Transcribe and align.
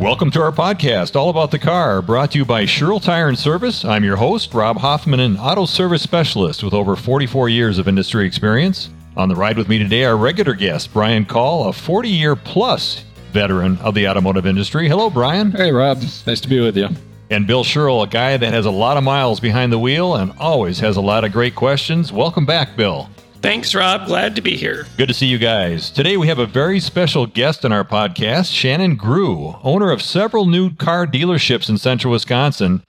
Welcome 0.00 0.30
to 0.32 0.42
our 0.42 0.50
podcast, 0.50 1.14
all 1.14 1.30
about 1.30 1.50
the 1.52 1.58
car, 1.58 2.02
brought 2.02 2.32
to 2.32 2.38
you 2.38 2.44
by 2.44 2.64
Sherrill 2.66 2.98
Tire 3.00 3.28
and 3.28 3.38
Service. 3.38 3.84
I'm 3.84 4.02
your 4.02 4.16
host, 4.16 4.52
Rob 4.52 4.76
Hoffman, 4.78 5.20
an 5.20 5.36
auto 5.36 5.66
service 5.66 6.02
specialist 6.02 6.62
with 6.64 6.74
over 6.74 6.96
44 6.96 7.48
years 7.48 7.78
of 7.78 7.86
industry 7.86 8.26
experience. 8.26 8.90
On 9.16 9.28
the 9.28 9.36
ride 9.36 9.56
with 9.56 9.68
me 9.68 9.78
today, 9.78 10.04
our 10.04 10.16
regular 10.16 10.54
guest, 10.54 10.92
Brian 10.92 11.24
Call, 11.24 11.68
a 11.68 11.72
40 11.72 12.08
year 12.08 12.34
plus 12.34 13.04
veteran 13.32 13.78
of 13.78 13.94
the 13.94 14.08
automotive 14.08 14.46
industry. 14.46 14.88
Hello, 14.88 15.08
Brian. 15.08 15.52
Hey, 15.52 15.70
Rob. 15.70 16.02
Nice 16.26 16.40
to 16.40 16.48
be 16.48 16.60
with 16.60 16.76
you. 16.76 16.88
And 17.30 17.46
Bill 17.46 17.64
Sherrill, 17.64 18.02
a 18.02 18.08
guy 18.08 18.36
that 18.36 18.52
has 18.52 18.66
a 18.66 18.70
lot 18.70 18.96
of 18.96 19.04
miles 19.04 19.38
behind 19.40 19.72
the 19.72 19.78
wheel 19.78 20.16
and 20.16 20.32
always 20.38 20.80
has 20.80 20.96
a 20.96 21.00
lot 21.00 21.24
of 21.24 21.32
great 21.32 21.54
questions. 21.54 22.12
Welcome 22.12 22.44
back, 22.44 22.76
Bill. 22.76 23.08
Thanks, 23.44 23.74
Rob. 23.74 24.06
Glad 24.06 24.36
to 24.36 24.40
be 24.40 24.56
here. 24.56 24.86
Good 24.96 25.08
to 25.08 25.12
see 25.12 25.26
you 25.26 25.36
guys. 25.36 25.90
Today 25.90 26.16
we 26.16 26.28
have 26.28 26.38
a 26.38 26.46
very 26.46 26.80
special 26.80 27.26
guest 27.26 27.62
in 27.62 27.72
our 27.72 27.84
podcast, 27.84 28.50
Shannon 28.50 28.96
Grew, 28.96 29.56
owner 29.62 29.90
of 29.90 30.00
several 30.00 30.46
new 30.46 30.74
car 30.74 31.06
dealerships 31.06 31.68
in 31.68 31.76
central 31.76 32.12
Wisconsin. 32.12 32.82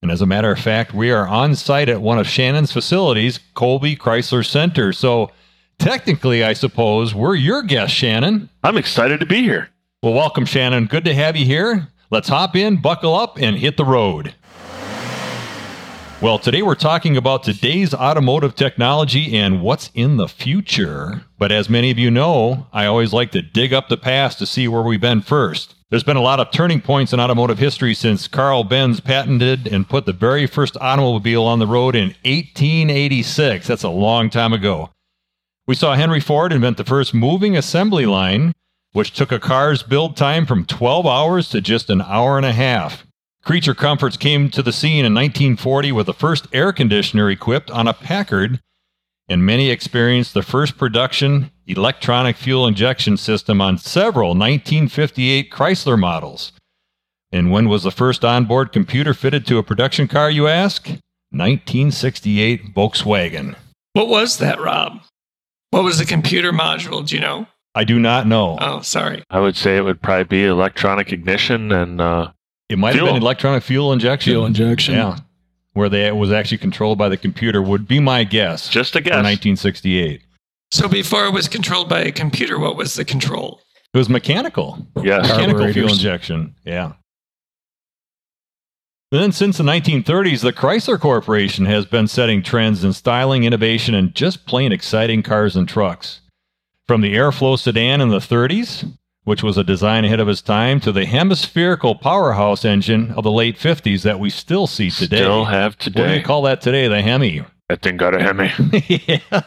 And 0.00 0.10
as 0.10 0.22
a 0.22 0.26
matter 0.26 0.50
of 0.50 0.60
fact, 0.60 0.94
we 0.94 1.10
are 1.10 1.28
on 1.28 1.54
site 1.54 1.90
at 1.90 2.00
one 2.00 2.18
of 2.18 2.26
Shannon's 2.26 2.72
facilities, 2.72 3.38
Colby 3.52 3.96
Chrysler 3.96 4.46
Center. 4.46 4.94
So 4.94 5.30
technically, 5.78 6.42
I 6.42 6.54
suppose, 6.54 7.14
we're 7.14 7.34
your 7.34 7.60
guest, 7.62 7.92
Shannon. 7.92 8.48
I'm 8.64 8.78
excited 8.78 9.20
to 9.20 9.26
be 9.26 9.42
here. 9.42 9.68
Well, 10.02 10.14
welcome, 10.14 10.46
Shannon. 10.46 10.86
Good 10.86 11.04
to 11.04 11.12
have 11.12 11.36
you 11.36 11.44
here. 11.44 11.88
Let's 12.10 12.30
hop 12.30 12.56
in, 12.56 12.80
buckle 12.80 13.14
up, 13.14 13.36
and 13.36 13.58
hit 13.58 13.76
the 13.76 13.84
road. 13.84 14.34
Well, 16.20 16.40
today 16.40 16.62
we're 16.62 16.74
talking 16.74 17.16
about 17.16 17.44
today's 17.44 17.94
automotive 17.94 18.56
technology 18.56 19.38
and 19.38 19.62
what's 19.62 19.92
in 19.94 20.16
the 20.16 20.26
future. 20.26 21.22
But 21.38 21.52
as 21.52 21.70
many 21.70 21.92
of 21.92 21.98
you 21.98 22.10
know, 22.10 22.66
I 22.72 22.86
always 22.86 23.12
like 23.12 23.30
to 23.32 23.42
dig 23.42 23.72
up 23.72 23.88
the 23.88 23.96
past 23.96 24.40
to 24.40 24.46
see 24.46 24.66
where 24.66 24.82
we've 24.82 25.00
been 25.00 25.20
first. 25.20 25.76
There's 25.90 26.02
been 26.02 26.16
a 26.16 26.20
lot 26.20 26.40
of 26.40 26.50
turning 26.50 26.80
points 26.80 27.12
in 27.12 27.20
automotive 27.20 27.60
history 27.60 27.94
since 27.94 28.26
Carl 28.26 28.64
Benz 28.64 28.98
patented 28.98 29.68
and 29.68 29.88
put 29.88 30.06
the 30.06 30.12
very 30.12 30.48
first 30.48 30.76
automobile 30.80 31.44
on 31.44 31.60
the 31.60 31.68
road 31.68 31.94
in 31.94 32.08
1886. 32.24 33.68
That's 33.68 33.84
a 33.84 33.88
long 33.88 34.28
time 34.28 34.52
ago. 34.52 34.90
We 35.68 35.76
saw 35.76 35.94
Henry 35.94 36.20
Ford 36.20 36.52
invent 36.52 36.78
the 36.78 36.84
first 36.84 37.14
moving 37.14 37.56
assembly 37.56 38.06
line, 38.06 38.54
which 38.90 39.12
took 39.12 39.30
a 39.30 39.38
car's 39.38 39.84
build 39.84 40.16
time 40.16 40.46
from 40.46 40.64
12 40.64 41.06
hours 41.06 41.48
to 41.50 41.60
just 41.60 41.88
an 41.90 42.02
hour 42.02 42.36
and 42.36 42.46
a 42.46 42.52
half. 42.52 43.04
Creature 43.44 43.74
Comforts 43.74 44.16
came 44.16 44.50
to 44.50 44.62
the 44.62 44.72
scene 44.72 45.04
in 45.04 45.14
1940 45.14 45.92
with 45.92 46.06
the 46.06 46.14
first 46.14 46.46
air 46.52 46.72
conditioner 46.72 47.30
equipped 47.30 47.70
on 47.70 47.88
a 47.88 47.94
Packard, 47.94 48.60
and 49.28 49.44
many 49.44 49.70
experienced 49.70 50.34
the 50.34 50.42
first 50.42 50.76
production 50.76 51.50
electronic 51.66 52.36
fuel 52.36 52.66
injection 52.66 53.16
system 53.16 53.60
on 53.60 53.78
several 53.78 54.30
1958 54.30 55.50
Chrysler 55.50 55.98
models. 55.98 56.52
And 57.30 57.52
when 57.52 57.68
was 57.68 57.82
the 57.82 57.90
first 57.90 58.24
onboard 58.24 58.72
computer 58.72 59.12
fitted 59.12 59.46
to 59.46 59.58
a 59.58 59.62
production 59.62 60.08
car, 60.08 60.30
you 60.30 60.48
ask? 60.48 60.88
1968 61.30 62.74
Volkswagen. 62.74 63.54
What 63.92 64.08
was 64.08 64.38
that, 64.38 64.58
Rob? 64.60 65.02
What 65.70 65.84
was 65.84 65.98
the 65.98 66.06
computer 66.06 66.52
module? 66.52 67.06
Do 67.06 67.14
you 67.14 67.20
know? 67.20 67.46
I 67.74 67.84
do 67.84 67.98
not 67.98 68.26
know. 68.26 68.56
Oh, 68.60 68.80
sorry. 68.80 69.22
I 69.28 69.40
would 69.40 69.56
say 69.56 69.76
it 69.76 69.82
would 69.82 70.00
probably 70.00 70.24
be 70.24 70.44
electronic 70.46 71.12
ignition 71.12 71.70
and 71.70 72.00
uh, 72.00 72.32
It 72.68 72.78
might 72.78 72.92
Fuel. 72.92 73.06
have 73.06 73.14
been 73.14 73.22
electronic 73.22 73.62
fuel 73.62 73.92
injection. 73.92 74.32
Fuel 74.32 74.46
injection. 74.46 74.94
Yeah. 74.94 75.18
Where 75.72 75.88
they 75.88 76.06
it 76.06 76.16
was 76.16 76.32
actually 76.32 76.58
controlled 76.58 76.98
by 76.98 77.08
the 77.08 77.16
computer 77.16 77.62
would 77.62 77.86
be 77.86 78.00
my 78.00 78.24
guess. 78.24 78.68
just 78.68 78.94
a 78.94 78.98
for 78.98 79.04
guess. 79.04 79.12
1968. 79.14 80.22
So 80.70 80.88
before 80.88 81.24
it 81.26 81.32
was 81.32 81.48
controlled 81.48 81.88
by 81.88 82.00
a 82.00 82.12
computer, 82.12 82.58
what 82.58 82.76
was 82.76 82.94
the 82.94 83.04
control? 83.04 83.60
It 83.94 83.96
was 83.96 84.08
mechanical. 84.08 84.86
Yeah. 85.02 85.18
Mechanical 85.18 85.72
fuel 85.72 85.88
injection. 85.90 86.54
Yeah. 86.64 86.92
And 89.10 89.22
then 89.22 89.32
since 89.32 89.56
the 89.56 89.64
1930s, 89.64 90.42
the 90.42 90.52
Chrysler 90.52 91.00
Corporation 91.00 91.64
has 91.64 91.86
been 91.86 92.06
setting 92.08 92.42
trends 92.42 92.84
in 92.84 92.92
styling, 92.92 93.44
innovation, 93.44 93.94
and 93.94 94.14
just 94.14 94.44
plain 94.44 94.70
exciting 94.70 95.22
cars 95.22 95.56
and 95.56 95.66
trucks. 95.66 96.20
From 96.86 97.00
the 97.00 97.14
Airflow 97.14 97.58
sedan 97.58 98.02
in 98.02 98.10
the 98.10 98.18
30s, 98.18 98.92
which 99.28 99.42
was 99.42 99.58
a 99.58 99.62
design 99.62 100.04
ahead 100.06 100.20
of 100.20 100.28
its 100.28 100.40
time, 100.40 100.80
to 100.80 100.90
the 100.90 101.04
hemispherical 101.04 101.94
powerhouse 101.94 102.64
engine 102.64 103.12
of 103.12 103.22
the 103.24 103.30
late 103.30 103.56
50s 103.58 104.02
that 104.02 104.18
we 104.18 104.30
still 104.30 104.66
see 104.66 104.90
today. 104.90 105.18
Still 105.18 105.44
have 105.44 105.72
What 105.74 105.78
do 105.80 105.90
today. 105.90 106.16
you 106.16 106.22
call 106.24 106.42
that 106.42 106.62
today? 106.62 106.88
The 106.88 107.02
Hemi. 107.02 107.44
that 107.68 107.82
thing 107.82 107.98
got 107.98 108.14
a 108.14 108.22
Hemi. 108.22 108.50
yeah. 108.88 109.42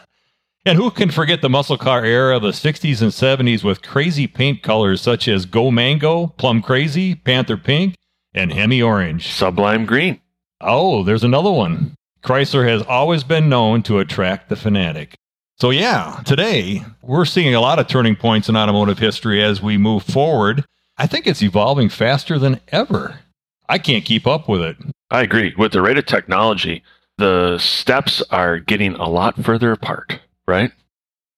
And 0.64 0.78
who 0.78 0.92
can 0.92 1.10
forget 1.10 1.42
the 1.42 1.50
muscle 1.50 1.76
car 1.76 2.04
era 2.04 2.36
of 2.36 2.42
the 2.42 2.50
60s 2.52 3.02
and 3.02 3.10
70s 3.10 3.64
with 3.64 3.82
crazy 3.82 4.28
paint 4.28 4.62
colors 4.62 5.00
such 5.00 5.26
as 5.26 5.44
Go 5.44 5.72
Mango, 5.72 6.28
Plum 6.28 6.62
Crazy, 6.62 7.16
Panther 7.16 7.56
Pink, 7.56 7.96
and 8.32 8.52
Hemi 8.52 8.80
Orange? 8.80 9.26
Sublime 9.32 9.84
green. 9.84 10.20
Oh, 10.60 11.02
there's 11.02 11.24
another 11.24 11.50
one. 11.50 11.96
Chrysler 12.22 12.68
has 12.68 12.82
always 12.82 13.24
been 13.24 13.48
known 13.48 13.82
to 13.82 13.98
attract 13.98 14.48
the 14.48 14.54
fanatic. 14.54 15.16
So, 15.56 15.70
yeah, 15.70 16.22
today 16.24 16.84
we're 17.02 17.24
seeing 17.24 17.54
a 17.54 17.60
lot 17.60 17.78
of 17.78 17.86
turning 17.86 18.16
points 18.16 18.48
in 18.48 18.56
automotive 18.56 18.98
history 18.98 19.42
as 19.42 19.62
we 19.62 19.76
move 19.78 20.02
forward. 20.02 20.64
I 20.98 21.06
think 21.06 21.26
it's 21.26 21.42
evolving 21.42 21.88
faster 21.88 22.38
than 22.38 22.60
ever. 22.68 23.20
I 23.68 23.78
can't 23.78 24.04
keep 24.04 24.26
up 24.26 24.48
with 24.48 24.60
it. 24.60 24.76
I 25.10 25.22
agree. 25.22 25.54
With 25.56 25.72
the 25.72 25.82
rate 25.82 25.98
of 25.98 26.06
technology, 26.06 26.82
the 27.18 27.58
steps 27.58 28.22
are 28.30 28.58
getting 28.58 28.94
a 28.94 29.08
lot 29.08 29.42
further 29.44 29.72
apart, 29.72 30.20
right? 30.46 30.72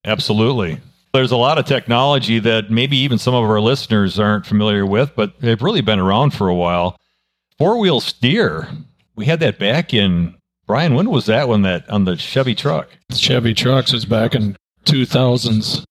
Absolutely. 0.04 0.80
There's 1.12 1.30
a 1.32 1.36
lot 1.36 1.58
of 1.58 1.66
technology 1.66 2.38
that 2.40 2.70
maybe 2.70 2.96
even 2.96 3.18
some 3.18 3.34
of 3.34 3.44
our 3.44 3.60
listeners 3.60 4.18
aren't 4.18 4.46
familiar 4.46 4.84
with, 4.86 5.14
but 5.14 5.40
they've 5.40 5.62
really 5.62 5.80
been 5.80 6.00
around 6.00 6.30
for 6.34 6.48
a 6.48 6.54
while. 6.54 6.98
Four 7.58 7.78
wheel 7.78 8.00
steer. 8.00 8.68
We 9.14 9.26
had 9.26 9.40
that 9.40 9.58
back 9.58 9.94
in 9.94 10.34
Brian. 10.66 10.94
When 10.94 11.10
was 11.10 11.26
that 11.26 11.48
one 11.48 11.62
that 11.62 11.88
on 11.90 12.04
the 12.04 12.16
Chevy 12.16 12.54
truck? 12.54 12.88
Chevy 13.14 13.54
trucks 13.54 13.92
was 13.92 14.04
back 14.04 14.34
in 14.34 14.56
2000s, 14.86 15.84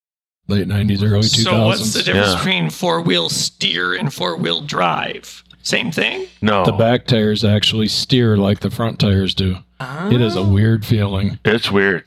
late 0.48 0.68
90s, 0.68 1.04
early 1.04 1.22
2000s. 1.22 1.44
So 1.44 1.66
what's 1.66 1.94
the 1.94 2.04
difference 2.04 2.30
Yeah. 2.30 2.36
between 2.38 2.70
four 2.70 3.02
wheel 3.02 3.30
steer 3.30 3.94
and 3.94 4.14
four 4.14 4.36
wheel 4.38 4.62
drive? 4.62 5.44
Same 5.62 5.92
thing? 5.92 6.28
No. 6.42 6.66
The 6.66 6.74
back 6.74 7.06
tires 7.08 7.46
actually 7.46 7.88
steer 7.88 8.36
like 8.38 8.60
the 8.60 8.70
front 8.70 9.00
tires 9.00 9.34
do. 9.34 9.58
It 9.80 10.22
is 10.22 10.36
a 10.36 10.40
ah. 10.40 10.48
weird 10.48 10.86
feeling. 10.86 11.40
It's 11.46 11.70
weird. 11.72 12.06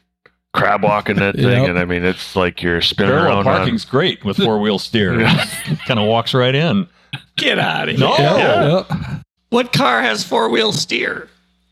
Crab 0.54 0.82
walking 0.82 1.16
that 1.16 1.34
thing, 1.36 1.44
Yep. 1.44 1.68
and 1.68 1.78
I 1.78 1.84
mean, 1.84 2.04
it's 2.04 2.34
like 2.34 2.62
you're 2.62 2.80
spinning 2.80 3.12
Parallel 3.12 3.36
around. 3.38 3.44
parking's 3.44 3.84
great 3.84 4.24
with 4.24 4.38
four 4.38 4.58
wheel 4.60 4.78
steer. 4.78 5.12
Kind 5.86 6.00
of 6.00 6.06
walks 6.06 6.32
right 6.34 6.54
in. 6.54 6.88
Get 7.36 7.58
out 7.58 7.88
of 7.88 7.96
here. 7.96 8.06
No. 8.06 8.16
Yeah. 8.16 8.68
Yep. 8.90 9.22
What 9.50 9.72
car 9.72 10.02
has 10.02 10.24
four 10.24 10.48
wheel 10.48 10.72
steer? 10.72 11.28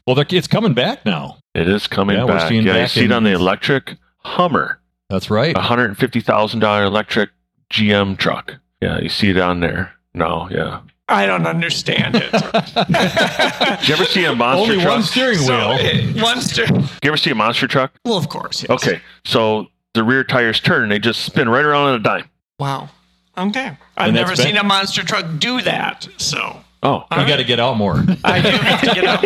Well, 0.07 0.15
they're- 0.17 0.27
it's 0.31 0.47
coming 0.47 0.75
back 0.75 1.05
now. 1.07 1.39
It 1.55 1.69
is 1.69 1.87
coming 1.87 2.17
Yeah, 2.17 2.25
we're 2.25 2.35
back. 2.39 2.49
seeing 2.49 2.67
Yeah, 2.67 2.83
you 2.83 2.89
see 2.89 3.05
it 3.05 3.13
on 3.13 3.25
the 3.25 3.33
electric 3.33 3.97
Hummer, 4.25 4.81
That's 5.11 5.31
right. 5.31 5.57
a 5.57 5.61
hundred 5.61 5.87
and 5.87 5.99
fifty 5.99 6.21
thousand 6.21 6.61
dollar 6.61 6.85
electric 6.85 7.31
GM 7.71 8.17
truck. 8.17 8.55
Yeah, 8.81 8.99
you 9.01 9.09
see 9.09 9.31
it 9.31 9.39
on 9.39 9.61
there. 9.61 9.93
No, 10.15 10.49
yeah. 10.51 10.81
I 11.09 11.27
don't 11.27 11.47
understand 11.47 12.17
it. 12.17 12.33
Did 13.81 13.89
you 13.89 13.95
ever 13.95 14.05
see 14.07 14.25
a 14.25 14.35
monster 14.35 14.73
Only 14.73 14.83
truck? 14.83 14.95
one 14.95 15.03
steering 15.03 15.37
so, 15.39 15.53
wheel. 15.77 16.19
uh, 16.19 16.23
one 16.23 16.41
steer. 16.41 16.67
you 16.71 16.85
ever 17.05 17.17
see 17.19 17.31
a 17.31 17.35
monster 17.35 17.67
truck? 17.67 17.93
Well, 18.07 18.17
of 18.17 18.29
course. 18.31 18.63
Yes. 18.63 18.71
Okay, 18.71 19.01
so 19.27 19.67
the 19.93 20.03
rear 20.03 20.25
tires 20.25 20.61
turn, 20.61 20.85
and 20.85 20.93
they 20.93 20.99
just 20.99 21.21
spin 21.23 21.49
right 21.49 21.65
around 21.65 21.89
on 21.89 21.95
a 21.97 21.99
dime. 21.99 22.31
Wow. 22.59 22.89
Okay. 23.37 23.77
I've 23.99 24.15
never 24.15 24.35
been- 24.35 24.47
seen 24.47 24.57
a 24.57 24.63
monster 24.65 25.03
truck 25.05 25.27
do 25.39 25.61
that. 25.63 26.09
So 26.17 26.61
Oh, 26.85 27.05
You 27.13 27.27
got 27.27 27.37
to 27.37 27.45
get 27.45 27.59
out 27.59 27.77
more. 27.77 27.97
I 28.25 28.41
do 28.41 28.49
have 28.51 28.81
to 28.83 28.95
get 28.95 29.05
out 29.05 29.23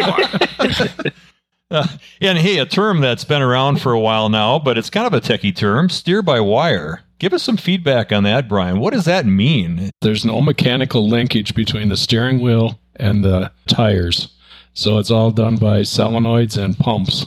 more. 0.98 1.12
Uh, 1.70 1.86
and 2.22 2.38
hey, 2.38 2.56
a 2.56 2.64
term 2.64 3.02
that's 3.02 3.24
been 3.24 3.42
around 3.42 3.78
for 3.82 3.92
a 3.92 4.00
while 4.00 4.30
now, 4.30 4.58
but 4.58 4.78
it's 4.78 4.88
kind 4.88 5.06
of 5.06 5.12
a 5.12 5.20
techie 5.20 5.54
term 5.54 5.90
steer 5.90 6.22
by 6.22 6.40
wire. 6.40 7.02
Give 7.18 7.34
us 7.34 7.42
some 7.42 7.58
feedback 7.58 8.10
on 8.10 8.22
that, 8.22 8.48
Brian. 8.48 8.80
What 8.80 8.94
does 8.94 9.04
that 9.04 9.26
mean? 9.26 9.90
There's 10.00 10.24
no 10.24 10.40
mechanical 10.40 11.06
linkage 11.06 11.54
between 11.54 11.90
the 11.90 11.96
steering 11.98 12.40
wheel 12.40 12.80
and 12.96 13.22
the 13.22 13.52
tires. 13.66 14.28
So 14.72 14.96
it's 14.98 15.10
all 15.10 15.30
done 15.30 15.56
by 15.56 15.80
solenoids 15.80 16.56
and 16.56 16.78
pumps 16.78 17.26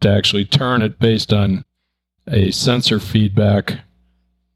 to 0.00 0.08
actually 0.08 0.46
turn 0.46 0.80
it 0.80 0.98
based 0.98 1.32
on 1.32 1.64
a 2.26 2.50
sensor 2.52 2.98
feedback 3.00 3.80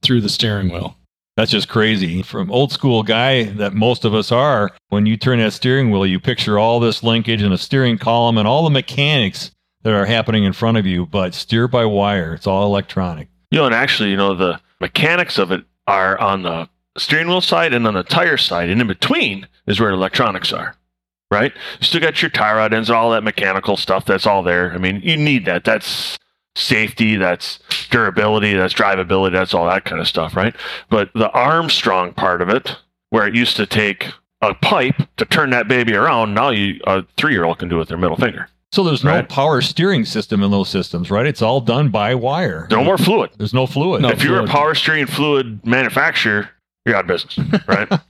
through 0.01 0.23
the 0.23 0.29
steering 0.31 0.71
wheel. 0.71 0.97
That's 1.37 1.51
just 1.51 1.69
crazy. 1.69 2.23
From 2.23 2.51
old 2.51 2.73
school 2.73 3.03
guy 3.03 3.45
that 3.45 3.73
most 3.73 4.05
of 4.05 4.15
us 4.15 4.31
are, 4.31 4.71
when 4.91 5.07
you 5.07 5.17
turn 5.17 5.39
that 5.39 5.53
steering 5.53 5.91
wheel, 5.91 6.07
you 6.07 6.21
picture 6.21 6.59
all 6.59 6.79
this 6.79 7.03
linkage 7.03 7.41
and 7.41 7.55
a 7.55 7.59
steering 7.59 7.97
column 7.97 8.37
and 8.37 8.47
all 8.47 8.65
the 8.65 8.71
mechanics 8.71 9.51
that 9.83 9.95
are 9.95 10.05
happening 10.05 10.45
in 10.45 10.53
front 10.53 10.77
of 10.77 10.87
you, 10.87 11.07
but 11.07 11.35
steer 11.35 11.67
by 11.67 11.85
wire. 11.85 12.35
It's 12.35 12.47
all 12.47 12.67
electronic. 12.67 13.29
you 13.51 13.59
know, 13.59 13.67
and 13.67 13.75
actually, 13.75 14.11
you 14.11 14.17
know, 14.17 14.35
the 14.35 14.61
mechanics 14.81 15.39
of 15.39 15.51
it 15.53 15.65
are 15.87 16.19
on 16.19 16.43
the 16.43 16.69
steering 16.99 17.29
wheel 17.29 17.41
side 17.41 17.73
and 17.73 17.87
on 17.87 17.95
the 17.95 18.03
tire 18.03 18.37
side, 18.37 18.69
and 18.69 18.81
in 18.81 18.87
between 18.87 19.49
is 19.67 19.81
where 19.81 19.91
the 19.91 19.97
electronics 19.97 20.53
are. 20.53 20.77
Right? 21.31 21.53
You 21.81 21.87
still 21.87 22.01
got 22.03 22.21
your 22.21 22.31
tie 22.31 22.55
rod 22.55 22.75
ends, 22.75 22.91
all 22.91 23.11
that 23.13 23.25
mechanical 23.25 23.79
stuff. 23.79 24.05
That's 24.05 24.27
all 24.27 24.43
there. 24.43 24.75
I 24.75 24.77
mean, 24.77 25.01
you 25.03 25.17
need 25.17 25.47
that. 25.47 25.65
That's 25.65 26.19
safety. 26.57 27.17
That's 27.17 27.59
durability. 27.91 28.55
That's 28.55 28.75
drivability. 28.75 29.33
That's 29.33 29.55
all 29.55 29.67
that 29.67 29.85
kind 29.85 30.01
of 30.01 30.09
stuff, 30.09 30.37
right? 30.37 30.55
But 30.91 31.11
the 31.15 31.31
Armstrong 31.31 32.13
part 32.15 32.43
of 32.43 32.49
it, 32.49 32.77
where 33.11 33.27
it 33.27 33.35
used 33.35 33.57
to 33.57 33.67
take 33.67 34.09
a 34.41 34.55
pipe 34.55 34.97
to 35.19 35.25
turn 35.25 35.51
that 35.51 35.69
baby 35.69 35.95
around. 35.95 36.35
Now 36.35 36.51
you 36.51 36.81
a 36.87 37.05
three 37.17 37.33
year 37.33 37.45
old 37.45 37.59
can 37.59 37.69
do 37.69 37.77
it 37.77 37.79
with 37.81 37.89
their 37.89 37.99
middle 37.99 38.17
finger. 38.17 38.49
So 38.73 38.83
there's 38.83 39.05
no 39.05 39.11
Right. 39.11 39.29
power 39.29 39.61
steering 39.61 40.05
system 40.07 40.43
in 40.43 40.51
those 40.51 40.69
systems, 40.71 41.11
right? 41.11 41.27
It's 41.27 41.43
all 41.43 41.61
done 41.61 41.91
by 41.91 42.15
wire. 42.15 42.67
No 42.71 42.83
more 42.83 42.97
fluid. 42.97 43.31
There's 43.37 43.53
no 43.53 43.67
fluid. 43.67 44.01
No. 44.03 44.09
if 44.09 44.25
you're 44.25 44.41
a 44.41 44.47
power 44.47 44.75
steering 44.75 45.07
fluid 45.07 45.61
manufacturer, 45.67 46.49
you're 46.87 46.97
out 46.97 47.03
of 47.05 47.09
business, 47.09 47.39
right? 47.69 47.89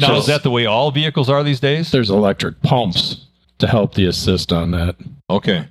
Now, 0.00 0.08
So- 0.08 0.16
is 0.16 0.26
that 0.26 0.42
the 0.42 0.50
way 0.50 0.66
all 0.66 0.90
vehicles 0.90 1.30
are 1.30 1.44
these 1.44 1.60
days? 1.60 1.92
There's 1.92 2.10
electric 2.10 2.60
pumps 2.62 3.26
to 3.58 3.68
help 3.68 3.94
the 3.94 4.06
assist 4.06 4.52
on 4.52 4.72
that. 4.72 4.96
Okay. 5.30 5.68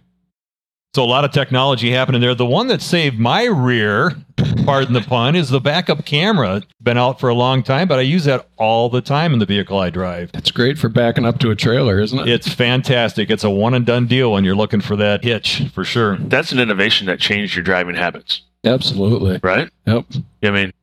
So 0.96 1.04
a 1.04 1.06
lot 1.06 1.26
of 1.26 1.32
technology 1.32 1.90
happening 1.90 2.22
there. 2.22 2.36
The 2.36 2.46
one 2.46 2.68
that 2.68 2.80
saved 2.80 3.18
my 3.18 3.46
rear, 3.46 4.12
pardon 4.64 4.94
the 4.94 5.02
pun, 5.02 5.36
is 5.36 5.50
the 5.50 5.60
backup 5.60 6.06
camera. 6.06 6.62
Been 6.84 7.00
out 7.00 7.20
for 7.20 7.30
a 7.30 7.34
long 7.34 7.64
time, 7.64 7.88
but 7.88 7.98
I 7.98 8.04
use 8.04 8.26
that 8.26 8.48
all 8.58 8.90
the 8.90 9.02
time 9.02 9.34
in 9.34 9.40
the 9.40 9.48
vehicle 9.48 9.80
I 9.80 9.90
drive. 9.90 10.30
It's 10.36 10.52
great 10.52 10.78
for 10.78 10.90
backing 10.90 11.26
up 11.26 11.40
to 11.40 11.50
a 11.50 11.56
trailer, 11.56 12.00
isn't 12.00 12.20
it? 12.20 12.28
It's 12.28 12.48
fantastic. 12.48 13.32
It's 13.32 13.44
a 13.44 13.50
one 13.50 13.74
and 13.74 13.88
done 13.88 14.06
deal 14.06 14.34
when 14.34 14.44
you're 14.44 14.56
looking 14.56 14.82
for 14.82 14.96
that 14.98 15.24
hitch 15.24 15.64
for 15.74 15.84
sure. 15.84 16.18
That's 16.18 16.52
an 16.52 16.60
innovation 16.60 17.08
that 17.08 17.20
changed 17.20 17.56
your 17.56 17.64
driving 17.64 17.96
habits, 17.96 18.42
Absolutely. 18.64 19.40
right? 19.42 19.72
Yep. 19.88 20.06
I 20.44 20.52
mean, 20.52 20.74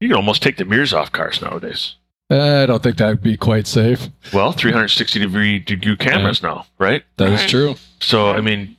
you 0.00 0.08
can 0.08 0.16
almost 0.16 0.42
take 0.42 0.56
the 0.56 0.64
mirrors 0.64 0.92
off 0.92 1.12
cars 1.12 1.40
nowadays. 1.40 1.94
I 2.28 2.66
don't 2.66 2.82
think 2.82 2.96
that 2.98 3.08
would 3.08 3.22
be 3.22 3.36
quite 3.36 3.68
safe. 3.68 4.08
Well, 4.34 4.50
360 4.50 5.20
degree 5.20 5.60
degree 5.60 5.96
cameras 5.96 6.42
now, 6.42 6.66
right? 6.78 7.04
That 7.18 7.28
is 7.30 7.46
true. 7.48 7.76
So, 8.00 8.30
I 8.30 8.40
mean, 8.42 8.76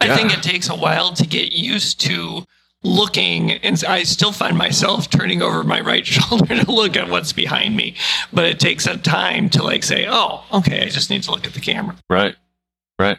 I 0.00 0.06
Yeah. 0.06 0.16
think 0.16 0.32
it 0.32 0.42
takes 0.42 0.68
a 0.68 0.76
while 0.76 1.12
to 1.14 1.26
get 1.26 1.52
used 1.52 2.00
to 2.02 2.44
looking, 2.84 3.52
and 3.52 3.82
I 3.88 4.04
still 4.04 4.30
find 4.32 4.56
myself 4.56 5.10
turning 5.10 5.42
over 5.42 5.64
my 5.64 5.80
right 5.80 6.06
shoulder 6.14 6.62
to 6.64 6.70
look 6.70 6.96
at 6.96 7.08
what's 7.08 7.32
behind 7.32 7.76
me. 7.76 7.94
But 8.32 8.44
it 8.44 8.60
takes 8.60 8.86
a 8.86 8.96
time 8.96 9.50
to 9.50 9.62
like 9.62 9.82
say, 9.82 10.06
"Oh, 10.08 10.44
okay, 10.52 10.82
I 10.82 10.88
just 10.88 11.10
need 11.10 11.22
to 11.24 11.30
look 11.32 11.46
at 11.46 11.54
the 11.54 11.60
camera." 11.60 11.96
right, 12.08 12.36
right. 12.98 13.18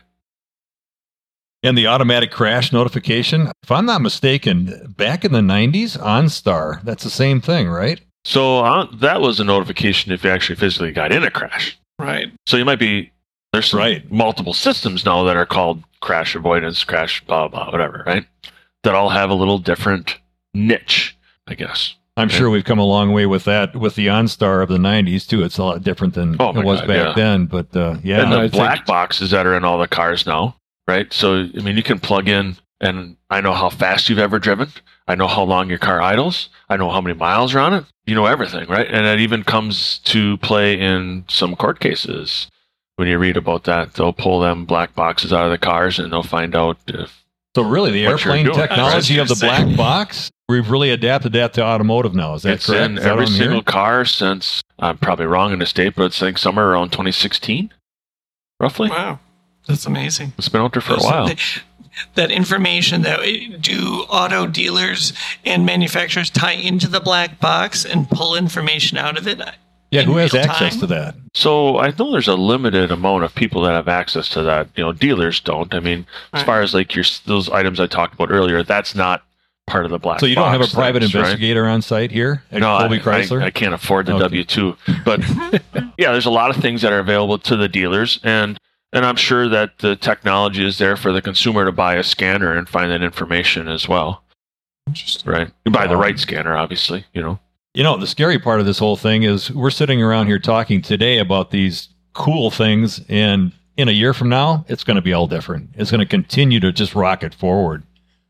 And 1.62 1.78
the 1.78 1.88
automatic 1.88 2.31
crash 2.31 2.72
notification, 2.72 3.52
if 3.64 3.70
I'm 3.70 3.86
not 3.86 4.02
mistaken, 4.02 4.94
back 4.98 5.26
in 5.26 5.34
the 5.34 5.42
90s, 5.42 5.98
OnStar, 5.98 6.81
that's 6.84 7.04
the 7.04 7.10
same 7.10 7.42
thing, 7.42 7.68
right? 7.68 8.00
So 8.24 8.60
uh, 8.60 8.88
that 9.00 9.20
was 9.20 9.42
a 9.42 9.44
notification 9.44 10.14
if 10.14 10.24
you 10.24 10.30
actually 10.30 10.56
physically 10.56 10.94
got 10.94 11.12
in 11.12 11.24
a 11.26 11.30
crash. 11.31 11.78
Right. 11.98 12.31
So 12.46 12.56
you 12.56 12.64
might 12.64 12.80
be 12.80 13.12
there's 13.52 13.72
some 13.72 13.80
Right. 13.80 14.10
multiple 14.10 14.54
systems 14.54 15.04
now 15.04 15.24
that 15.26 15.36
are 15.36 15.46
called 15.46 15.84
crash 16.01 16.36
avoidance, 16.36 16.84
crash 16.84 17.24
blah 17.25 17.48
blah 17.48 17.72
whatever, 17.72 18.04
right? 18.06 18.25
That 18.84 18.96
all 18.96 19.10
have 19.10 19.30
a 19.30 19.34
little 19.36 19.57
different 19.60 20.18
niche, 20.54 21.18
I 21.48 21.56
guess. 21.56 21.96
I'm 22.18 22.30
Yeah. 22.30 22.36
sure 22.36 22.50
we've 22.50 22.66
come 22.66 22.80
a 22.80 22.86
long 22.86 23.13
way 23.13 23.25
with 23.25 23.46
that, 23.46 23.75
with 23.75 23.96
the 23.96 24.07
OnStar 24.07 24.62
of 24.62 24.68
the 24.69 24.78
90s, 24.78 25.25
too. 25.28 25.44
It's 25.44 25.57
a 25.57 25.63
lot 25.63 25.84
different 25.84 26.13
than 26.16 26.36
Oh 26.40 26.50
it 26.50 26.66
was 26.66 26.80
God, 26.81 26.88
back 26.88 27.06
yeah. 27.07 27.13
then. 27.16 27.46
But 27.46 27.75
uh, 27.75 27.98
yeah. 28.04 28.22
and 28.24 28.31
the 28.31 28.38
I 28.38 28.42
think- 28.42 28.54
black 28.54 28.86
boxes 28.86 29.31
that 29.31 29.46
are 29.46 29.56
in 29.56 29.63
all 29.63 29.78
the 29.78 29.88
cars 29.88 30.25
now, 30.25 30.56
right? 30.88 31.12
So 31.13 31.48
I 31.57 31.62
mean, 31.62 31.78
you 31.78 31.84
can 31.84 32.00
plug 32.00 32.28
in, 32.28 32.57
and 32.81 33.16
I 33.30 33.42
know 33.42 33.54
how 33.54 33.69
fast 33.69 34.10
you've 34.10 34.19
ever 34.19 34.40
driven. 34.40 34.69
I 35.07 35.16
know 35.16 35.28
how 35.28 35.44
long 35.44 35.69
your 35.69 35.78
car 35.80 36.02
idles. 36.02 36.50
I 36.69 36.78
know 36.78 36.90
how 36.92 37.02
many 37.02 37.18
miles 37.18 37.56
are 37.56 37.60
on 37.60 37.74
it. 37.74 37.86
You 38.06 38.16
know 38.16 38.25
everything, 38.28 38.68
right? 38.69 38.88
And 38.88 39.06
it 39.07 39.19
even 39.22 39.44
comes 39.44 40.00
to 40.06 40.38
play 40.38 40.80
in 40.80 41.25
some 41.28 41.56
court 41.56 41.80
cases. 41.80 42.48
When 43.00 43.07
you 43.07 43.18
read 43.18 43.38
about 43.38 43.63
that, 43.63 43.94
they'll 43.94 44.12
pull 44.12 44.42
them 44.42 44.66
black 44.66 44.94
boxes 44.94 45.31
out 45.31 45.46
of 45.46 45.51
the 45.51 45.57
cars, 45.57 46.00
and 46.00 46.12
they'll 46.12 46.22
find 46.22 46.54
out 46.54 46.78
if 46.88 47.24
So 47.56 47.63
really, 47.63 47.92
the 47.92 48.06
what 48.07 48.19
airplane 48.25 48.46
doing. 48.46 48.57
technology 48.57 49.19
I 49.19 49.22
of 49.22 49.30
the 49.30 49.36
gonna 49.36 49.63
black 49.68 49.78
box, 49.78 50.30
we've 50.50 50.69
really 50.69 50.90
adapted 50.90 51.31
that 51.31 51.54
to 51.54 51.63
automotive 51.63 52.13
now. 52.13 52.34
Is 52.34 52.42
that 52.44 52.56
it's 52.56 52.66
correct? 52.66 52.84
in 52.92 52.98
Is 52.98 53.04
that 53.06 53.10
every 53.12 53.24
what 53.24 53.30
single 53.31 53.48
hearing? 53.51 53.63
car 53.63 54.04
since 54.04 54.62
I'm 54.80 54.98
probably 54.98 55.28
wrong 55.28 55.54
in 55.54 55.60
the 55.60 55.66
state, 55.66 55.96
but 55.96 56.04
it's 56.07 56.22
I 56.22 56.25
think 56.28 56.40
somewhere 56.40 56.69
around 56.72 56.90
2016, 56.92 57.72
roughly. 58.60 58.90
Wow, 58.90 59.19
that's 59.66 59.86
amazing. 59.86 60.34
It's 60.38 60.50
been 60.50 60.60
out 60.60 60.74
there 60.74 60.81
for 60.81 60.95
a 60.95 60.98
while. 61.00 61.28
that- 61.28 61.40
That 62.16 62.31
information 62.31 63.02
that 63.04 63.19
eh, 63.24 63.57
do 63.60 64.06
auto 64.10 64.45
dealers 64.48 65.12
and 65.45 65.66
manufacturers 65.66 66.30
tie 66.30 66.54
into 66.54 66.88
the 66.88 67.00
black 67.02 67.40
box 67.42 67.84
and 67.86 68.10
pull 68.10 68.36
information 68.36 68.98
out 68.98 69.18
of 69.18 69.28
it? 69.28 69.42
Yeah, 69.92 70.04
who 70.04 70.18
has 70.18 70.36
access 70.36 70.74
time? 70.74 70.80
to 70.82 70.88
that? 70.88 71.16
So 71.34 71.80
I 71.80 71.94
know 71.98 72.12
there's 72.12 72.28
a 72.28 72.36
limited 72.36 72.92
amount 72.92 73.24
of 73.24 73.34
people 73.34 73.62
that 73.64 73.72
have 73.72 73.88
access 73.88 74.30
to 74.30 74.44
that. 74.44 74.68
You 74.76 74.84
know, 74.84 74.94
dealers 74.94 75.40
don't. 75.40 75.74
I 75.74 75.80
mean, 75.80 76.06
as 76.34 76.44
far 76.44 76.62
as 76.62 76.74
like 76.74 76.94
your 76.96 77.06
those 77.26 77.50
items 77.50 77.80
I 77.80 77.88
talked 77.88 78.14
about 78.14 78.30
earlier, 78.32 78.62
that's 78.64 78.94
not 78.94 79.24
part 79.66 79.86
of 79.86 79.92
the 79.92 80.00
black. 80.00 80.20
So 80.20 80.26
you 80.26 80.36
don't 80.36 80.52
have 80.52 80.62
a 80.62 80.68
private 80.68 81.02
things, 81.02 81.14
right? 81.14 81.22
investigator 81.22 81.66
on 81.68 81.82
site 81.82 82.12
here 82.12 82.44
at 82.52 82.60
No, 82.60 82.78
Colby 82.80 82.98
I, 82.98 83.00
Chrysler? 83.00 83.42
I, 83.42 83.48
I 83.48 83.52
can't 83.52 83.74
afford 83.74 84.06
the 84.08 84.14
Okay. 84.14 84.22
W 84.22 84.44
two. 84.44 84.78
But 85.06 85.22
yeah, 85.98 86.12
there's 86.12 86.26
a 86.26 86.32
lot 86.32 86.50
of 86.56 86.58
things 86.62 86.82
that 86.84 86.92
are 86.94 87.00
available 87.00 87.38
to 87.40 87.56
the 87.56 87.68
dealers, 87.68 88.20
and 88.24 88.60
and 88.94 89.06
I'm 89.06 89.16
sure 89.16 89.48
that 89.50 89.80
the 89.80 89.96
technology 89.96 90.66
is 90.66 90.78
there 90.80 90.98
for 90.98 91.12
the 91.12 91.22
consumer 91.22 91.66
to 91.66 91.72
buy 91.72 91.96
a 91.96 92.04
scanner 92.04 92.56
and 92.56 92.68
find 92.70 92.92
that 92.92 93.02
information 93.04 93.68
as 93.68 93.88
well. 93.88 94.24
Right, 95.26 95.52
you 95.66 95.72
buy 95.72 95.86
the 95.86 95.98
right 95.98 96.18
scanner, 96.18 96.58
obviously. 96.58 97.06
You 97.14 97.22
know, 97.22 97.40
You 97.74 97.83
know, 97.83 97.98
the 97.98 98.07
scary 98.07 98.39
part 98.39 98.60
of 98.60 98.66
this 98.66 98.80
whole 98.80 98.95
thing 98.98 99.24
is 99.24 99.51
we're 99.51 99.69
sitting 99.69 100.01
around 100.01 100.25
here 100.27 100.39
talking 100.39 100.81
today 100.81 101.19
about 101.19 101.51
these 101.51 101.89
cool 102.13 102.50
things, 102.50 103.01
and 103.07 103.51
in 103.77 103.88
a 103.88 103.92
year 103.92 104.13
from 104.13 104.27
now, 104.27 104.66
it's 104.68 104.83
going 104.83 104.95
to 104.95 105.01
be 105.01 105.13
all 105.13 105.27
different. 105.27 105.69
It's 105.75 105.92
going 105.92 106.00
to 106.00 106.07
continue 106.07 106.60
to 106.62 106.71
just 106.71 106.95
rocket 106.95 107.33
forward. 107.33 107.83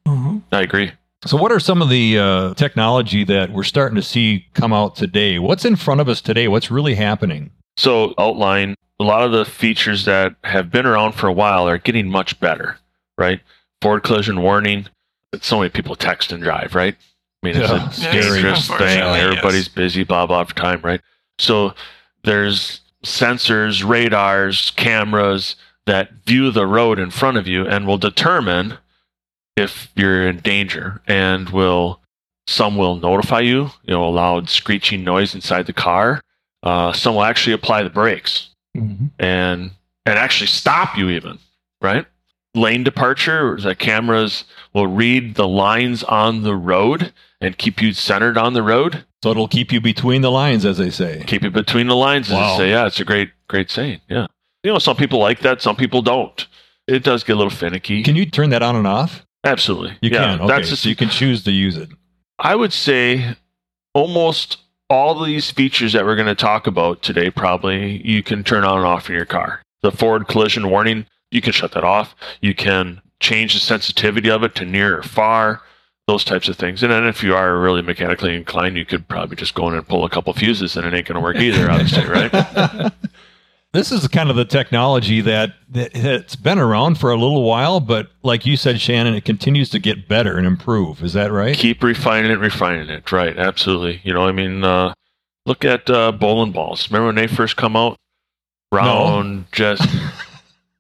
Mhm. 0.06 0.42
I 0.52 0.62
agree. 0.62 0.92
So, 1.26 1.38
what 1.38 1.52
are 1.52 1.60
some 1.60 1.82
of 1.82 1.90
the 1.90 2.20
uh, 2.20 2.54
technology 2.56 3.24
that 3.26 3.52
we're 3.52 3.64
starting 3.64 3.96
to 3.96 4.02
see 4.02 4.46
come 4.54 4.74
out 4.74 4.96
today? 4.96 5.40
What's 5.40 5.66
in 5.66 5.76
front 5.78 6.02
of 6.02 6.10
us 6.10 6.22
today? 6.22 6.48
What's 6.48 6.70
really 6.70 6.96
happening? 6.96 7.52
So 7.78 8.14
outline 8.18 8.76
a 9.00 9.04
lot 9.06 9.24
of 9.24 9.32
the 9.32 9.46
features 9.46 10.04
that 10.04 10.36
have 10.44 10.70
been 10.70 10.86
around 10.86 11.14
for 11.14 11.28
a 11.28 11.34
while 11.34 11.66
are 11.68 11.78
getting 11.78 12.10
much 12.10 12.38
better, 12.42 12.78
right? 13.18 13.40
Forward 13.82 14.04
collision 14.04 14.42
warning. 14.42 14.88
So 15.42 15.60
many 15.60 15.70
people 15.70 15.96
text 15.96 16.34
and 16.34 16.44
drive, 16.44 16.76
right? 16.76 16.98
I 17.44 17.48
mean, 17.48 17.56
it's 17.58 17.70
Yeah, 17.72 17.88
a 17.88 17.92
scary. 17.94 18.22
dangerous 18.42 18.68
thing. 18.68 19.00
Everybody's 19.02 19.68
yes. 19.68 19.76
busy, 19.76 20.04
blah 20.04 20.26
blah 20.26 20.44
for 20.44 20.56
time, 20.56 20.82
right? 20.82 21.02
So 21.38 21.74
there's 22.24 22.82
sensors, 23.04 23.88
radars, 23.88 24.72
cameras 24.72 25.56
that 25.86 26.12
view 26.26 26.52
the 26.52 26.68
road 26.68 27.00
in 27.00 27.12
front 27.12 27.38
of 27.38 27.48
you 27.48 27.66
and 27.66 27.88
will 27.88 27.98
determine 27.98 28.78
if 29.56 29.90
you're 29.96 30.28
in 30.28 30.40
danger 30.40 31.02
and 31.08 31.50
will 31.50 32.02
some 32.46 32.76
will 32.76 32.96
notify 32.98 33.40
you, 33.40 33.72
you 33.84 33.94
know, 33.94 34.04
a 34.04 34.10
loud 34.10 34.50
screeching 34.50 35.04
noise 35.04 35.34
inside 35.36 35.66
the 35.66 35.74
car. 35.74 36.20
Uh, 36.64 36.92
some 36.92 37.16
will 37.16 37.24
actually 37.24 37.54
apply 37.54 37.84
the 37.84 37.90
brakes 37.90 38.50
Mhm. 38.76 39.12
and 39.18 39.72
and 40.06 40.20
actually 40.20 40.48
stop 40.48 40.98
you 40.98 41.10
even, 41.10 41.40
right? 41.82 42.06
Lane 42.56 42.84
departure, 42.84 43.58
the 43.60 43.76
cameras 43.76 44.44
will 44.74 44.88
read 44.88 45.36
the 45.36 45.48
lines 45.48 46.04
on 46.04 46.44
the 46.44 46.56
road 46.56 47.14
and 47.40 47.58
keep 47.58 47.82
you 47.82 47.94
centered 47.94 48.38
on 48.38 48.54
the 48.54 48.64
road. 48.64 49.06
So, 49.24 49.32
it'll 49.32 49.48
keep 49.48 49.72
you 49.72 49.82
between 49.82 50.22
the 50.22 50.32
lines, 50.32 50.66
as 50.66 50.78
they 50.78 50.90
say. 50.90 51.24
Keep 51.28 51.44
you 51.44 51.52
between 51.52 51.88
the 51.88 51.96
lines, 51.96 52.28
as 52.30 52.34
Wow. 52.34 52.52
you 52.54 52.58
say. 52.58 52.70
Yeah, 52.70 52.88
it's 52.88 53.00
a 53.00 53.06
great, 53.06 53.32
great 53.48 53.70
saying. 53.70 54.00
Yeah. 54.10 54.28
You 54.64 54.72
know, 54.72 54.80
some 54.80 54.96
people 54.96 55.20
like 55.20 55.40
that, 55.42 55.62
some 55.62 55.76
people 55.76 56.02
don't. 56.02 56.48
It 56.88 57.04
does 57.04 57.24
get 57.24 57.34
a 57.34 57.36
little 57.36 57.52
finicky. 57.52 58.02
Can 58.02 58.16
you 58.16 58.26
turn 58.26 58.50
that 58.50 58.62
on 58.64 58.76
and 58.76 58.88
off? 58.88 59.26
Absolutely. 59.46 59.98
You 60.02 60.10
yeah, 60.10 60.24
can. 60.26 60.40
Okay, 60.42 60.48
That's 60.48 60.70
just, 60.70 60.84
so 60.84 60.90
you 60.90 60.96
can 60.96 61.10
choose 61.10 61.44
to 61.44 61.52
use 61.52 61.78
it. 61.78 61.90
I 62.40 62.56
would 62.56 62.74
say 62.74 63.36
almost 63.94 64.58
all 64.90 65.24
these 65.24 65.52
features 65.52 65.94
that 65.94 66.06
we're 66.06 66.16
going 66.16 66.28
to 66.28 66.36
talk 66.36 66.66
about 66.68 67.02
today 67.02 67.30
probably 67.30 68.06
you 68.06 68.24
can 68.24 68.44
turn 68.44 68.64
on 68.64 68.78
and 68.78 68.86
off 68.86 69.10
in 69.10 69.16
your 69.16 69.26
car. 69.26 69.62
The 69.82 69.92
forward 69.92 70.28
collision 70.28 70.70
warning, 70.70 71.06
you 71.32 71.42
can 71.42 71.54
shut 71.54 71.72
that 71.74 71.84
off. 71.84 72.16
You 72.42 72.54
can 72.56 73.02
change 73.20 73.54
the 73.54 73.60
sensitivity 73.60 74.30
of 74.30 74.44
it 74.44 74.56
to 74.56 74.66
near 74.66 74.98
or 74.98 75.04
far, 75.04 75.62
those 76.08 76.24
types 76.24 76.48
of 76.48 76.58
things. 76.58 76.82
And 76.84 76.92
then 76.92 77.06
if 77.06 77.24
you 77.24 77.36
are 77.36 77.60
really 77.60 77.82
mechanically 77.82 78.36
inclined, 78.36 78.78
you 78.78 78.86
could 78.86 79.08
probably 79.08 79.36
just 79.36 79.54
go 79.54 79.68
in 79.68 79.76
and 79.76 79.88
pull 79.88 80.06
a 80.06 80.10
couple 80.10 80.34
fuses 80.34 80.76
and 80.76 80.86
it 80.86 80.94
ain't 80.94 81.08
going 81.08 81.16
to 81.16 81.22
work 81.22 81.38
either, 81.38 81.70
obviously, 81.70 82.06
right? 82.06 82.92
This 83.72 83.92
is 83.92 84.08
kind 84.08 84.32
of 84.32 84.36
the 84.36 84.46
technology 84.46 85.22
that, 85.22 85.54
that 85.70 85.92
it's 85.94 86.36
been 86.36 86.58
around 86.58 86.98
for 86.98 87.12
a 87.12 87.16
little 87.16 87.44
while, 87.44 87.80
but 87.80 88.08
like 88.24 88.44
you 88.44 88.58
said, 88.58 88.82
Shannon, 88.82 89.14
it 89.14 89.26
continues 89.26 89.70
to 89.70 89.78
get 89.78 90.08
better 90.08 90.38
and 90.38 90.48
improve. 90.48 91.04
Is 91.04 91.14
that 91.14 91.32
right? 91.32 91.56
Keep 91.56 91.84
refining 91.84 92.32
it, 92.32 92.40
refining 92.40 92.90
it. 92.90 93.12
Right, 93.12 93.38
absolutely. 93.38 94.02
You 94.04 94.12
know, 94.14 94.28
I 94.28 94.32
mean, 94.32 94.64
uh, 94.64 94.96
look 95.46 95.64
at 95.64 95.88
uh, 95.88 96.12
bowling 96.12 96.52
balls. 96.52 96.90
Remember 96.90 97.08
when 97.08 97.16
they 97.16 97.28
first 97.28 97.58
come 97.58 97.76
out? 97.76 97.96
Round, 98.72 99.46
just. 99.52 99.88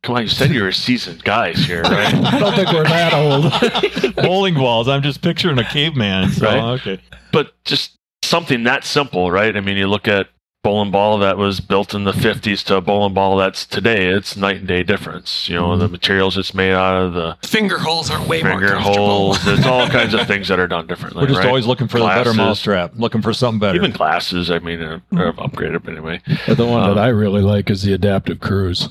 Come 0.04 0.16
on, 0.16 0.22
you 0.24 0.28
said 0.30 0.52
you 0.52 0.64
were 0.64 0.72
seasoned 0.72 1.24
guys 1.26 1.58
here, 1.66 1.82
right? 1.82 2.14
I 2.34 2.40
don't 2.40 2.56
think 2.56 2.72
we're 2.72 2.84
that 2.84 3.14
old. 3.14 4.16
Bowling 4.16 4.54
balls. 4.56 4.88
I'm 4.88 5.02
just 5.04 5.22
picturing 5.22 5.58
a 5.60 5.64
caveman. 5.66 6.30
So, 6.32 6.46
Right. 6.46 6.64
okay. 6.80 7.00
but 7.34 7.54
just 7.66 7.96
something 8.24 8.64
that 8.64 8.86
simple, 8.86 9.30
right? 9.30 9.56
I 9.56 9.60
mean, 9.60 9.76
you 9.76 9.88
look 9.88 10.08
at 10.08 10.28
bowling 10.62 10.92
ball 10.92 11.18
that 11.20 11.38
was 11.38 11.62
built 11.62 11.94
in 11.94 12.04
the 12.04 12.12
50s 12.12 12.64
to 12.66 12.76
a 12.76 12.82
bowling 12.82 13.14
ball 13.14 13.38
that's 13.38 13.66
today. 13.66 14.08
It's 14.08 14.36
night 14.38 14.58
and 14.58 14.68
day 14.68 14.84
difference. 14.84 15.48
You 15.50 15.56
know, 15.56 15.78
the 15.78 15.88
materials 15.88 16.38
it's 16.38 16.54
made 16.54 16.74
out 16.74 17.02
of, 17.02 17.14
the 17.14 17.38
Finger 17.48 17.78
holes 17.78 18.10
are 18.10 18.20
way 18.26 18.42
more 18.44 18.52
finger 18.54 18.68
comfortable. 18.76 19.06
holes. 19.06 19.48
It's 19.48 19.66
all 19.66 19.88
kinds 19.90 20.14
of 20.14 20.28
things 20.28 20.48
that 20.50 20.60
are 20.60 20.68
done 20.68 20.86
differently. 20.88 21.22
We're 21.24 21.28
just 21.28 21.40
right? 21.40 21.48
always 21.48 21.66
looking 21.66 21.88
for 21.88 22.00
the 22.00 22.06
better 22.08 22.24
Glasses. 22.24 22.38
mousetrap, 22.38 22.92
looking 22.96 23.22
for 23.22 23.34
something 23.34 23.60
better. 23.60 23.76
Even 23.78 23.92
glasses, 23.92 24.50
I 24.52 24.60
mean, 24.60 24.82
are, 24.82 25.02
are 25.14 25.34
upgraded, 25.34 25.84
but 25.84 25.92
anyway. 25.94 26.22
But 26.48 26.58
the 26.58 26.66
one 26.66 26.84
Um, 26.84 26.96
that 26.96 27.02
I 27.04 27.08
really 27.08 27.42
like 27.42 27.70
is 27.70 27.82
the 27.84 27.94
adaptive 27.94 28.40
cruise. 28.42 28.90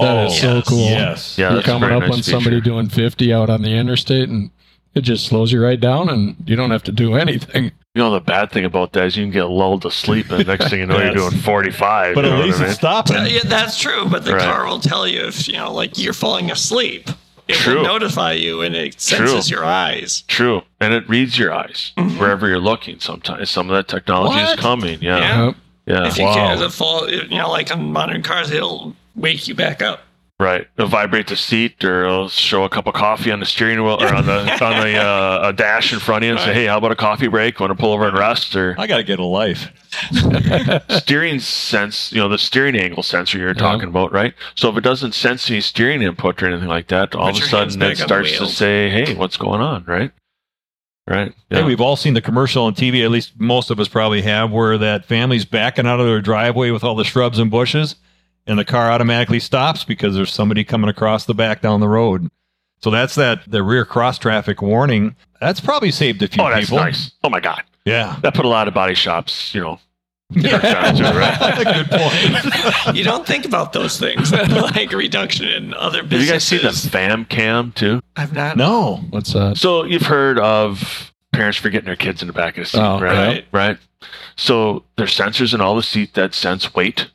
That 0.00 0.26
is 0.26 0.40
so 0.40 0.54
yes. 0.56 0.68
cool. 0.68 0.78
Yes. 0.78 1.38
Yeah, 1.38 1.52
You're 1.54 1.62
coming 1.62 1.90
up 1.90 2.02
nice 2.02 2.12
on 2.12 2.22
somebody 2.22 2.60
doing 2.60 2.88
50 2.88 3.32
out 3.32 3.50
on 3.50 3.62
the 3.62 3.70
interstate, 3.70 4.28
and 4.28 4.50
it 4.94 5.02
just 5.02 5.26
slows 5.26 5.52
you 5.52 5.62
right 5.62 5.80
down, 5.80 6.08
and 6.08 6.36
you 6.46 6.56
don't 6.56 6.70
have 6.70 6.82
to 6.84 6.92
do 6.92 7.14
anything. 7.16 7.72
You 7.94 8.02
know, 8.04 8.10
the 8.12 8.20
bad 8.20 8.52
thing 8.52 8.64
about 8.64 8.92
that 8.92 9.06
is 9.06 9.16
you 9.16 9.24
can 9.24 9.32
get 9.32 9.44
lulled 9.46 9.82
to 9.82 9.90
sleep, 9.90 10.30
and 10.30 10.40
the 10.40 10.44
next 10.44 10.68
thing 10.70 10.80
you 10.80 10.86
know, 10.86 10.96
Yes. 10.98 11.14
you're 11.16 11.30
doing 11.30 11.42
45. 11.42 12.14
But 12.14 12.24
you 12.24 12.30
at 12.30 12.32
know 12.32 12.38
what 12.38 12.46
least 12.46 12.58
I 12.58 12.60
mean? 12.62 12.70
it's 12.70 12.78
stopping. 12.78 13.16
Uh, 13.16 13.24
yeah, 13.24 13.40
that's 13.44 13.78
true, 13.78 14.06
but 14.08 14.24
the 14.24 14.34
Right. 14.34 14.42
car 14.42 14.66
will 14.66 14.78
tell 14.80 15.06
you 15.06 15.26
if 15.26 15.48
you 15.48 15.54
know, 15.54 15.72
like 15.72 15.98
you're 15.98 16.12
falling 16.12 16.50
asleep. 16.50 17.08
It 17.48 17.54
True. 17.54 17.76
will 17.76 17.84
notify 17.84 18.32
you, 18.32 18.60
and 18.60 18.76
it 18.76 19.00
senses 19.00 19.50
your 19.50 19.64
eyes. 19.64 20.22
True, 20.28 20.60
and 20.80 20.92
it 20.92 21.08
reads 21.08 21.38
your 21.38 21.50
eyes 21.50 21.92
wherever 22.18 22.46
you're 22.46 22.58
looking. 22.60 23.00
Sometimes 23.00 23.48
some 23.48 23.70
of 23.70 23.74
that 23.76 23.88
technology 23.88 24.36
What? 24.36 24.58
is 24.58 24.60
coming. 24.60 24.98
Yeah, 25.00 25.18
Yeah. 25.18 25.44
Yep. 25.46 25.56
yeah, 25.86 26.06
If 26.08 26.18
you 26.18 26.24
Wow. 26.24 26.34
can, 26.34 26.58
the 26.58 26.68
fall, 26.68 27.08
you 27.10 27.26
know, 27.38 27.50
like 27.50 27.72
on 27.74 27.90
modern 27.90 28.22
cars, 28.22 28.50
it'll 28.50 28.94
wake 29.18 29.48
you 29.48 29.54
back 29.54 29.82
up. 29.82 30.00
right. 30.40 30.66
It'll 30.76 30.88
vibrate 30.88 31.26
the 31.26 31.36
seat, 31.36 31.82
or 31.84 32.04
it'll 32.04 32.28
show 32.28 32.64
a 32.64 32.68
cup 32.68 32.86
of 32.86 32.94
coffee 32.94 33.32
on 33.32 33.40
the 33.40 33.46
steering 33.46 33.82
wheel 33.82 34.02
or 34.02 34.14
on 34.14 34.26
the 34.26 34.40
on 34.64 34.80
the 34.80 34.96
uh, 34.96 35.48
a 35.48 35.52
dash 35.52 35.92
in 35.92 35.98
front 35.98 36.24
of 36.24 36.26
you, 36.26 36.32
and 36.32 36.40
say, 36.40 36.54
"Hey, 36.54 36.66
how 36.66 36.78
about 36.78 36.92
a 36.92 36.96
coffee 36.96 37.28
break? 37.28 37.58
Want 37.58 37.70
to 37.70 37.74
pull 37.74 37.92
over 37.92 38.06
and 38.08 38.16
rest?" 38.16 38.54
Or 38.54 38.74
I 38.78 38.86
got 38.86 38.98
to 38.98 39.02
get 39.04 39.18
a 39.18 39.24
life. 39.24 39.72
steering 41.00 41.40
sense, 41.40 42.12
you 42.12 42.18
know, 42.18 42.28
the 42.28 42.38
steering 42.38 42.76
angle 42.76 43.02
sensor 43.02 43.38
you're 43.38 43.54
talking 43.54 43.88
about, 43.88 44.12
right? 44.12 44.34
So 44.54 44.68
if 44.68 44.76
it 44.76 44.82
doesn't 44.82 45.12
sense 45.14 45.50
any 45.50 45.60
steering 45.62 46.02
input 46.02 46.42
or 46.42 46.46
anything 46.46 46.68
like 46.68 46.88
that, 46.88 47.14
all 47.14 47.32
Put 47.32 47.38
of 47.38 47.44
a 47.44 47.48
sudden 47.48 47.74
it 47.74 47.78
back 47.78 47.86
on 47.86 47.90
the 47.90 47.96
starts 47.96 48.38
to 48.38 48.46
say, 48.46 48.90
"Hey, 48.90 49.14
what's 49.14 49.36
going 49.36 49.60
on?" 49.60 49.84
Right? 49.86 50.12
Right? 51.08 51.32
Hey, 51.48 51.62
we've 51.64 51.80
all 51.80 51.96
seen 51.96 52.12
the 52.12 52.20
commercial 52.20 52.64
on 52.64 52.74
TV, 52.74 53.02
at 53.02 53.10
least 53.10 53.32
most 53.38 53.70
of 53.70 53.80
us 53.80 53.88
probably 53.88 54.20
have, 54.22 54.50
where 54.50 54.76
that 54.76 55.06
family's 55.06 55.46
backing 55.46 55.86
out 55.86 56.00
of 56.00 56.06
their 56.06 56.20
driveway 56.20 56.70
with 56.70 56.84
all 56.84 56.94
the 56.94 57.04
shrubs 57.04 57.38
and 57.38 57.50
bushes, 57.50 57.96
and 58.48 58.58
the 58.58 58.64
car 58.64 58.90
automatically 58.90 59.38
stops 59.38 59.84
because 59.84 60.14
there's 60.16 60.32
somebody 60.32 60.64
coming 60.64 60.90
across 60.90 61.24
the 61.26 61.34
back 61.34 61.60
down 61.62 61.78
the 61.80 61.88
road. 61.88 62.28
So 62.80 62.90
that's 62.90 63.14
that 63.16 63.42
the 63.48 63.62
rear 63.62 63.84
cross 63.84 64.18
traffic 64.18 64.60
warning. 64.62 65.14
That's 65.40 65.60
probably 65.60 65.90
saved 65.92 66.22
a 66.22 66.28
few 66.28 66.42
oh, 66.42 66.50
that's 66.50 66.66
people. 66.66 66.78
nice. 66.78 67.12
Oh 67.22 67.28
my 67.30 67.40
god, 67.40 67.62
Yeah. 67.84 68.16
that 68.22 68.34
put 68.34 68.44
a 68.44 68.48
lot 68.48 68.66
of 68.68 68.74
body 68.74 68.94
shops, 68.94 69.54
you 69.54 69.60
know. 69.60 69.78
right? 70.30 71.56
Good 71.64 71.90
point. 71.90 72.96
You 72.96 73.02
don't 73.04 73.26
think 73.26 73.44
about 73.44 73.72
those 73.72 73.98
things, 73.98 74.30
like 74.32 74.92
reduction 74.92 75.46
in 75.48 75.74
other 75.74 76.02
Have 76.02 76.12
you 76.12 76.18
guys 76.20 76.48
businesses. 76.48 76.82
seen 76.82 76.90
the 76.90 76.90
fam 76.90 77.24
cam 77.24 77.72
too? 77.72 78.00
I've 78.16 78.32
not. 78.32 78.56
no. 78.56 78.96
What's 79.10 79.32
that? 79.32 79.56
So 79.56 79.84
you've 79.84 80.02
heard 80.02 80.38
of 80.38 81.12
parents 81.32 81.56
forgetting 81.58 81.86
their 81.86 81.96
kids 81.96 82.20
in 82.22 82.26
the 82.28 82.34
back 82.34 82.58
of 82.58 82.64
the 82.64 82.68
seat, 82.70 82.78
Oh, 82.80 83.00
right? 83.00 83.16
right. 83.16 83.46
Right. 83.52 83.78
So 84.36 84.84
there's 84.96 85.16
sensors 85.16 85.54
in 85.54 85.60
all 85.60 85.74
the 85.76 85.82
seat 85.82 86.14
that 86.14 86.34
sense 86.34 86.74
weight. 86.74 87.10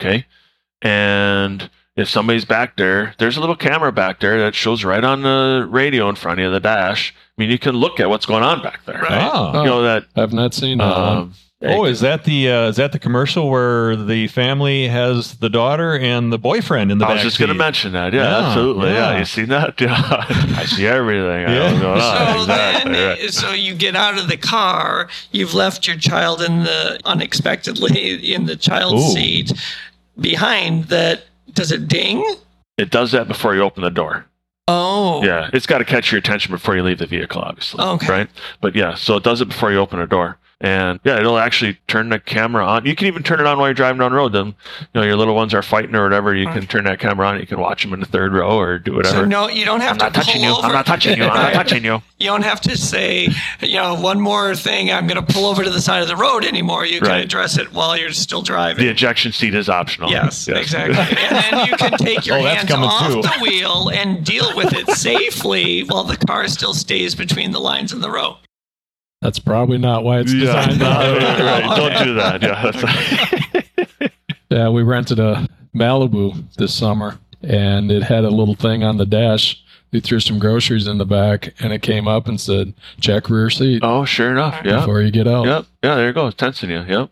Okay. 0.00 0.24
And 0.82 1.70
if 1.96 2.08
somebody's 2.08 2.44
back 2.44 2.76
there, 2.76 3.14
there's 3.18 3.36
a 3.36 3.40
little 3.40 3.56
camera 3.56 3.92
back 3.92 4.20
there 4.20 4.38
that 4.40 4.54
shows 4.54 4.84
right 4.84 5.02
on 5.02 5.22
the 5.22 5.66
radio 5.70 6.08
in 6.08 6.16
front 6.16 6.40
of 6.40 6.44
you, 6.44 6.50
the 6.50 6.60
dash. 6.60 7.14
I 7.16 7.40
mean, 7.40 7.50
you 7.50 7.58
can 7.58 7.74
look 7.76 8.00
at 8.00 8.08
what's 8.08 8.26
going 8.26 8.42
on 8.42 8.62
back 8.62 8.84
there. 8.84 9.00
Right. 9.00 9.30
Oh. 9.32 9.60
You 9.60 9.66
know 9.66 9.82
that. 9.82 10.04
I've 10.16 10.32
not 10.32 10.54
seen 10.54 10.78
that. 10.78 10.84
Um, 10.84 11.34
Oh, 11.64 11.84
is 11.84 12.00
that 12.00 12.24
the 12.24 12.50
uh, 12.50 12.68
is 12.68 12.76
that 12.76 12.92
the 12.92 12.98
commercial 12.98 13.48
where 13.48 13.94
the 13.94 14.26
family 14.28 14.88
has 14.88 15.36
the 15.36 15.48
daughter 15.48 15.96
and 15.96 16.32
the 16.32 16.38
boyfriend 16.38 16.90
in 16.90 16.98
the 16.98 17.06
I 17.06 17.14
was 17.14 17.22
just 17.22 17.38
going 17.38 17.50
to 17.50 17.54
mention 17.54 17.92
that. 17.92 18.12
Yeah, 18.12 18.22
Yeah, 18.22 18.46
absolutely. 18.48 18.88
Yeah. 18.90 19.12
yeah. 19.12 19.18
you 19.18 19.24
seen 19.24 19.48
that? 19.50 19.80
Yeah, 19.80 20.24
I 20.56 20.64
see 20.64 20.86
everything. 20.86 21.46
I 21.46 21.78
know 21.78 21.92
what's 21.92 22.04
on. 22.04 22.26
So 22.26 22.40
exactly. 22.42 22.92
then, 22.92 23.18
right. 23.20 23.30
so 23.30 23.52
you 23.52 23.74
get 23.74 23.96
out 23.96 24.18
of 24.18 24.28
the 24.28 24.36
car. 24.36 25.08
You've 25.30 25.54
left 25.54 25.86
your 25.86 25.96
child 25.96 26.42
in 26.42 26.64
the 26.64 27.00
unexpectedly 27.04 28.32
in 28.32 28.46
the 28.46 28.56
child's 28.56 29.10
Ooh. 29.10 29.12
seat 29.12 29.52
behind. 30.20 30.84
That 30.84 31.24
does 31.52 31.72
it 31.72 31.88
ding? 31.88 32.24
It 32.78 32.90
does 32.90 33.12
that 33.12 33.28
before 33.28 33.54
you 33.54 33.62
open 33.62 33.82
the 33.82 33.90
door. 33.90 34.26
Oh, 34.68 35.22
Yeah, 35.24 35.50
it's 35.52 35.66
got 35.66 35.78
to 35.78 35.84
catch 35.84 36.12
your 36.12 36.20
attention 36.20 36.52
before 36.52 36.76
you 36.76 36.82
leave 36.82 36.98
the 36.98 37.06
vehicle, 37.06 37.42
obviously. 37.42 37.82
Okay. 37.84 38.06
Right? 38.06 38.30
But 38.60 38.76
yeah, 38.76 38.94
so 38.94 39.16
it 39.16 39.24
does 39.24 39.40
it 39.40 39.48
before 39.48 39.72
you 39.72 39.78
open 39.78 39.98
a 40.00 40.06
door. 40.06 40.38
And 40.64 41.00
yeah, 41.02 41.18
it'll 41.18 41.38
actually 41.38 41.76
turn 41.88 42.08
the 42.10 42.20
camera 42.20 42.64
on. 42.64 42.86
You 42.86 42.94
can 42.94 43.08
even 43.08 43.24
turn 43.24 43.40
it 43.40 43.46
on 43.46 43.58
while 43.58 43.66
you're 43.66 43.74
driving 43.74 43.98
down 43.98 44.12
the 44.12 44.16
road. 44.16 44.32
Then, 44.32 44.46
you 44.46 44.54
know, 44.94 45.02
your 45.02 45.16
little 45.16 45.34
ones 45.34 45.52
are 45.54 45.60
fighting 45.62 45.94
or 45.96 46.04
whatever. 46.04 46.34
You 46.36 46.46
can 46.46 46.68
turn 46.68 46.84
that 46.84 47.00
camera 47.00 47.26
on. 47.26 47.40
You 47.40 47.46
can 47.48 47.58
watch 47.58 47.82
them 47.82 47.92
in 47.92 47.98
the 47.98 48.06
third 48.06 48.32
row 48.32 48.56
or 48.58 48.78
do 48.78 48.94
whatever. 48.94 49.16
So 49.16 49.24
no, 49.24 49.48
you 49.48 49.64
don't 49.64 49.80
have 49.80 49.94
I'm 49.94 49.98
to 49.98 50.04
not 50.04 50.14
touching 50.14 50.34
pull 50.42 50.50
you. 50.50 50.56
over. 50.56 50.66
I'm 50.68 50.72
not 50.72 50.86
touching 50.86 51.18
you. 51.18 51.24
I'm 51.24 51.52
not 51.52 51.52
touching 51.66 51.84
you. 51.84 52.00
You 52.18 52.26
don't 52.28 52.44
have 52.44 52.60
to 52.60 52.76
say, 52.76 53.26
you 53.60 53.74
know, 53.74 53.96
one 54.00 54.20
more 54.20 54.54
thing. 54.54 54.92
I'm 54.92 55.08
going 55.08 55.24
to 55.24 55.32
pull 55.34 55.46
over 55.46 55.64
to 55.64 55.70
the 55.70 55.80
side 55.80 56.00
of 56.02 56.06
the 56.08 56.14
road 56.16 56.44
anymore. 56.44 56.86
You 56.86 57.00
can 57.00 57.08
Right. 57.08 57.24
address 57.24 57.58
it 57.58 57.72
while 57.72 57.96
you're 57.96 58.12
still 58.12 58.42
driving. 58.42 58.84
The 58.84 58.90
ejection 58.90 59.32
seat 59.32 59.56
is 59.56 59.68
optional. 59.68 60.10
Yes, 60.10 60.46
exactly. 60.46 60.96
and 60.96 61.36
then 61.36 61.66
you 61.66 61.76
can 61.76 61.90
take 61.98 62.24
your 62.24 62.36
Oh, 62.38 62.42
hands 62.44 62.70
off 62.70 63.08
too. 63.12 63.20
the 63.22 63.34
wheel 63.42 63.90
and 63.92 64.24
deal 64.24 64.56
with 64.56 64.72
it 64.72 64.88
safely 64.90 65.80
while 65.82 66.04
the 66.04 66.16
car 66.16 66.46
still 66.46 66.72
stays 66.74 67.16
between 67.16 67.50
the 67.50 67.58
lines 67.60 67.92
in 67.92 68.00
the 68.00 68.10
row. 68.10 68.36
That's 69.22 69.38
probably 69.38 69.78
not 69.78 70.04
why 70.04 70.18
it's 70.18 70.32
Yeah, 70.34 70.66
designed. 70.66 70.80
no, 70.80 70.84
that 70.90 71.38
way. 71.38 71.44
right, 71.46 71.64
right. 71.64 71.76
Don't 71.76 72.04
do 72.06 72.14
that. 72.14 72.42
Yeah, 72.42 72.70
that's 72.70 74.12
Yeah, 74.50 74.68
we 74.68 74.82
rented 74.82 75.18
a 75.18 75.48
Malibu 75.74 76.52
this 76.56 76.74
summer, 76.74 77.18
and 77.42 77.90
it 77.90 78.02
had 78.02 78.24
a 78.24 78.30
little 78.30 78.54
thing 78.54 78.82
on 78.84 78.98
the 78.98 79.06
dash. 79.06 79.62
We 79.92 80.00
threw 80.00 80.20
some 80.20 80.38
groceries 80.38 80.86
in 80.86 80.98
the 80.98 81.06
back, 81.06 81.54
and 81.60 81.72
it 81.72 81.80
came 81.82 82.06
up 82.08 82.26
and 82.28 82.38
said, 82.40 82.74
"Check 83.00 83.30
rear 83.30 83.48
seat 83.48 83.80
oh, 83.82 84.04
sure 84.04 84.30
enough. 84.30 84.60
Yeah. 84.64 84.80
before 84.80 85.00
you 85.02 85.10
get 85.10 85.26
out." 85.28 85.46
Yep. 85.46 85.66
Yeah, 85.84 85.94
there 85.94 86.06
you 86.08 86.12
go. 86.12 86.26
It's 86.26 86.36
tensing 86.36 86.70
you. 86.70 86.82
Yep. 86.82 87.10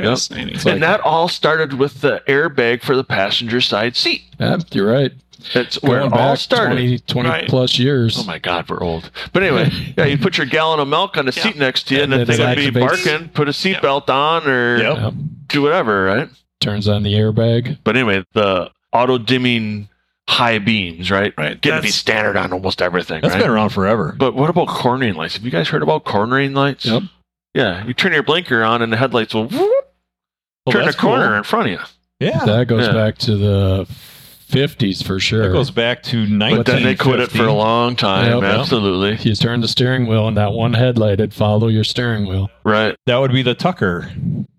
Yep. 0.00 0.18
Like- 0.30 0.66
and 0.66 0.82
that 0.82 1.00
all 1.02 1.28
started 1.28 1.74
with 1.74 2.00
the 2.00 2.22
airbag 2.26 2.82
for 2.82 2.96
the 2.96 3.04
passenger 3.04 3.60
side 3.60 3.94
seat. 3.96 4.22
Yeah, 4.40 4.58
you're 4.72 4.90
right. 4.90 5.12
That's 5.52 5.82
where 5.82 6.00
Going 6.00 6.12
it 6.12 6.12
all 6.12 6.30
back 6.30 6.38
started. 6.38 6.74
20, 6.76 6.98
20 7.00 7.28
Right. 7.28 7.48
plus 7.48 7.78
years. 7.78 8.16
Oh 8.18 8.24
my 8.24 8.38
God, 8.38 8.68
we're 8.68 8.82
old. 8.82 9.10
But 9.32 9.42
anyway, 9.42 9.70
yeah, 9.98 10.04
you 10.06 10.18
put 10.18 10.36
your 10.38 10.46
gallon 10.46 10.80
of 10.80 10.88
milk 10.88 11.16
on 11.16 11.26
the 11.26 11.32
seat 11.32 11.56
next 11.56 11.88
to 11.88 11.96
you, 11.96 12.02
and, 12.02 12.12
And 12.12 12.22
if 12.22 12.28
it 12.28 12.36
they're 12.38 12.54
going 12.54 12.66
to 12.66 12.72
be 12.72 12.80
barking, 12.80 13.28
put 13.30 13.48
a 13.48 13.52
seatbelt 13.52 14.08
on 14.08 14.46
or 14.48 14.78
Yep. 14.78 14.96
Yep. 14.98 15.12
do 15.48 15.62
whatever, 15.62 16.04
right? 16.04 16.28
Turns 16.60 16.88
on 16.88 17.02
the 17.02 17.12
airbag. 17.14 17.78
But 17.84 17.96
anyway, 17.96 18.24
the 18.32 18.70
auto 18.92 19.18
dimming 19.18 19.88
high 20.28 20.58
beams, 20.58 21.10
right? 21.10 21.34
Right, 21.36 21.60
Getting 21.60 21.78
to 21.80 21.82
be 21.82 21.90
standard 21.90 22.36
on 22.36 22.52
almost 22.52 22.80
everything, 22.80 23.20
That's 23.20 23.34
right? 23.34 23.42
been 23.42 23.50
around 23.50 23.70
forever. 23.70 24.14
But 24.16 24.34
what 24.34 24.48
about 24.48 24.68
cornering 24.68 25.14
lights? 25.14 25.34
Have 25.34 25.44
you 25.44 25.50
guys 25.50 25.68
heard 25.68 25.82
about 25.82 26.04
cornering 26.04 26.54
lights? 26.54 26.86
Yep. 26.86 27.02
Yeah, 27.54 27.84
you 27.86 27.92
turn 27.92 28.12
your 28.12 28.22
blinker 28.22 28.64
on, 28.64 28.80
and 28.82 28.92
the 28.92 28.96
headlights 28.96 29.34
will 29.34 29.46
whoop, 29.48 29.70
Well, 30.66 30.72
turn 30.72 30.88
a 30.88 30.92
corner 30.94 31.28
cool. 31.28 31.34
in 31.36 31.42
front 31.44 31.66
of 31.66 31.72
you. 31.72 31.78
Yeah. 32.20 32.44
That 32.46 32.66
goes 32.68 32.86
Yeah. 32.86 32.92
back 32.94 33.18
to 33.18 33.36
the 33.36 33.86
50s 34.54 35.04
for 35.04 35.18
sure. 35.20 35.48
That 35.48 35.52
goes 35.52 35.70
back 35.70 36.02
to 36.04 36.18
1950. 36.18 36.56
But 36.56 36.66
then 36.66 36.82
they 36.82 36.94
quit 36.96 37.20
it 37.20 37.30
for 37.30 37.46
a 37.46 37.52
long 37.52 37.96
time. 37.96 38.42
Yep. 38.42 38.60
Absolutely. 38.60 39.18
you 39.28 39.34
turn 39.34 39.60
the 39.60 39.68
steering 39.68 40.06
wheel, 40.06 40.28
and 40.28 40.36
that 40.36 40.52
one 40.52 40.74
headlight 40.74 41.18
would 41.20 41.34
follow 41.34 41.68
your 41.68 41.84
steering 41.84 42.26
wheel. 42.26 42.50
Right. 42.64 42.96
That 43.06 43.18
would 43.18 43.32
be 43.32 43.42
the 43.42 43.54
Tucker. 43.54 44.10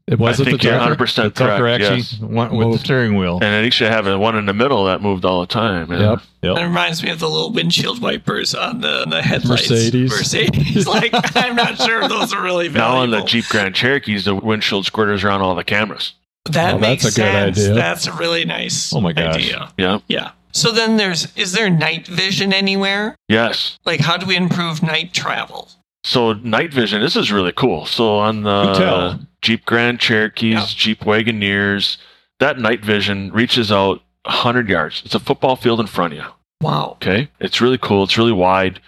It 0.07 0.19
was 0.19 0.39
I 0.39 0.43
it 0.43 0.45
think 0.45 0.61
the 0.61 0.67
you're 0.67 0.77
Tucker? 0.77 1.03
100% 1.05 1.15
The 1.15 1.29
Tucker 1.31 1.57
correct. 1.57 1.83
actually 1.83 1.97
yes. 1.97 2.19
went 2.19 2.53
with 2.53 2.73
the 2.73 2.77
steering 2.77 3.15
wheel. 3.17 3.39
And 3.41 3.55
it 3.55 3.65
used 3.65 3.79
to 3.79 3.89
have 3.89 4.05
a 4.05 4.19
one 4.19 4.35
in 4.35 4.45
the 4.45 4.53
middle 4.53 4.85
that 4.85 5.01
moved 5.01 5.25
all 5.25 5.41
the 5.41 5.47
time. 5.47 5.91
yeah. 5.91 6.11
Yep. 6.11 6.21
Yep. 6.43 6.57
It 6.57 6.63
reminds 6.63 7.01
me 7.01 7.09
of 7.09 7.17
the 7.17 7.27
little 7.27 7.51
windshield 7.51 8.01
wipers 8.03 8.53
on 8.53 8.81
the, 8.81 9.05
the 9.09 9.23
headlights. 9.23 9.67
Mercedes. 9.67 10.11
Mercedes. 10.11 10.87
like, 10.95 11.09
I'm 11.35 11.55
not 11.55 11.79
sure 11.79 12.03
if 12.03 12.09
those 12.09 12.33
are 12.33 12.43
really 12.43 12.67
valuable. 12.67 12.95
Now 12.97 13.01
on 13.01 13.09
the 13.09 13.23
Jeep 13.23 13.45
Grand 13.49 13.73
Cherokees, 13.73 14.25
the 14.25 14.35
windshield 14.35 14.85
squirters 14.85 15.23
are 15.23 15.31
on 15.31 15.41
all 15.41 15.55
the 15.55 15.63
cameras. 15.63 16.13
That 16.51 16.75
Oh, 16.75 16.77
makes 16.79 17.03
that's 17.03 17.17
a 17.17 17.21
good 17.21 17.31
sense. 17.31 17.57
idea. 17.59 17.73
That's 17.73 18.07
a 18.07 18.13
really 18.13 18.45
nice 18.45 18.93
Oh 18.93 19.01
my 19.01 19.13
gosh. 19.13 19.35
idea. 19.35 19.71
Yeah. 19.77 19.99
Yeah. 20.07 20.31
So 20.51 20.71
then 20.71 20.95
there's, 20.97 21.35
is 21.35 21.51
there 21.51 21.69
night 21.69 22.07
vision 22.07 22.53
anywhere? 22.53 23.15
Yes. 23.27 23.77
Like, 23.85 23.99
how 23.99 24.15
do 24.17 24.25
we 24.25 24.35
improve 24.37 24.81
night 24.81 25.13
travel? 25.13 25.69
So 26.05 26.33
night 26.33 26.71
vision, 26.73 27.01
this 27.01 27.15
is 27.15 27.31
really 27.31 27.51
cool. 27.51 27.85
So 27.85 28.17
on 28.19 28.43
the 28.43 29.19
Jeep 29.41 29.65
Grand 29.65 29.99
Cherokees, 29.99 30.53
Yeah. 30.53 30.65
Jeep 30.67 30.99
Wagoneers, 31.01 31.97
that 32.39 32.59
night 32.59 32.85
vision 32.85 33.31
reaches 33.33 33.71
out 33.71 34.01
100 34.25 34.69
yards. 34.69 35.01
It's 35.03 35.15
a 35.15 35.19
football 35.19 35.55
field 35.55 35.79
in 35.79 35.87
front 35.87 36.13
of 36.13 36.19
you. 36.19 36.25
Wow. 36.61 36.91
Okay. 37.01 37.29
It's 37.39 37.59
really 37.59 37.77
cool. 37.79 38.03
It's 38.03 38.17
really 38.17 38.31
wide. 38.31 38.79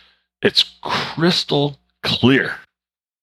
It's 0.42 0.64
crystal 0.84 1.78
clear. 2.04 2.56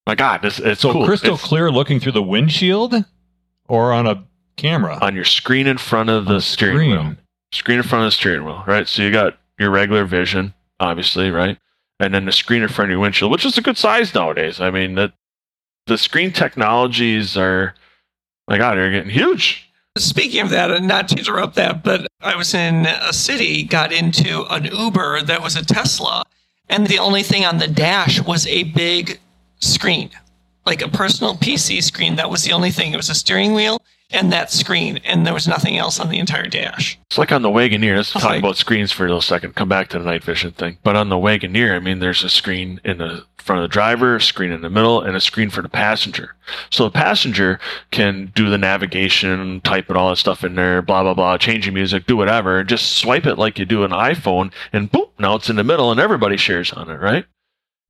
My 0.06 0.14
God, 0.16 0.44
it's, 0.44 0.58
it's 0.58 0.80
So 0.82 0.92
cool. 0.92 1.06
crystal 1.06 1.34
It's 1.34 1.42
clear 1.44 1.70
looking 1.70 1.98
through 1.98 2.12
the 2.12 2.22
windshield 2.22 2.94
or 3.68 3.92
on 3.92 4.06
a 4.06 4.24
camera? 4.56 4.98
on 5.02 5.14
your 5.14 5.24
screen 5.24 5.66
in 5.66 5.78
front 5.78 6.10
of 6.10 6.26
the 6.26 6.40
steering 6.40 6.90
wheel. 6.90 7.00
Screen. 7.00 7.18
screen 7.52 7.76
in 7.78 7.82
front 7.82 8.04
of 8.04 8.06
the 8.08 8.12
steering 8.12 8.44
wheel, 8.44 8.62
right? 8.66 8.86
So 8.88 9.02
you 9.02 9.10
got 9.10 9.38
your 9.58 9.70
regular 9.70 10.04
vision, 10.04 10.54
obviously, 10.80 11.30
right? 11.30 11.58
And 12.00 12.12
then 12.12 12.24
the 12.24 12.32
screen 12.32 12.62
in 12.62 12.68
front 12.68 12.90
of 12.90 12.92
your 12.92 13.00
windshield, 13.00 13.30
which 13.30 13.44
is 13.44 13.56
a 13.56 13.62
good 13.62 13.78
size 13.78 14.14
nowadays. 14.14 14.60
I 14.60 14.70
mean, 14.70 14.94
that 14.96 15.12
the 15.86 15.96
screen 15.98 16.32
technologies 16.32 17.36
are 17.36 17.74
My 18.48 18.58
God, 18.58 18.76
they're 18.76 18.90
getting 18.90 19.10
huge. 19.10 19.70
Speaking 19.96 20.40
of 20.40 20.50
that, 20.50 20.72
and 20.72 20.88
not 20.88 21.08
to 21.08 21.16
interrupt 21.16 21.54
that, 21.54 21.84
but 21.84 22.06
I 22.20 22.34
was 22.36 22.52
in 22.52 22.84
a 22.86 23.12
city, 23.12 23.62
got 23.62 23.92
into 23.92 24.44
an 24.52 24.64
Uber 24.64 25.22
that 25.22 25.40
was 25.40 25.54
a 25.54 25.64
Tesla, 25.64 26.24
and 26.68 26.88
the 26.88 26.98
only 26.98 27.22
thing 27.22 27.44
on 27.44 27.58
the 27.58 27.68
dash 27.68 28.20
was 28.20 28.44
a 28.48 28.64
big 28.64 29.20
screen, 29.60 30.10
like 30.66 30.82
a 30.82 30.88
personal 30.88 31.36
PC 31.36 31.82
screen. 31.82 32.16
That 32.16 32.30
was 32.30 32.44
the 32.44 32.52
only 32.52 32.70
thing. 32.70 32.92
It 32.92 32.96
was 32.96 33.10
a 33.10 33.14
steering 33.14 33.54
wheel 33.54 33.80
and 34.10 34.32
that 34.32 34.50
screen, 34.50 35.00
and 35.04 35.26
there 35.26 35.34
was 35.34 35.48
nothing 35.48 35.76
else 35.76 35.98
on 35.98 36.08
the 36.08 36.18
entire 36.18 36.46
dash. 36.46 36.98
It's 37.06 37.18
like 37.18 37.32
on 37.32 37.42
the 37.42 37.48
Wagoneer. 37.48 37.96
Let's 37.96 38.12
talk 38.12 38.22
like- 38.24 38.38
about 38.40 38.56
screens 38.56 38.92
for 38.92 39.04
a 39.04 39.08
little 39.08 39.20
second. 39.20 39.54
Come 39.54 39.68
back 39.68 39.88
to 39.88 39.98
the 39.98 40.04
night 40.04 40.22
vision 40.22 40.52
thing. 40.52 40.78
But 40.82 40.96
on 40.96 41.08
the 41.08 41.16
Wagoneer, 41.16 41.74
I 41.74 41.78
mean, 41.80 41.98
there's 41.98 42.22
a 42.22 42.28
screen 42.28 42.80
in 42.84 42.98
the 42.98 43.24
front 43.38 43.62
of 43.62 43.64
the 43.68 43.72
driver, 43.72 44.16
a 44.16 44.20
screen 44.22 44.52
in 44.52 44.62
the 44.62 44.70
middle, 44.70 45.02
and 45.02 45.16
a 45.16 45.20
screen 45.20 45.50
for 45.50 45.60
the 45.62 45.68
passenger. 45.68 46.34
So 46.70 46.84
the 46.84 46.90
passenger 46.90 47.60
can 47.90 48.32
do 48.34 48.48
the 48.48 48.56
navigation, 48.56 49.60
type 49.62 49.88
and 49.88 49.98
all 49.98 50.10
that 50.10 50.16
stuff 50.16 50.44
in 50.44 50.54
there, 50.54 50.80
blah 50.80 51.02
blah 51.02 51.14
blah, 51.14 51.36
change 51.36 51.66
the 51.66 51.72
music, 51.72 52.06
do 52.06 52.16
whatever, 52.16 52.64
just 52.64 52.96
swipe 52.96 53.26
it 53.26 53.36
like 53.36 53.58
you 53.58 53.66
do 53.66 53.84
an 53.84 53.90
iPhone, 53.90 54.50
and 54.72 54.90
boop, 54.90 55.10
now 55.18 55.34
it's 55.34 55.50
in 55.50 55.56
the 55.56 55.64
middle, 55.64 55.90
and 55.90 56.00
everybody 56.00 56.36
shares 56.38 56.72
on 56.72 56.88
it, 56.88 57.00
right? 57.00 57.26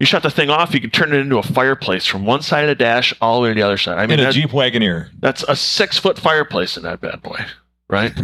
You 0.00 0.06
shut 0.06 0.22
the 0.24 0.30
thing 0.30 0.50
off, 0.50 0.74
you 0.74 0.80
can 0.80 0.90
turn 0.90 1.12
it 1.12 1.18
into 1.18 1.38
a 1.38 1.42
fireplace 1.42 2.04
from 2.04 2.24
one 2.26 2.42
side 2.42 2.62
of 2.62 2.68
the 2.68 2.74
dash 2.74 3.14
all 3.20 3.36
the 3.36 3.42
way 3.44 3.48
to 3.50 3.54
the 3.54 3.62
other 3.62 3.78
side. 3.78 3.96
I 3.98 4.06
mean, 4.06 4.18
in 4.18 4.20
a 4.20 4.24
that- 4.24 4.34
Jeep 4.34 4.50
Wagoneer. 4.50 5.08
that's 5.20 5.44
a 5.44 5.54
six 5.54 5.98
foot 5.98 6.18
fireplace 6.18 6.76
in 6.76 6.82
that 6.82 7.00
bad 7.00 7.22
boy, 7.22 7.38
right? 7.88 8.12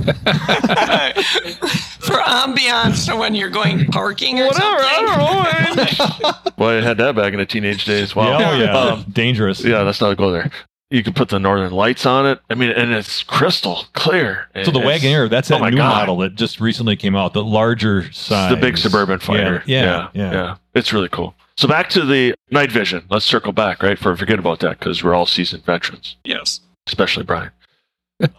For 2.00 2.16
ambiance, 2.16 3.12
or 3.12 3.18
when 3.18 3.34
you're 3.34 3.50
going 3.50 3.86
parking 3.86 4.40
or 4.40 4.52
something. 4.52 4.68
Whatever, 4.68 4.84
I 4.84 5.74
don't 5.76 6.44
know. 6.44 6.50
Boy, 6.56 6.78
I 6.78 6.80
had 6.80 6.96
that 6.98 7.14
back 7.14 7.32
in 7.32 7.38
the 7.38 7.46
teenage 7.46 7.84
days. 7.84 8.16
Wow. 8.16 8.38
Yeah, 8.38 8.50
oh, 8.50 8.56
yeah. 8.56 8.76
Um, 8.76 9.04
Dangerous. 9.12 9.62
yeah, 9.62 9.82
let's 9.82 10.00
not 10.00 10.16
go 10.16 10.32
there. 10.32 10.50
You 10.90 11.04
can 11.04 11.12
put 11.12 11.28
the 11.28 11.38
northern 11.38 11.70
lights 11.70 12.04
on 12.04 12.26
it. 12.26 12.40
I 12.50 12.54
mean, 12.56 12.70
and 12.70 12.92
it's 12.92 13.22
crystal 13.22 13.84
clear. 13.92 14.48
So 14.64 14.72
the 14.72 14.80
It's- 14.80 15.02
Wagoneer, 15.02 15.30
that's 15.30 15.50
oh 15.52 15.54
that 15.54 15.60
my 15.60 15.70
new 15.70 15.76
God. 15.76 15.88
model 16.00 16.16
that 16.18 16.34
just 16.34 16.58
recently 16.60 16.96
came 16.96 17.14
out, 17.14 17.32
the 17.32 17.44
larger 17.44 18.10
size. 18.12 18.50
the 18.50 18.56
big 18.56 18.76
suburban 18.76 19.20
fighter. 19.20 19.62
Yeah, 19.66 20.08
yeah, 20.14 20.32
yeah. 20.32 20.56
It's 20.74 20.92
really 20.92 21.08
cool. 21.08 21.34
So 21.60 21.68
back 21.68 21.90
to 21.90 22.06
the 22.06 22.34
night 22.50 22.72
vision. 22.72 23.04
Let's 23.10 23.26
circle 23.26 23.52
back, 23.52 23.82
right? 23.82 23.98
For 23.98 24.16
forget 24.16 24.38
about 24.38 24.60
that 24.60 24.78
because 24.78 25.04
we're 25.04 25.12
all 25.12 25.26
seasoned 25.26 25.62
veterans, 25.66 26.16
Yes. 26.24 26.60
especially 26.86 27.24
Brian. 27.24 27.50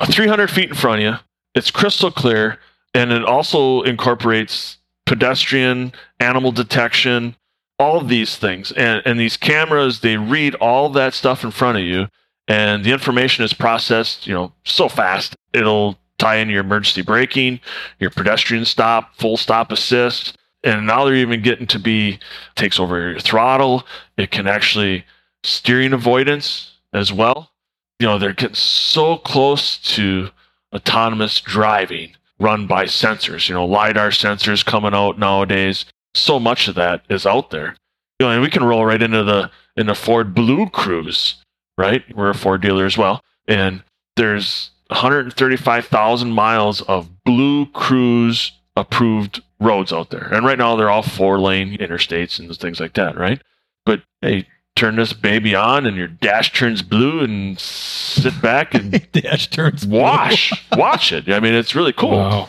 Uh, 0.00 0.06
300 0.06 0.48
feet 0.48 0.68
in 0.68 0.76
front 0.76 1.00
of 1.00 1.04
you. 1.04 1.14
It's 1.56 1.72
crystal 1.72 2.12
clear, 2.12 2.60
and 2.94 3.10
it 3.10 3.24
also 3.24 3.82
incorporates 3.82 4.76
pedestrian, 5.06 5.92
animal 6.20 6.52
detection, 6.52 7.34
all 7.80 7.98
of 7.98 8.08
these 8.08 8.36
things. 8.36 8.70
And, 8.70 9.02
and 9.04 9.18
these 9.18 9.36
cameras, 9.36 9.98
they 9.98 10.16
read 10.16 10.54
all 10.56 10.88
that 10.90 11.14
stuff 11.14 11.42
in 11.42 11.50
front 11.50 11.78
of 11.78 11.82
you, 11.82 12.06
and 12.46 12.84
the 12.84 12.92
information 12.92 13.44
is 13.44 13.52
processed, 13.52 14.28
you 14.28 14.34
know, 14.34 14.52
so 14.64 14.88
fast. 14.88 15.34
It'll 15.52 15.98
tie 16.18 16.36
in 16.36 16.48
your 16.48 16.60
emergency 16.60 17.02
braking, 17.02 17.58
your 17.98 18.10
pedestrian 18.10 18.64
stop, 18.64 19.16
full 19.16 19.36
stop 19.36 19.72
assist. 19.72 20.38
And 20.64 20.86
now 20.86 21.04
they're 21.04 21.14
even 21.14 21.42
getting 21.42 21.66
to 21.68 21.78
be 21.78 22.18
takes 22.56 22.80
over 22.80 23.10
your 23.10 23.20
throttle. 23.20 23.86
It 24.16 24.30
can 24.30 24.46
actually 24.46 25.04
steering 25.44 25.92
avoidance 25.92 26.72
as 26.92 27.12
well. 27.12 27.52
You 28.00 28.06
know, 28.06 28.18
they're 28.18 28.32
getting 28.32 28.54
so 28.54 29.16
close 29.16 29.78
to 29.94 30.30
autonomous 30.74 31.40
driving 31.40 32.16
run 32.40 32.66
by 32.66 32.84
sensors. 32.84 33.48
You 33.48 33.54
know, 33.54 33.66
LiDAR 33.66 34.10
sensors 34.10 34.64
coming 34.64 34.94
out 34.94 35.18
nowadays. 35.18 35.84
So 36.14 36.38
much 36.38 36.68
of 36.68 36.74
that 36.76 37.02
is 37.08 37.26
out 37.26 37.50
there. 37.50 37.76
You 38.18 38.26
know, 38.26 38.32
and 38.32 38.42
we 38.42 38.50
can 38.50 38.64
roll 38.64 38.84
right 38.84 39.02
into 39.02 39.22
the 39.22 39.50
in 39.76 39.86
the 39.86 39.94
Ford 39.94 40.34
Blue 40.34 40.68
Cruise, 40.68 41.36
right? 41.76 42.02
We're 42.16 42.30
a 42.30 42.34
Ford 42.34 42.60
dealer 42.60 42.84
as 42.84 42.98
well. 42.98 43.22
And 43.46 43.82
there's 44.16 44.70
135,000 44.88 46.30
miles 46.32 46.82
of 46.82 47.22
Blue 47.24 47.66
Cruise 47.66 48.52
approved 48.74 49.42
roads 49.60 49.92
out 49.92 50.10
there. 50.10 50.28
And 50.32 50.44
right 50.46 50.58
now 50.58 50.76
they're 50.76 50.90
all 50.90 51.02
four 51.02 51.40
lane 51.40 51.76
interstates 51.78 52.38
and 52.38 52.54
things 52.56 52.80
like 52.80 52.94
that, 52.94 53.16
right? 53.16 53.40
But 53.84 54.02
hey, 54.22 54.46
turn 54.76 54.96
this 54.96 55.12
baby 55.12 55.54
on 55.54 55.86
and 55.86 55.96
your 55.96 56.06
dash 56.08 56.52
turns 56.52 56.82
blue 56.82 57.20
and 57.20 57.58
sit 57.58 58.40
back 58.40 58.74
and 58.74 59.10
Dash 59.12 59.48
turns 59.48 59.84
blue. 59.86 60.00
wash 60.00 60.52
watch 60.76 61.12
it. 61.12 61.28
I 61.28 61.40
mean, 61.40 61.54
it's 61.54 61.74
really 61.74 61.92
cool. 61.92 62.10
Wow. 62.16 62.48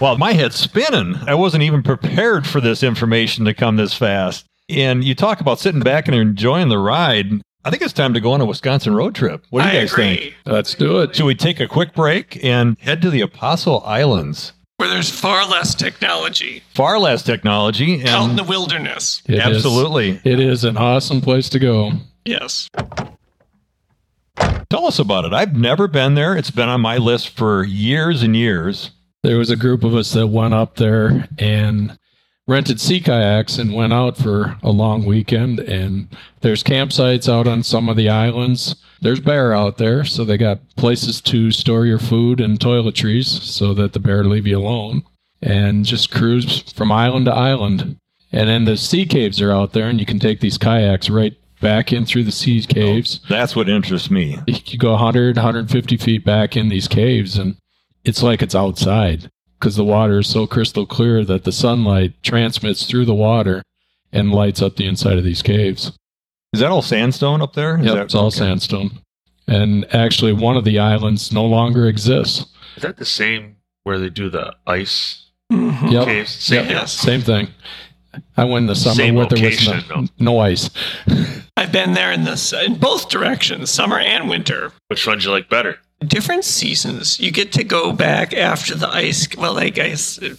Well, 0.00 0.18
my 0.18 0.32
head's 0.32 0.56
spinning. 0.56 1.16
I 1.26 1.34
wasn't 1.34 1.62
even 1.62 1.82
prepared 1.82 2.46
for 2.46 2.60
this 2.60 2.82
information 2.82 3.44
to 3.46 3.54
come 3.54 3.76
this 3.76 3.94
fast. 3.94 4.44
And 4.68 5.04
you 5.04 5.14
talk 5.14 5.40
about 5.40 5.60
sitting 5.60 5.80
back 5.80 6.08
and 6.08 6.16
enjoying 6.16 6.68
the 6.68 6.78
ride. 6.78 7.30
I 7.64 7.70
think 7.70 7.80
it's 7.82 7.92
time 7.92 8.12
to 8.14 8.20
go 8.20 8.32
on 8.32 8.40
a 8.40 8.44
Wisconsin 8.44 8.94
road 8.94 9.14
trip. 9.14 9.44
What 9.50 9.62
do 9.62 9.68
you 9.68 9.74
I 9.78 9.80
guys 9.82 9.92
agree. 9.92 10.16
think? 10.16 10.34
Let's 10.46 10.74
do 10.74 11.00
it. 11.00 11.16
Should 11.16 11.24
we 11.26 11.34
take 11.34 11.60
a 11.60 11.68
quick 11.68 11.94
break 11.94 12.42
and 12.44 12.76
head 12.80 13.00
to 13.02 13.10
the 13.10 13.20
Apostle 13.22 13.82
Islands? 13.86 14.52
Where 14.76 14.88
there's 14.88 15.08
far 15.10 15.46
less 15.48 15.74
technology 15.74 16.62
Far 16.74 16.98
less 16.98 17.22
technology 17.22 18.04
out 18.06 18.28
in 18.30 18.36
the 18.36 18.42
wilderness. 18.44 19.22
It 19.26 19.34
is- 19.36 19.40
absolutely. 19.40 20.20
it 20.24 20.40
is 20.40 20.64
an 20.64 20.76
awesome 20.76 21.20
place 21.20 21.48
to 21.50 21.58
go. 21.58 21.92
Yes. 22.24 22.68
Tell 24.70 24.86
us 24.86 24.98
about 24.98 25.24
it. 25.24 25.32
I've 25.32 25.54
never 25.56 25.86
been 25.86 26.14
there. 26.14 26.36
It's 26.36 26.50
been 26.50 26.68
on 26.68 26.80
my 26.80 26.96
list 26.98 27.30
for 27.36 27.62
years 27.62 28.22
and 28.22 28.34
years. 28.34 28.90
There 29.22 29.38
was 29.38 29.50
a 29.50 29.56
group 29.56 29.84
of 29.84 29.94
us 29.94 30.12
that 30.12 30.26
went 30.26 30.54
up 30.54 30.76
there 30.76 31.28
and 31.38 31.96
rented 32.46 32.80
sea 32.80 33.00
kayaks 33.00 33.58
and 33.58 33.72
went 33.72 33.92
out 33.92 34.16
for 34.16 34.58
a 34.62 34.70
long 34.70 35.04
weekend. 35.04 35.60
And 35.60 36.08
there's 36.40 36.62
campsites 36.62 37.32
out 37.32 37.46
on 37.46 37.62
some 37.62 37.88
of 37.88 37.96
the 37.96 38.08
islands. 38.08 38.76
There's 39.00 39.20
bear 39.20 39.54
out 39.54 39.78
there, 39.78 40.04
so 40.04 40.24
they 40.24 40.36
got 40.38 40.60
places 40.76 41.20
to 41.22 41.50
store 41.50 41.86
your 41.86 41.98
food 41.98 42.40
and 42.40 42.58
toiletries 42.58 43.26
so 43.26 43.74
that 43.74 43.92
the 43.92 44.00
bear 44.00 44.24
leave 44.24 44.46
you 44.46 44.58
alone. 44.58 45.02
And 45.42 45.84
just 45.84 46.10
cruise 46.10 46.72
from 46.72 46.90
island 46.90 47.26
to 47.26 47.32
island. 47.32 47.98
And 48.32 48.48
then 48.48 48.64
the 48.64 48.76
sea 48.76 49.04
caves 49.06 49.40
are 49.40 49.52
out 49.52 49.72
there, 49.74 49.88
and 49.88 50.00
you 50.00 50.06
can 50.06 50.18
take 50.18 50.40
these 50.40 50.58
kayaks 50.58 51.10
right 51.10 51.36
back 51.60 51.92
in 51.92 52.04
through 52.04 52.24
the 52.24 52.32
sea 52.32 52.62
caves 52.62 53.20
oh, 53.24 53.26
That's 53.28 53.56
what 53.56 53.68
interests 53.68 54.10
me. 54.10 54.38
you 54.46 54.78
go 54.78 54.90
100 54.92 55.36
150 55.36 55.96
feet 55.96 56.24
back 56.24 56.56
in 56.56 56.68
these 56.68 56.86
caves 56.86 57.38
and 57.38 57.56
it's 58.04 58.22
like 58.22 58.42
it's 58.42 58.54
outside 58.54 59.30
because 59.64 59.76
the 59.76 59.84
water 59.84 60.18
is 60.18 60.26
so 60.28 60.46
crystal 60.46 60.84
clear 60.84 61.24
that 61.24 61.44
the 61.44 61.50
sunlight 61.52 62.12
transmits 62.22 62.84
through 62.84 63.06
the 63.06 63.14
water 63.14 63.62
and 64.12 64.30
lights 64.30 64.60
up 64.60 64.76
the 64.76 64.86
inside 64.86 65.16
of 65.16 65.24
these 65.24 65.40
caves 65.40 65.90
Is 66.52 66.60
that 66.60 66.70
all 66.70 66.82
sandstone 66.82 67.40
up 67.40 67.54
there? 67.54 67.78
Is 67.80 67.86
yep, 67.86 67.94
that- 67.94 68.04
it's 68.04 68.14
all 68.14 68.26
okay. 68.26 68.36
sandstone 68.40 68.98
and 69.48 69.86
actually 69.94 70.34
one 70.34 70.58
of 70.58 70.64
the 70.64 70.78
islands 70.78 71.32
no 71.32 71.46
longer 71.46 71.86
exists 71.86 72.44
Is 72.76 72.82
that 72.82 72.98
the 72.98 73.06
same 73.06 73.56
where 73.84 73.98
they 73.98 74.10
do 74.10 74.28
the 74.28 74.54
ice 74.66 75.30
Mhm. 75.50 75.90
Yep. 75.92 76.04
caves? 76.04 76.30
Same. 76.30 76.68
Yes. 76.68 76.92
same 76.92 77.22
thing 77.22 77.48
i 78.36 78.44
went 78.44 78.64
in 78.64 78.66
the 78.66 78.74
summer 78.76 78.94
Same 78.96 79.14
where 79.14 79.26
there 79.26 79.42
was 79.42 79.66
location, 79.66 79.84
no, 80.18 80.32
no 80.34 80.38
ice 80.40 80.68
I've 81.56 81.72
been 81.72 81.92
there 81.94 82.10
in 82.10 82.24
this 82.24 82.52
in 82.52 82.76
both 82.76 83.08
directions, 83.08 83.70
summer 83.70 83.98
and 83.98 84.28
winter. 84.28 84.72
Which 84.88 85.06
ones 85.06 85.24
you 85.24 85.30
like 85.30 85.48
better? 85.48 85.78
Different 86.04 86.44
seasons. 86.44 87.20
You 87.20 87.30
get 87.30 87.52
to 87.52 87.64
go 87.64 87.92
back 87.92 88.34
after 88.34 88.74
the 88.74 88.88
ice. 88.88 89.28
Well, 89.36 89.58
I 89.58 89.68
guess 89.68 90.18
it, 90.18 90.36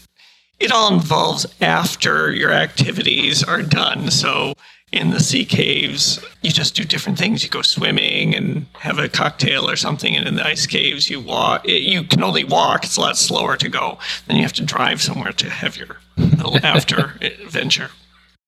it 0.59 0.71
all 0.71 0.93
involves 0.93 1.45
after 1.61 2.31
your 2.31 2.51
activities 2.51 3.43
are 3.43 3.61
done. 3.61 4.11
So 4.11 4.53
in 4.91 5.11
the 5.11 5.21
sea 5.21 5.45
caves, 5.45 6.23
you 6.41 6.51
just 6.51 6.75
do 6.75 6.83
different 6.83 7.17
things. 7.17 7.43
You 7.43 7.49
go 7.49 7.61
swimming 7.61 8.35
and 8.35 8.65
have 8.79 8.99
a 8.99 9.07
cocktail 9.07 9.69
or 9.69 9.77
something. 9.77 10.15
And 10.15 10.27
in 10.27 10.35
the 10.35 10.45
ice 10.45 10.67
caves, 10.67 11.09
you 11.09 11.21
walk. 11.21 11.65
You 11.67 12.03
can 12.03 12.23
only 12.23 12.43
walk. 12.43 12.83
It's 12.83 12.97
a 12.97 13.01
lot 13.01 13.17
slower 13.17 13.55
to 13.55 13.69
go. 13.69 13.99
Then 14.27 14.35
you 14.35 14.43
have 14.43 14.53
to 14.53 14.65
drive 14.65 15.01
somewhere 15.01 15.31
to 15.31 15.49
have 15.49 15.77
your 15.77 15.97
little 16.17 16.57
after 16.63 17.15
adventure. 17.21 17.89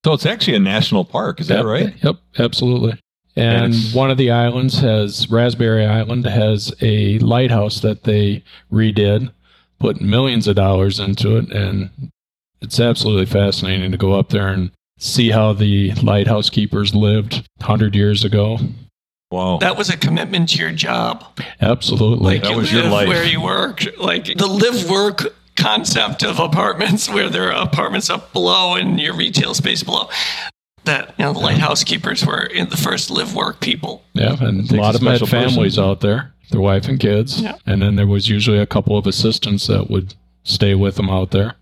So 0.05 0.13
it's 0.13 0.25
actually 0.25 0.55
a 0.55 0.60
national 0.60 1.05
park. 1.05 1.39
Is 1.41 1.47
that 1.47 1.65
right? 1.65 1.93
Yep, 2.03 2.15
absolutely. 2.39 2.99
And 3.36 3.73
Yes. 3.73 3.93
one 3.93 4.10
of 4.10 4.17
the 4.17 4.31
islands 4.31 4.79
has 4.79 5.29
Raspberry 5.29 5.86
Island 5.86 6.25
has 6.25 6.73
a 6.81 7.19
lighthouse 7.19 7.81
that 7.81 8.03
they 8.03 8.43
redid, 8.71 9.31
put 9.79 10.01
millions 10.01 10.47
of 10.47 10.55
dollars 10.55 10.99
into 10.99 11.38
it, 11.38 11.51
and 11.51 11.89
it's 12.62 12.79
absolutely 12.79 13.25
fascinating 13.27 13.91
to 13.91 13.97
go 13.97 14.13
up 14.13 14.29
there 14.29 14.47
and 14.47 14.71
see 14.97 15.29
how 15.29 15.53
the 15.53 15.91
lighthouse 16.01 16.49
keepers 16.49 16.95
lived 16.95 17.47
100 17.60 17.95
years 17.95 18.23
ago. 18.23 18.57
Wow. 19.29 19.57
That 19.60 19.77
was 19.77 19.89
a 19.89 19.97
commitment 19.97 20.49
to 20.49 20.60
your 20.60 20.71
job. 20.71 21.23
Absolutely. 21.62 22.25
Like 22.36 22.43
That 22.43 22.51
you 22.51 22.57
was 22.57 22.71
your 22.73 22.83
life. 22.89 23.07
where 23.10 23.25
you 23.25 23.41
work. 23.41 23.83
Like 23.99 24.25
the 24.36 24.47
live 24.47 24.89
work 24.89 25.36
concept 25.58 26.24
of 26.24 26.39
apartments, 26.39 27.10
where 27.10 27.30
there 27.30 27.52
are 27.52 27.63
apartments 27.63 28.10
up 28.10 28.32
below 28.34 28.76
and 28.76 29.00
your 29.00 29.13
retail 29.15 29.54
space 29.54 29.84
below. 29.84 30.10
That 30.86 31.13
you 31.17 31.26
know, 31.26 31.34
the 31.34 31.39
lighthouse 31.39 31.84
keepers 31.84 32.26
were 32.26 32.43
in 32.46 32.70
the 32.70 32.78
first 32.78 33.10
live 33.10 33.36
work 33.36 33.60
people. 33.60 34.04
yeah, 34.13 34.38
and 34.39 34.72
a 34.72 34.76
lot 34.78 34.93
a 34.93 34.98
of 34.98 35.02
them 35.02 35.08
had 35.10 35.17
special 35.17 35.28
person. 35.28 35.50
families 35.50 35.78
out 35.78 36.00
there, 36.00 36.34
their 36.52 36.62
wife 36.62 36.88
and 36.88 36.98
kids. 37.00 37.41
Yeah. 37.41 37.58
And 37.65 37.82
then 37.82 37.96
there 37.98 38.08
was 38.08 38.30
usually 38.30 38.58
a 38.60 38.65
couple 38.65 38.98
of 38.98 39.06
assistants 39.06 39.67
that 39.67 39.89
would 39.89 40.13
stay 40.43 40.76
with 40.76 40.96
them 40.96 41.10
out 41.10 41.32
there. 41.32 41.56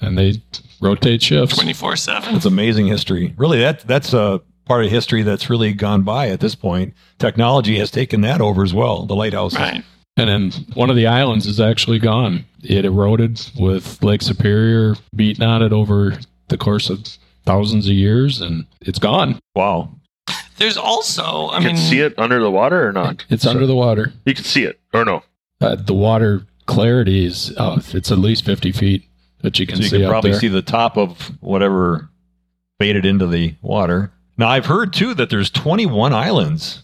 And 0.00 0.16
they 0.16 0.40
rotate 0.80 1.22
shifts. 1.22 1.54
Twenty 1.54 1.74
four 1.74 1.96
seven. 1.96 2.34
It's 2.34 2.46
amazing 2.46 2.86
history. 2.86 3.34
Really, 3.36 3.60
that 3.60 3.80
that's 3.80 4.14
a 4.14 4.40
part 4.40 4.44
part 4.64 4.84
of 4.86 4.90
history 4.90 5.22
that's 5.22 5.50
really 5.50 5.72
gone 5.74 6.02
by 6.02 6.28
at 6.28 6.40
this 6.40 6.54
point. 6.54 6.94
Technology 7.18 7.78
has 7.78 7.90
taken 7.90 8.20
that 8.22 8.40
over 8.40 8.62
as 8.62 8.72
well. 8.72 9.04
The 9.06 9.14
lighthouses. 9.14 9.58
Right. 9.58 9.84
And 10.16 10.28
then 10.28 10.50
one 10.74 10.90
of 10.90 10.96
the 10.96 11.06
islands 11.06 11.46
is 11.46 11.58
actually 11.60 11.98
gone. 11.98 12.44
It 12.62 12.84
eroded 12.84 13.40
with 13.58 14.02
Lake 14.02 14.22
Superior 14.22 14.94
beating 15.16 15.42
on 15.44 15.62
it 15.62 15.72
over 15.72 16.18
the 16.48 16.58
course 16.58 16.90
of 16.90 17.06
thousands 17.46 17.86
of 17.86 17.94
years, 17.94 18.40
and 18.40 18.66
it's 18.82 18.98
gone. 18.98 19.40
Wow. 19.54 19.90
There's 20.58 20.76
also, 20.76 21.22
I 21.48 21.58
You 21.58 21.64
mean, 21.66 21.76
can 21.76 21.84
see 21.84 22.00
it 22.00 22.14
under 22.18 22.40
the 22.40 22.50
water 22.50 22.86
or 22.86 22.92
not? 22.92 23.24
It's 23.30 23.46
under 23.46 23.66
the 23.66 23.74
water. 23.74 24.12
You 24.26 24.34
can 24.34 24.44
see 24.44 24.64
it 24.64 24.78
or 24.92 25.04
no? 25.04 25.22
Uh, 25.60 25.76
the 25.76 25.94
water 25.94 26.42
clarity 26.66 27.24
is 27.24 27.52
oh, 27.56 27.78
it's 27.92 28.12
at 28.12 28.18
least 28.18 28.44
fifty 28.44 28.70
feet 28.70 29.04
that 29.40 29.58
you 29.58 29.66
can 29.66 29.76
So 29.76 29.82
you 29.82 29.88
see 29.88 29.96
can 29.96 30.04
up 30.06 30.10
probably 30.10 30.30
there. 30.32 30.40
see 30.40 30.48
the 30.48 30.62
top 30.62 30.96
of 30.96 31.32
whatever 31.40 32.08
faded 32.78 33.04
into 33.06 33.26
the 33.26 33.54
water. 33.62 34.12
Now 34.36 34.48
I've 34.48 34.66
heard 34.66 34.92
too 34.92 35.14
that 35.14 35.30
there's 35.30 35.50
21 35.50 36.12
islands, 36.12 36.81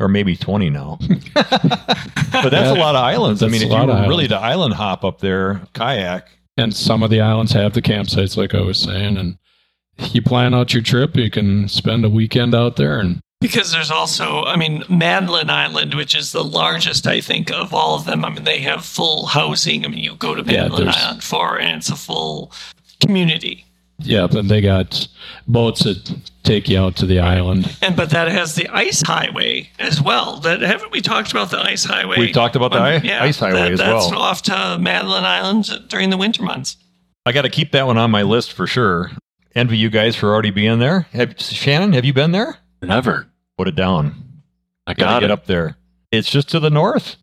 or 0.00 0.08
maybe 0.08 0.34
20 0.34 0.70
now. 0.70 0.98
but 1.34 2.50
that's 2.50 2.70
a 2.70 2.74
lot 2.74 2.96
of 2.96 3.04
islands. 3.04 3.42
I 3.42 3.46
mean, 3.48 3.62
if 3.62 3.70
you 3.70 3.76
were 3.76 3.86
really 3.86 4.24
islands. 4.24 4.28
to 4.28 4.38
island 4.38 4.74
hop 4.74 5.04
up 5.04 5.20
there, 5.20 5.60
kayak, 5.74 6.28
and 6.56 6.74
some 6.74 7.02
of 7.02 7.10
the 7.10 7.20
islands 7.20 7.52
have 7.52 7.74
the 7.74 7.82
campsites, 7.82 8.36
like 8.36 8.54
I 8.54 8.60
was 8.62 8.78
saying. 8.78 9.16
And 9.16 9.38
you 10.12 10.22
plan 10.22 10.54
out 10.54 10.72
your 10.72 10.82
trip, 10.82 11.16
you 11.16 11.30
can 11.30 11.68
spend 11.68 12.04
a 12.04 12.10
weekend 12.10 12.54
out 12.54 12.76
there, 12.76 12.98
and 12.98 13.20
because 13.40 13.72
there's 13.72 13.90
also, 13.90 14.44
I 14.44 14.56
mean, 14.56 14.84
Madeline 14.90 15.48
Island, 15.48 15.94
which 15.94 16.14
is 16.14 16.32
the 16.32 16.44
largest, 16.44 17.06
I 17.06 17.22
think, 17.22 17.50
of 17.50 17.72
all 17.72 17.94
of 17.94 18.04
them. 18.04 18.22
I 18.22 18.28
mean, 18.28 18.44
they 18.44 18.60
have 18.60 18.84
full 18.84 19.26
housing. 19.26 19.86
I 19.86 19.88
mean, 19.88 20.00
you 20.00 20.14
go 20.14 20.34
to 20.34 20.42
Madeline 20.42 20.84
there's- 20.84 21.02
Island 21.02 21.24
for, 21.24 21.58
and 21.58 21.78
it's 21.78 21.88
a 21.88 21.96
full 21.96 22.52
community. 23.00 23.64
Yeah, 24.00 24.26
then 24.26 24.48
they 24.48 24.60
got 24.60 25.06
boats 25.46 25.84
that 25.84 26.14
take 26.42 26.68
you 26.68 26.78
out 26.78 26.96
to 26.96 27.06
the 27.06 27.18
island. 27.20 27.76
And 27.82 27.94
but 27.96 28.10
that 28.10 28.28
has 28.28 28.54
the 28.54 28.68
ice 28.68 29.02
highway 29.02 29.70
as 29.78 30.00
well. 30.00 30.36
That 30.40 30.60
haven't 30.60 30.90
we 30.92 31.00
talked 31.00 31.30
about 31.30 31.50
the 31.50 31.58
ice 31.58 31.84
highway? 31.84 32.18
We 32.18 32.32
talked 32.32 32.56
about 32.56 32.72
the 32.72 32.80
When- 32.80 33.08
i- 33.10 33.24
ice 33.24 33.38
highway 33.38 33.60
that- 33.60 33.72
as 33.72 33.78
that's 33.78 34.10
well. 34.10 34.20
off 34.20 34.42
to 34.42 34.78
Madeline 34.80 35.24
Island 35.24 35.68
during 35.88 36.10
the 36.10 36.16
winter 36.16 36.42
months. 36.42 36.76
I 37.26 37.32
got 37.32 37.42
to 37.42 37.50
keep 37.50 37.72
that 37.72 37.86
one 37.86 37.98
on 37.98 38.10
my 38.10 38.22
list 38.22 38.52
for 38.52 38.66
sure. 38.66 39.10
Envy 39.54 39.76
you 39.76 39.90
guys 39.90 40.16
for 40.16 40.32
already 40.32 40.50
being 40.50 40.78
there. 40.78 41.06
Have 41.12 41.34
Shannon? 41.38 41.92
Have 41.92 42.04
you 42.04 42.12
been 42.12 42.32
there? 42.32 42.58
Never. 42.82 43.26
Put 43.58 43.68
it 43.68 43.74
down. 43.76 44.14
I 44.86 44.94
Got 44.94 45.04
got 45.06 45.14
to 45.14 45.20
get 45.20 45.30
it. 45.30 45.32
up 45.32 45.46
there. 45.46 45.76
It's 46.10 46.30
just 46.30 46.48
to 46.50 46.60
the 46.60 46.70
north. 46.70 47.16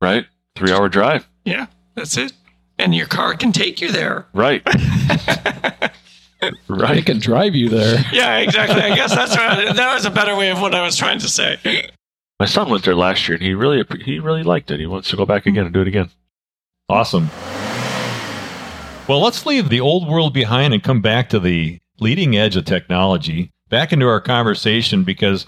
Right? 0.00 0.26
Three 0.56 0.72
hour 0.72 0.88
drive. 0.88 1.28
Yeah, 1.44 1.66
that's 1.94 2.16
it. 2.16 2.32
And 2.78 2.94
your 2.94 3.06
car 3.06 3.34
can 3.34 3.52
take 3.52 3.80
you 3.80 3.92
there. 3.92 4.26
Right. 4.32 4.62
They 6.50 6.74
right. 6.74 7.04
can 7.04 7.18
drive 7.18 7.54
you 7.54 7.68
there. 7.68 8.04
Yeah, 8.12 8.38
exactly. 8.38 8.80
I 8.80 8.94
guess 8.94 9.14
that's 9.14 9.36
what, 9.36 9.76
that 9.76 9.94
was 9.94 10.04
a 10.04 10.10
better 10.10 10.36
way 10.36 10.50
of 10.50 10.60
what 10.60 10.74
I 10.74 10.84
was 10.84 10.96
trying 10.96 11.18
to 11.20 11.28
say. 11.28 11.88
My 12.38 12.46
son 12.46 12.68
went 12.68 12.84
there 12.84 12.94
last 12.94 13.28
year 13.28 13.36
and 13.36 13.44
he 13.44 13.54
really 13.54 13.84
he 14.04 14.18
really 14.18 14.42
liked 14.42 14.70
it. 14.70 14.80
He 14.80 14.86
wants 14.86 15.10
to 15.10 15.16
go 15.16 15.26
back 15.26 15.46
again 15.46 15.64
and 15.64 15.74
do 15.74 15.80
it 15.80 15.88
again. 15.88 16.10
Awesome. 16.88 17.30
Well, 19.08 19.20
let's 19.20 19.46
leave 19.46 19.68
the 19.68 19.80
old 19.80 20.08
world 20.08 20.32
behind 20.32 20.74
and 20.74 20.82
come 20.82 21.00
back 21.00 21.28
to 21.30 21.38
the 21.38 21.78
leading 22.00 22.36
edge 22.36 22.56
of 22.56 22.64
technology, 22.64 23.50
back 23.68 23.92
into 23.92 24.06
our 24.06 24.20
conversation, 24.20 25.04
because 25.04 25.46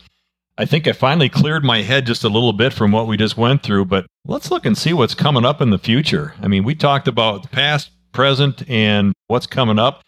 I 0.58 0.64
think 0.64 0.86
I 0.86 0.92
finally 0.92 1.28
cleared 1.28 1.64
my 1.64 1.82
head 1.82 2.06
just 2.06 2.24
a 2.24 2.28
little 2.28 2.52
bit 2.52 2.72
from 2.72 2.92
what 2.92 3.06
we 3.06 3.16
just 3.16 3.36
went 3.36 3.62
through. 3.62 3.86
But 3.86 4.06
let's 4.24 4.50
look 4.50 4.66
and 4.66 4.76
see 4.76 4.92
what's 4.92 5.14
coming 5.14 5.44
up 5.44 5.60
in 5.60 5.70
the 5.70 5.78
future. 5.78 6.34
I 6.40 6.48
mean, 6.48 6.64
we 6.64 6.74
talked 6.74 7.08
about 7.08 7.42
the 7.42 7.48
past, 7.48 7.90
present, 8.12 8.68
and 8.68 9.12
what's 9.26 9.46
coming 9.46 9.78
up. 9.78 10.02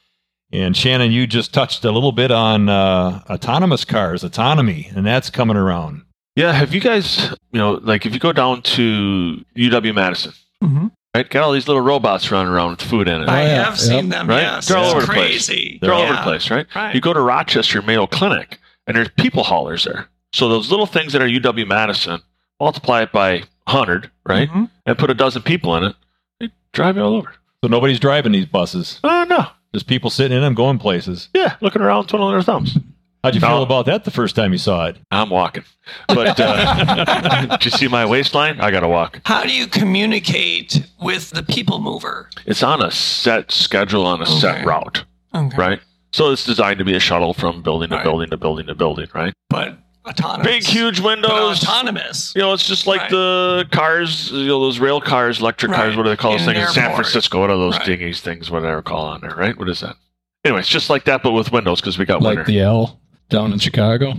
And 0.52 0.76
Shannon, 0.76 1.12
you 1.12 1.26
just 1.26 1.52
touched 1.52 1.84
a 1.84 1.90
little 1.92 2.12
bit 2.12 2.30
on 2.30 2.68
uh, 2.68 3.22
autonomous 3.28 3.84
cars, 3.84 4.24
autonomy, 4.24 4.90
and 4.96 5.04
that's 5.06 5.28
coming 5.30 5.56
around. 5.56 6.02
Yeah, 6.36 6.52
have 6.52 6.72
you 6.72 6.80
guys 6.80 7.30
you 7.52 7.58
know, 7.58 7.72
like 7.82 8.06
if 8.06 8.14
you 8.14 8.20
go 8.20 8.32
down 8.32 8.62
to 8.62 9.44
UW 9.56 9.94
Madison, 9.94 10.32
Mm-hmm. 10.62 10.86
right? 11.14 11.28
Got 11.30 11.44
all 11.44 11.52
these 11.52 11.68
little 11.68 11.82
robots 11.82 12.30
running 12.32 12.52
around 12.52 12.70
with 12.70 12.82
food 12.82 13.06
in 13.08 13.22
it. 13.22 13.28
I 13.28 13.42
yeah, 13.44 13.64
have 13.64 13.78
seen 13.78 14.08
them. 14.08 14.26
Right? 14.28 14.40
Yes, 14.42 14.66
They're 14.68 14.76
all 14.78 14.84
it's 14.86 14.92
over 14.94 15.00
the 15.02 15.06
place. 15.12 15.46
crazy. 15.46 15.78
They're 15.80 15.92
all 15.92 16.02
over 16.02 16.14
the 16.14 16.22
place, 16.22 16.50
right? 16.50 16.66
Right. 16.74 16.94
You 16.94 17.00
go 17.00 17.12
to 17.12 17.20
Rochester 17.20 17.80
Mayo 17.82 18.06
Clinic, 18.08 18.58
and 18.86 18.96
there's 18.96 19.08
people 19.18 19.44
haulers 19.44 19.84
there. 19.84 20.08
So 20.32 20.48
those 20.48 20.70
little 20.70 20.86
things 20.86 21.12
that 21.12 21.22
are 21.22 21.28
UW 21.28 21.66
Madison, 21.68 22.20
multiply 22.58 23.02
it 23.02 23.12
by 23.12 23.44
100, 23.66 24.10
right? 24.26 24.48
Mhm. 24.50 24.68
And 24.86 24.98
put 24.98 25.10
a 25.10 25.14
dozen 25.14 25.42
people 25.42 25.76
in 25.76 25.84
it, 25.84 25.94
they 26.40 26.48
drive 26.72 26.96
you 26.96 27.02
all 27.02 27.14
over. 27.14 27.32
So 27.62 27.68
nobody's 27.68 28.00
driving 28.00 28.32
these 28.32 28.46
buses, 28.46 28.98
Oh, 29.04 29.24
no. 29.28 29.46
Just 29.74 29.86
people 29.86 30.10
sitting 30.10 30.36
in 30.36 30.42
them 30.42 30.54
going 30.54 30.78
places. 30.78 31.28
Yeah, 31.34 31.56
looking 31.60 31.82
around, 31.82 32.06
twiddling 32.08 32.32
their 32.32 32.42
thumbs. 32.42 32.76
How'd 33.24 33.34
you 33.34 33.40
No. 33.40 33.48
feel 33.48 33.62
about 33.64 33.86
that 33.86 34.04
the 34.04 34.10
first 34.12 34.36
time 34.36 34.52
you 34.52 34.58
saw 34.58 34.86
it? 34.86 34.96
I'm 35.10 35.28
walking. 35.30 35.64
But 36.06 36.38
uh, 36.38 37.46
did 37.56 37.64
you 37.64 37.70
see 37.72 37.88
my 37.88 38.06
waistline? 38.06 38.60
I 38.60 38.70
got 38.70 38.80
to 38.80 38.88
walk. 38.88 39.20
How 39.24 39.42
do 39.42 39.52
you 39.52 39.66
communicate 39.66 40.86
with 41.02 41.30
the 41.30 41.42
people 41.42 41.80
mover? 41.80 42.30
It's 42.46 42.62
on 42.62 42.80
a 42.82 42.90
set 42.90 43.50
schedule, 43.50 44.06
on 44.06 44.22
a 44.22 44.26
set 44.26 44.64
route, 44.64 45.04
Okay. 45.34 45.56
right? 45.56 45.80
So 46.12 46.30
it's 46.30 46.44
designed 46.44 46.78
to 46.78 46.84
be 46.84 46.94
a 46.94 47.00
shuttle 47.00 47.34
from 47.34 47.60
building 47.60 47.90
to 47.90 47.96
Right. 47.96 48.04
building 48.04 48.30
to 48.30 48.36
building 48.36 48.66
to 48.68 48.74
building, 48.74 49.08
right? 49.14 49.34
But 49.50 49.76
autonomous. 50.08 50.46
Big, 50.46 50.62
huge 50.64 50.96
But 51.02 51.06
windows. 51.22 51.62
autonomous. 51.62 52.32
You 52.34 52.42
know, 52.42 52.52
it's 52.52 52.66
just 52.66 52.86
like 52.86 53.02
Right. 53.02 53.10
the 53.10 53.66
cars, 53.72 54.30
you 54.32 54.46
know, 54.48 54.60
those 54.60 54.78
rail 54.78 55.00
cars, 55.00 55.40
electric 55.40 55.72
cars, 55.72 55.96
what 55.96 56.04
do 56.04 56.08
they 56.10 56.16
call 56.16 56.32
those 56.32 56.42
In 56.42 56.48
an 56.50 56.54
things 56.56 56.68
in 56.68 56.74
San. 56.74 56.94
Francisco? 56.94 57.40
What 57.40 57.50
are 57.50 57.56
those 57.58 57.78
Right. 57.78 57.86
dingies 57.86 58.20
things, 58.20 58.50
whatever 58.50 58.82
call 58.82 59.06
on 59.06 59.20
there, 59.20 59.34
right? 59.36 59.56
What 59.58 59.68
is 59.68 59.80
that? 59.80 59.96
Anyway, 60.44 60.60
it's 60.60 60.68
just 60.68 60.88
like 60.90 61.04
that, 61.04 61.22
but 61.22 61.32
with 61.32 61.52
windows 61.52 61.80
because 61.80 61.98
we 61.98 62.04
got 62.04 62.22
like 62.22 62.36
winter. 62.38 62.44
the 62.52 62.60
L 62.60 62.98
down 63.28 63.52
in 63.52 63.58
Chicago. 63.58 64.14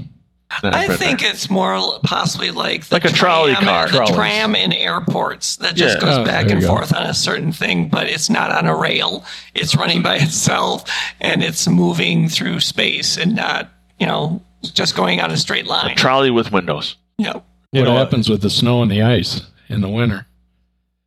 I 0.63 0.86
ain't 0.86 0.93
think 0.93 1.19
there. 1.21 1.30
it's 1.30 1.47
more 1.47 1.99
possibly 2.04 2.49
like 2.49 2.86
the 2.86 2.95
Like 2.95 3.06
a 3.06 3.10
trolley 3.12 3.54
tram- 3.54 3.63
car. 3.65 3.86
the 3.88 3.97
Trolleys. 3.97 4.15
tram 4.15 4.56
in 4.56 4.73
airports 4.73 5.58
that 5.58 5.75
just 5.75 5.97
Yeah. 5.97 6.02
goes 6.02 6.17
Oh, 6.17 6.25
back 6.25 6.49
and 6.49 6.60
you 6.62 6.67
go. 6.67 6.73
forth 6.75 6.93
on 6.95 7.04
a 7.04 7.13
certain 7.13 7.52
thing, 7.52 7.88
but 7.88 8.08
it's 8.08 8.32
not 8.32 8.49
on 8.52 8.65
a 8.65 8.75
rail. 8.75 9.23
It's 9.54 9.75
running 9.75 10.02
by 10.02 10.15
itself 10.15 10.84
and 11.21 11.43
it's 11.43 11.67
moving 11.67 12.30
through 12.30 12.62
space 12.62 13.15
and 13.15 13.36
not, 13.36 13.69
you 13.99 14.08
know, 14.08 14.41
just 14.63 14.95
going 14.95 15.19
on 15.22 15.32
a 15.32 15.38
straight 15.38 15.65
a 15.65 15.69
line. 15.69 15.95
trolley 15.95 16.32
with 16.32 16.52
windows, 16.52 16.95
Yep. 17.17 17.45
You 17.72 17.82
what 17.82 17.88
know, 17.89 17.98
happens 17.98 18.30
with 18.30 18.41
the 18.41 18.50
snow 18.50 18.82
and 18.82 18.89
the 18.91 19.02
ice 19.02 19.41
in 19.67 19.82
the 19.82 19.89
winter? 19.89 20.26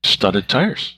studded 0.05 0.49
tires, 0.49 0.97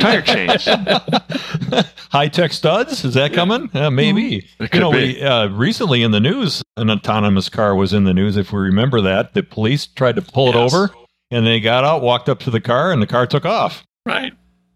tire 0.00 0.20
chains. 0.22 0.64
High 2.10 2.28
tech 2.28 2.52
studs? 2.52 3.04
Is 3.04 3.14
that 3.14 3.32
coming? 3.32 3.70
Uh, 3.74 3.90
maybe. 3.90 4.46
It 4.60 4.74
You 4.74 4.80
know, 4.80 4.92
be. 4.92 5.14
we 5.14 5.22
uh, 5.22 5.48
recently 5.48 6.02
in 6.02 6.10
the 6.10 6.20
news, 6.20 6.62
an 6.76 6.90
autonomous 6.90 7.48
car 7.48 7.74
was 7.74 7.92
in 7.92 8.04
the 8.04 8.14
news. 8.14 8.36
If 8.36 8.52
we 8.52 8.58
remember 8.60 9.00
that, 9.02 9.34
the 9.34 9.42
police 9.42 9.86
tried 9.86 10.16
to 10.16 10.22
pull 10.22 10.48
it 10.48 10.54
over, 10.54 10.90
and 11.30 11.46
they 11.46 11.60
got 11.60 11.84
out, 11.84 12.02
walked 12.02 12.28
up 12.28 12.38
to 12.40 12.50
the 12.50 12.60
car, 12.60 12.92
and 12.92 13.00
the 13.02 13.06
car 13.06 13.26
took 13.26 13.44
off. 13.44 13.84
Right. 14.04 14.32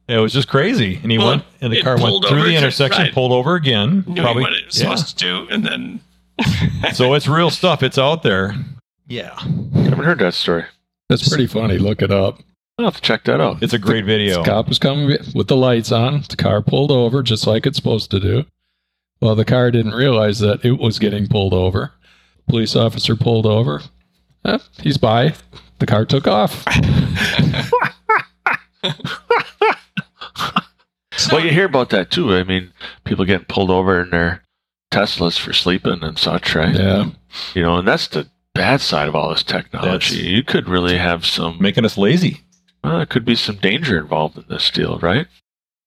It 0.09 0.19
was 0.19 0.33
just 0.33 0.49
crazy, 0.49 0.99
and 1.03 1.13
he 1.13 1.19
Well, 1.19 1.29
went, 1.29 1.45
and 1.61 1.73
the 1.73 1.83
car 1.83 1.97
went 2.01 2.25
through 2.27 2.43
the 2.45 2.57
intersection, 2.57 3.05
right. 3.05 3.13
pulled 3.15 3.33
over 3.33 3.55
again. 3.55 4.05
Knowing 4.07 4.23
probably, 4.23 4.43
what 4.43 4.53
it 4.55 4.67
was 4.67 4.77
yeah. 4.81 4.95
supposed 4.95 5.19
to 5.19 5.25
do 5.25 5.49
and 5.51 5.65
then 5.65 6.01
so 6.93 7.15
it's 7.15 7.29
real 7.29 7.51
stuff. 7.51 7.83
It's 7.83 7.99
out 7.99 8.23
there. 8.23 8.55
Yeah, 9.07 9.39
Haven't 9.75 10.05
heard 10.05 10.21
that 10.21 10.35
story. 10.35 10.65
That's 11.09 11.29
pretty 11.29 11.49
funny. 11.49 11.79
Look 11.79 12.01
it 12.03 12.13
up. 12.13 12.41
I'll 12.79 12.85
have 12.87 12.97
to 12.97 13.03
check 13.03 13.25
that 13.25 13.41
out. 13.41 13.63
it's 13.63 13.73
a 13.73 13.79
great 13.79 14.05
video. 14.05 14.39
The 14.39 14.49
cop 14.49 14.69
was 14.69 14.79
coming 14.79 15.19
with 15.35 15.49
the 15.49 15.57
lights 15.57 15.93
on. 15.93 16.23
The 16.29 16.37
car 16.37 16.63
pulled 16.63 16.91
over 16.91 17.23
just 17.23 17.47
like 17.47 17.67
it's 17.67 17.77
supposed 17.77 18.11
to 18.13 18.21
do. 18.21 18.45
Well, 19.21 19.35
the 19.35 19.45
car 19.45 19.71
didn't 19.71 19.93
realize 19.93 20.39
that 20.39 20.65
it 20.65 20.79
was 20.79 20.99
getting 20.99 21.27
pulled 21.27 21.53
over. 21.53 21.93
Police 22.49 22.75
officer 22.77 23.17
pulled 23.17 23.45
over. 23.47 23.83
Eh, 24.45 24.59
he's 24.81 24.97
by. 24.97 25.35
The 25.79 25.87
car 25.87 26.05
took 26.07 26.27
off. 26.27 26.65
Well, 31.31 31.45
you 31.45 31.51
hear 31.51 31.67
about 31.67 31.91
that 31.91 32.11
too. 32.11 32.35
I 32.35 32.45
mean, 32.45 32.73
people 33.05 33.25
getting 33.25 33.45
pulled 33.47 33.71
over 33.71 34.01
in 34.01 34.11
their 34.11 34.43
Teslas 34.91 35.39
for 35.39 35.53
sleeping 35.53 36.03
and 36.03 36.19
such, 36.19 36.55
right? 36.55 36.75
Yeah. 36.75 37.11
You 37.55 37.63
know, 37.63 37.77
and 37.79 37.87
that's 37.89 38.09
the 38.09 38.29
bad 38.55 38.81
side 38.81 39.09
of 39.09 39.15
all 39.15 39.31
this 39.31 39.43
technology. 39.43 39.91
That's- 39.91 40.13
you 40.13 40.43
could 40.43 40.69
really 40.69 40.99
have 40.99 41.25
some, 41.25 41.57
Making 41.61 41.85
us 41.85 41.97
lazy. 41.97 42.41
well, 42.83 42.97
there 42.97 43.07
could 43.07 43.25
be 43.25 43.37
some 43.37 43.57
danger 43.57 43.99
involved 43.99 44.37
in 44.37 44.45
this 44.49 44.71
deal, 44.71 44.99
right? 44.99 45.27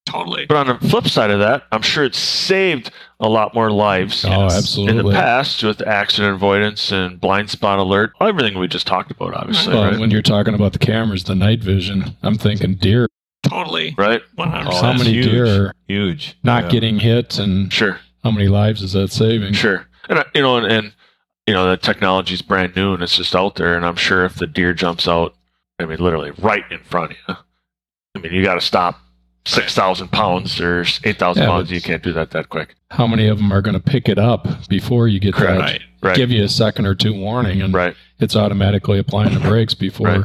totally. 0.05 0.45
But 0.45 0.57
on 0.57 0.67
the 0.67 0.89
flip 0.89 1.07
side 1.07 1.31
of 1.31 1.39
that, 1.39 1.63
I'm 1.71 1.81
sure 1.81 2.03
it's 2.03 2.19
saved 2.19 2.91
a 3.21 3.29
lot 3.29 3.53
more 3.55 3.71
lives 3.71 4.25
Oh, 4.25 4.31
absolutely. 4.47 4.99
in 4.99 5.05
the 5.05 5.11
past 5.13 5.63
with 5.63 5.81
accident 5.87 6.35
avoidance 6.35 6.91
and 6.91 7.21
blind 7.21 7.49
spot 7.49 7.79
alert, 7.79 8.11
everything 8.19 8.59
we 8.59 8.67
just 8.67 8.85
talked 8.85 9.11
about, 9.11 9.33
obviously, 9.33 9.73
Well, 9.73 9.85
right? 9.91 9.97
when 9.99 10.11
you're 10.11 10.21
talking 10.21 10.55
about 10.55 10.73
the 10.73 10.79
cameras, 10.79 11.23
the 11.23 11.35
night 11.35 11.61
vision, 11.61 12.17
I'm 12.21 12.37
thinking 12.37 12.75
deer. 12.75 13.07
Totally. 13.47 13.95
right? 13.97 14.21
100%. 14.37 14.67
Oh, 14.73 14.81
how 14.81 14.91
many 14.93 15.13
huge. 15.13 15.25
deer 15.31 15.45
are 15.67 15.73
Huge. 15.87 16.35
not 16.43 16.65
Yeah. 16.65 16.69
getting 16.69 16.99
hit, 16.99 17.39
and 17.39 17.71
Sure, 17.71 17.97
how 18.23 18.31
many 18.31 18.47
lives 18.47 18.81
is 18.81 18.93
that 18.93 19.11
saving? 19.11 19.53
sure. 19.53 19.87
And 20.09 20.19
uh, 20.19 20.23
you 20.33 20.41
know, 20.41 20.57
and, 20.57 20.65
and 20.71 20.93
you 21.47 21.53
know, 21.53 21.69
the 21.69 21.77
technology 21.77 22.33
is 22.33 22.41
brand 22.41 22.75
new 22.75 22.93
and 22.93 23.03
it's 23.03 23.17
just 23.17 23.35
out 23.35 23.55
there. 23.55 23.75
And 23.75 23.85
I'm 23.85 23.95
sure 23.95 24.25
if 24.25 24.35
the 24.35 24.47
deer 24.47 24.73
jumps 24.73 25.07
out, 25.07 25.35
I 25.79 25.85
mean, 25.85 25.99
literally 25.99 26.31
right 26.39 26.63
in 26.71 26.79
front 26.79 27.11
of 27.11 27.17
you, 27.27 27.35
I 28.15 28.19
mean, 28.19 28.33
you 28.33 28.43
got 28.43 28.55
to 28.55 28.61
stop 28.61 28.99
six 29.45 29.75
thousand 29.75 30.09
pounds 30.09 30.59
or 30.61 30.85
eight 31.03 31.17
thousand 31.17 31.43
Yeah, 31.43 31.49
pounds. 31.49 31.71
You 31.71 31.81
can't 31.81 32.01
do 32.03 32.13
that 32.13 32.31
that 32.31 32.49
quick. 32.49 32.75
How 32.91 33.07
many 33.07 33.27
of 33.27 33.37
them 33.37 33.51
are 33.51 33.61
going 33.61 33.73
to 33.73 33.79
pick 33.81 34.07
it 34.07 34.17
up 34.19 34.47
before 34.69 35.07
you 35.07 35.19
get 35.19 35.33
Correct. 35.33 35.57
that 35.59 35.59
Right. 35.65 35.81
Right. 36.01 36.15
give 36.15 36.31
you 36.31 36.43
a 36.43 36.49
second 36.49 36.85
or 36.85 36.95
two 36.95 37.13
warning, 37.13 37.61
and 37.61 37.73
Right. 37.73 37.95
it's 38.19 38.35
automatically 38.35 38.99
applying 38.99 39.33
the 39.33 39.39
brakes 39.39 39.73
before 39.73 40.07
Right. 40.07 40.21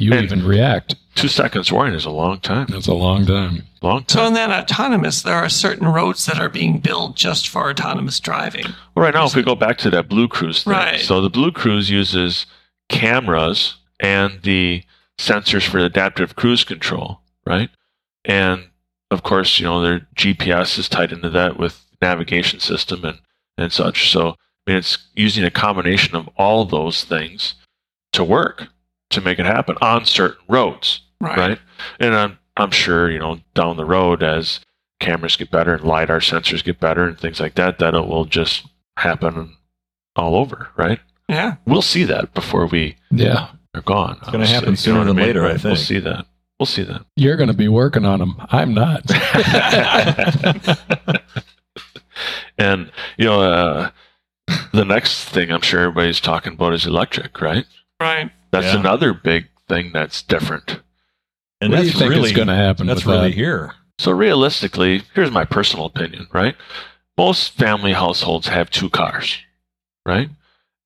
You 0.00 0.12
And- 0.12 0.24
even 0.24 0.44
react. 0.46 0.94
Two 1.14 1.28
seconds 1.28 1.70
warning 1.70 1.94
is 1.94 2.04
a 2.04 2.10
long 2.10 2.40
time. 2.40 2.66
That's 2.68 2.88
a 2.88 2.94
long 2.94 3.24
time. 3.24 3.62
Long 3.82 4.02
time. 4.04 4.18
So 4.18 4.26
in 4.26 4.34
that 4.34 4.50
autonomous, 4.50 5.22
there 5.22 5.36
are 5.36 5.48
certain 5.48 5.86
roads 5.86 6.26
that 6.26 6.40
are 6.40 6.48
being 6.48 6.78
built 6.78 7.14
just 7.14 7.48
for 7.48 7.70
autonomous 7.70 8.18
driving. 8.18 8.64
Well, 8.94 9.04
right 9.04 9.14
now, 9.14 9.24
if 9.24 9.36
we 9.36 9.42
go 9.44 9.54
back 9.54 9.78
to 9.78 9.90
that 9.90 10.08
Blue 10.08 10.26
Cruise 10.26 10.64
thing, 10.64 10.72
Right. 10.72 11.00
so 11.00 11.20
the 11.20 11.30
Blue 11.30 11.52
Cruise 11.52 11.88
uses 11.88 12.46
cameras 12.88 13.76
and 14.00 14.40
the 14.42 14.82
sensors 15.18 15.66
for 15.68 15.78
adaptive 15.78 16.34
cruise 16.34 16.64
control, 16.64 17.20
right? 17.46 17.70
And 18.24 18.68
of 19.10 19.22
course, 19.22 19.60
you 19.60 19.66
know, 19.66 19.80
their 19.80 20.08
GPS 20.16 20.78
is 20.78 20.88
tied 20.88 21.12
into 21.12 21.30
that 21.30 21.56
with 21.58 21.84
navigation 22.02 22.58
system 22.58 23.04
and, 23.04 23.20
and 23.56 23.72
such. 23.72 24.10
So, 24.10 24.30
I 24.66 24.70
mean, 24.70 24.76
it's 24.78 24.98
using 25.14 25.44
a 25.44 25.50
combination 25.50 26.16
of 26.16 26.28
all 26.36 26.64
those 26.64 27.04
things 27.04 27.54
to 28.12 28.24
work 28.24 28.68
to 29.14 29.20
make 29.20 29.38
it 29.38 29.46
happen 29.46 29.76
on 29.80 30.04
certain 30.04 30.38
roads, 30.48 31.00
Right. 31.20 31.38
right? 31.38 31.58
And 32.00 32.14
I'm, 32.14 32.38
I'm 32.56 32.70
sure, 32.70 33.10
you 33.10 33.18
know, 33.18 33.40
down 33.54 33.76
the 33.76 33.84
road 33.84 34.22
as 34.22 34.60
cameras 35.00 35.36
get 35.36 35.50
better 35.50 35.74
and 35.74 35.84
LiDAR 35.84 36.20
sensors 36.20 36.62
get 36.62 36.80
better 36.80 37.04
and 37.04 37.18
things 37.18 37.40
like 37.40 37.54
that, 37.56 37.78
that 37.78 37.94
it 37.94 38.06
will 38.06 38.24
just 38.26 38.66
happen 38.96 39.56
all 40.16 40.36
over, 40.36 40.68
right? 40.76 41.00
Yeah. 41.28 41.56
We'll 41.66 41.82
see 41.82 42.04
that 42.04 42.34
before 42.34 42.66
we 42.66 42.96
Yeah, 43.10 43.48
are 43.74 43.80
gone. 43.80 44.18
It's 44.22 44.30
gonna 44.30 44.46
happen 44.46 44.76
sooner 44.76 45.04
than 45.04 45.16
later, 45.16 45.44
I 45.44 45.52
think 45.52 45.64
We'll 45.64 45.76
see 45.76 45.98
that. 46.00 46.26
We'll 46.60 46.66
see 46.66 46.84
that. 46.84 47.04
you're 47.16 47.36
going 47.36 47.48
to 47.48 47.56
be 47.56 47.66
working 47.66 48.04
on 48.04 48.20
them. 48.20 48.36
I'm 48.50 48.74
not. 48.74 49.02
and 52.58 52.92
you 53.16 53.24
know, 53.24 53.40
uh, 53.42 53.90
the 54.72 54.84
next 54.84 55.24
thing 55.30 55.50
I'm 55.50 55.62
sure 55.62 55.80
everybody's 55.80 56.20
talking 56.20 56.52
about 56.52 56.72
is 56.74 56.86
electric, 56.86 57.40
right? 57.40 57.66
Right. 58.00 58.30
That's 58.54 58.72
Yeah. 58.74 58.80
another 58.80 59.12
big 59.12 59.48
thing 59.68 59.90
that's 59.92 60.22
different. 60.22 60.80
And 61.60 61.72
what 61.72 61.82
that's 61.84 61.94
really 62.00 62.32
going 62.32 62.48
to 62.48 62.54
happen? 62.54 62.86
that's 62.86 63.04
with 63.04 63.16
really 63.16 63.30
that? 63.30 63.34
here. 63.36 63.74
So 63.98 64.12
realistically, 64.12 65.02
here's 65.14 65.30
my 65.30 65.44
personal 65.44 65.86
opinion, 65.86 66.28
right? 66.32 66.54
Most 67.18 67.52
family 67.54 67.92
households 67.92 68.48
have 68.48 68.70
two 68.70 68.90
cars, 68.90 69.38
right? 70.06 70.28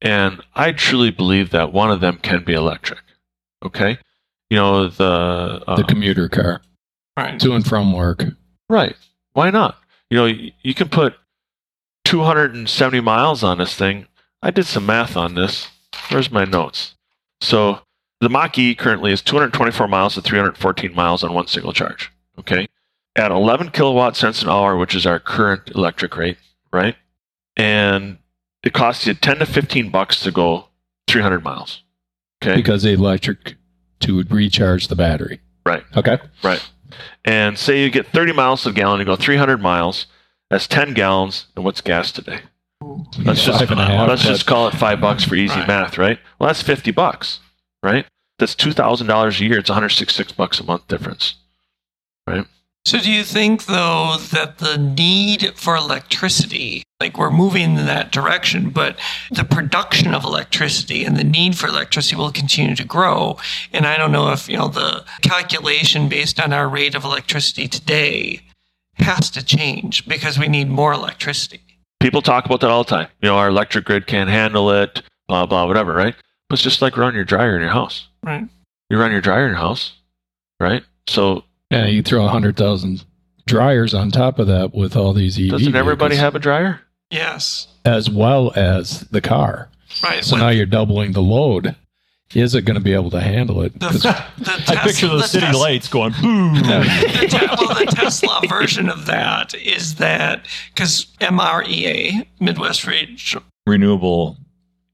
And 0.00 0.42
I 0.54 0.72
truly 0.72 1.10
believe 1.10 1.50
that 1.50 1.72
one 1.72 1.90
of 1.90 2.00
them 2.00 2.18
can 2.22 2.44
be 2.44 2.52
electric. 2.54 3.00
Okay, 3.64 3.98
you 4.50 4.56
know 4.56 4.88
the 4.88 5.04
uh, 5.66 5.76
the 5.76 5.82
commuter 5.84 6.28
car 6.28 6.60
Right. 7.16 7.40
to 7.40 7.52
and 7.54 7.66
from 7.66 7.92
work. 7.92 8.24
Right. 8.70 8.94
Why 9.32 9.50
not? 9.50 9.78
You 10.10 10.16
know, 10.18 10.26
you, 10.26 10.52
you 10.62 10.74
can 10.74 10.88
put 10.88 11.16
270 12.04 13.00
miles 13.00 13.42
on 13.42 13.58
this 13.58 13.74
thing. 13.74 14.06
I 14.42 14.50
did 14.52 14.66
some 14.66 14.86
math 14.86 15.16
on 15.16 15.34
this. 15.34 15.68
Where's 16.10 16.30
my 16.30 16.44
notes? 16.44 16.94
So 17.40 17.80
the 18.20 18.28
Mach 18.28 18.58
E 18.58 18.74
currently 18.74 19.12
is 19.12 19.22
224 19.22 19.88
miles 19.88 20.14
to 20.14 20.20
314 20.20 20.94
miles 20.94 21.22
on 21.22 21.32
one 21.34 21.46
single 21.46 21.72
charge. 21.72 22.12
Okay. 22.38 22.68
At 23.16 23.30
11 23.30 23.70
kilowatt 23.70 24.16
cents 24.16 24.42
an 24.42 24.48
hour, 24.48 24.76
which 24.76 24.94
is 24.94 25.06
our 25.06 25.18
current 25.18 25.70
electric 25.74 26.16
rate, 26.16 26.38
right? 26.72 26.96
And 27.56 28.18
it 28.62 28.72
costs 28.72 29.06
you 29.06 29.14
10 29.14 29.38
to 29.38 29.46
15 29.46 29.90
bucks 29.90 30.20
to 30.20 30.30
go 30.30 30.68
300 31.08 31.42
miles. 31.42 31.82
Okay. 32.40 32.54
because 32.54 32.84
the 32.84 32.92
electric 32.92 33.56
to 34.00 34.22
recharge 34.22 34.86
the 34.86 34.94
battery. 34.94 35.40
Right. 35.66 35.82
Okay. 35.96 36.18
Right. 36.44 36.64
And 37.24 37.58
say 37.58 37.82
you 37.82 37.90
get 37.90 38.06
30 38.06 38.32
miles 38.32 38.62
the 38.62 38.72
gallon, 38.72 39.00
you 39.00 39.04
go 39.04 39.16
300 39.16 39.60
miles. 39.60 40.06
That's 40.48 40.66
10 40.68 40.94
gallons. 40.94 41.46
And 41.56 41.64
what's 41.64 41.80
gas 41.80 42.12
today? 42.12 42.40
Let's 43.18 43.44
just 43.44 43.58
Five 43.58 43.70
and 43.72 43.80
a 43.80 43.84
half, 43.84 44.08
let's 44.08 44.22
just 44.22 44.46
call 44.46 44.68
it 44.68 44.74
five 44.74 45.00
bucks 45.00 45.24
for 45.24 45.34
easy 45.34 45.54
Right. 45.58 45.68
math, 45.68 45.98
right? 45.98 46.18
Well, 46.38 46.48
that's 46.48 46.62
50 46.62 46.92
bucks, 46.92 47.40
right? 47.82 48.06
That's 48.38 48.54
two 48.54 48.72
thousand 48.72 49.08
dollars 49.08 49.40
a 49.40 49.44
year. 49.44 49.58
It's 49.58 49.68
166 49.68 50.32
bucks 50.32 50.60
a 50.60 50.64
month 50.64 50.86
difference. 50.86 51.34
Right? 52.26 52.46
So 52.84 52.98
do 53.00 53.10
you 53.10 53.24
think 53.24 53.66
though 53.66 54.16
that 54.30 54.58
the 54.58 54.78
need 54.78 55.54
for 55.56 55.74
electricity, 55.74 56.84
like 57.00 57.18
we're 57.18 57.32
moving 57.32 57.76
in 57.76 57.86
that 57.86 58.12
direction, 58.12 58.70
but 58.70 58.96
the 59.32 59.42
production 59.44 60.14
of 60.14 60.22
electricity 60.22 61.04
and 61.04 61.16
the 61.16 61.24
need 61.24 61.58
for 61.58 61.66
electricity 61.66 62.14
will 62.14 62.30
continue 62.30 62.76
to 62.76 62.84
grow. 62.84 63.38
And 63.72 63.84
I 63.86 63.96
don't 63.96 64.12
know 64.12 64.30
if, 64.30 64.48
you 64.48 64.56
know, 64.56 64.68
the 64.68 65.04
calculation 65.20 66.08
based 66.08 66.38
on 66.40 66.52
our 66.52 66.68
rate 66.68 66.94
of 66.94 67.04
electricity 67.04 67.66
today 67.66 68.42
has 68.98 69.30
to 69.30 69.44
change 69.44 70.06
because 70.06 70.38
we 70.38 70.46
need 70.48 70.68
more 70.68 70.92
electricity. 70.92 71.60
People 72.00 72.22
talk 72.22 72.44
about 72.46 72.60
that 72.60 72.70
all 72.70 72.84
the 72.84 72.90
time. 72.90 73.08
You 73.22 73.28
know, 73.28 73.36
our 73.36 73.48
electric 73.48 73.84
grid 73.84 74.06
can't 74.06 74.30
handle 74.30 74.70
it. 74.70 75.02
Blah 75.26 75.46
blah 75.46 75.66
whatever, 75.66 75.92
right? 75.94 76.14
But 76.48 76.54
it's 76.54 76.62
just 76.62 76.80
like 76.80 76.96
running 76.96 77.16
your 77.16 77.24
dryer 77.24 77.54
in 77.56 77.60
your 77.62 77.70
house. 77.72 78.08
Right. 78.22 78.46
You 78.88 78.98
run 78.98 79.10
your 79.12 79.20
dryer 79.20 79.44
in 79.44 79.50
your 79.50 79.58
house, 79.58 79.94
right? 80.60 80.82
So 81.08 81.44
Yeah, 81.70 81.86
you 81.86 82.02
throw 82.02 82.24
a 82.24 82.28
hundred 82.28 82.56
thousand 82.56 83.04
dryers 83.46 83.92
on 83.94 84.10
top 84.10 84.38
of 84.38 84.46
that 84.46 84.74
with 84.74 84.96
all 84.96 85.12
these 85.12 85.38
EV. 85.38 85.50
doesn't 85.50 85.74
everybody 85.76 86.14
vehicles, 86.14 86.22
have 86.24 86.34
a 86.34 86.38
dryer? 86.38 86.80
Yes. 87.10 87.68
as 87.84 88.08
well 88.10 88.52
as 88.56 89.00
the 89.10 89.20
car? 89.20 89.68
Right. 90.02 90.24
So 90.24 90.36
With 90.36 90.42
now 90.42 90.48
you're 90.50 90.66
doubling 90.66 91.12
the 91.12 91.22
load. 91.22 91.74
Is 92.34 92.54
it 92.54 92.62
going 92.66 92.74
to 92.74 92.80
be 92.80 92.92
able 92.92 93.10
to 93.10 93.20
handle 93.20 93.62
it? 93.62 93.78
the, 93.80 93.86
'Cause 93.88 94.02
the 94.02 94.10
I 94.68 94.74
Tes- 94.74 94.82
picture 94.82 95.08
those 95.08 95.22
the 95.22 95.28
city 95.28 95.46
Tes- 95.46 95.58
lights 95.58 95.88
going 95.88 96.12
boom. 96.20 96.54
the 96.56 97.26
te- 97.30 97.46
well, 97.64 97.74
the 97.78 97.86
Tesla 97.86 98.40
version 98.48 98.88
of 98.90 99.06
that 99.06 99.54
is 99.54 99.94
that 99.96 100.44
because 100.74 101.06
MREA, 101.20 102.26
Midwest 102.40 102.86
Region 102.86 103.42
Renewable. 103.66 104.36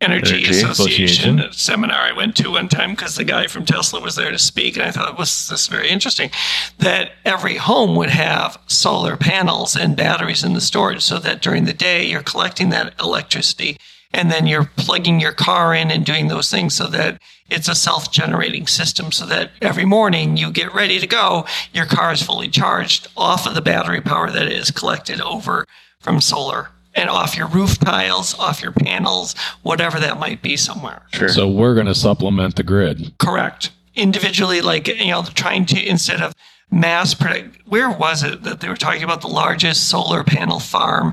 Energy, 0.01 0.35
Energy 0.45 0.51
Association, 0.61 0.71
Association. 0.71 1.41
a 1.41 1.53
seminar 1.53 1.99
I 2.01 2.13
went 2.13 2.37
to 2.37 2.51
one 2.51 2.69
time 2.69 2.91
because 2.91 3.15
the 3.17 3.25
guy 3.25 3.47
from 3.47 3.65
Tesla 3.65 4.01
was 4.01 4.17
there 4.17 4.31
to 4.31 4.39
speak, 4.39 4.77
and 4.77 4.85
I 4.85 4.91
thought 4.91 5.09
it 5.09 5.17
was 5.19 5.49
this 5.49 5.67
very 5.67 5.89
interesting 5.89 6.31
that 6.79 7.13
every 7.25 7.57
home 7.57 7.97
would 7.97 8.11
have 8.11 8.59
solar 8.67 9.17
panels 9.17 9.75
and 9.75 9.97
batteries 9.97 10.45
in 10.45 10.53
the 10.53 10.61
storage, 10.61 11.01
so 11.03 11.19
that 11.21 11.41
during 11.41 11.65
the 11.65 11.73
day 11.73 12.05
you're 12.05 12.23
collecting 12.23 12.69
that 12.71 12.93
electricity, 13.01 13.79
and 14.15 14.31
then 14.31 14.47
you're 14.47 14.71
plugging 14.77 15.21
your 15.21 15.33
car 15.33 15.75
in 15.75 15.91
and 15.91 16.07
doing 16.07 16.29
those 16.29 16.51
things, 16.51 16.75
so 16.75 16.87
that 16.87 17.21
it's 17.51 17.69
a 17.69 17.75
self-generating 17.75 18.67
system, 18.67 19.13
so 19.13 19.27
that 19.27 19.51
every 19.61 19.85
morning 19.85 20.37
you 20.37 20.51
get 20.51 20.73
ready 20.73 20.99
to 20.99 21.07
go, 21.07 21.45
your 21.75 21.85
car 21.85 22.13
is 22.13 22.23
fully 22.23 22.49
charged 22.49 23.09
off 23.17 23.47
of 23.47 23.55
the 23.55 23.61
battery 23.61 24.01
power 24.01 24.31
that 24.31 24.47
is 24.47 24.71
collected 24.71 25.21
over 25.21 25.67
from 26.01 26.21
solar 26.21 26.71
and 26.95 27.11
off 27.11 27.37
your 27.37 27.49
roof 27.49 27.79
tiles, 27.79 28.39
off 28.39 28.63
your 28.63 28.73
panels, 28.73 29.35
whatever 29.63 29.99
that 29.99 30.19
might 30.19 30.41
be 30.41 30.57
somewhere. 30.57 31.03
Sure. 31.13 31.29
So 31.29 31.49
we're 31.49 31.75
going 31.75 31.87
to 31.87 31.95
supplement 31.95 32.57
the 32.57 32.63
grid. 32.63 33.13
Correct. 33.19 33.71
Individually, 33.95 34.61
like, 34.61 34.89
you 34.89 35.11
know, 35.11 35.25
trying 35.35 35.67
to, 35.67 35.87
instead 35.87 36.23
of 36.23 36.33
mass 36.71 37.15
product, 37.15 37.59
where 37.67 37.91
was 37.91 38.23
it 38.23 38.43
that 38.45 38.61
they 38.61 38.69
were 38.69 38.77
talking 38.77 39.03
about 39.03 39.21
the 39.21 39.29
largest 39.29 39.89
solar 39.89 40.25
panel 40.25 40.61
farm 40.61 41.13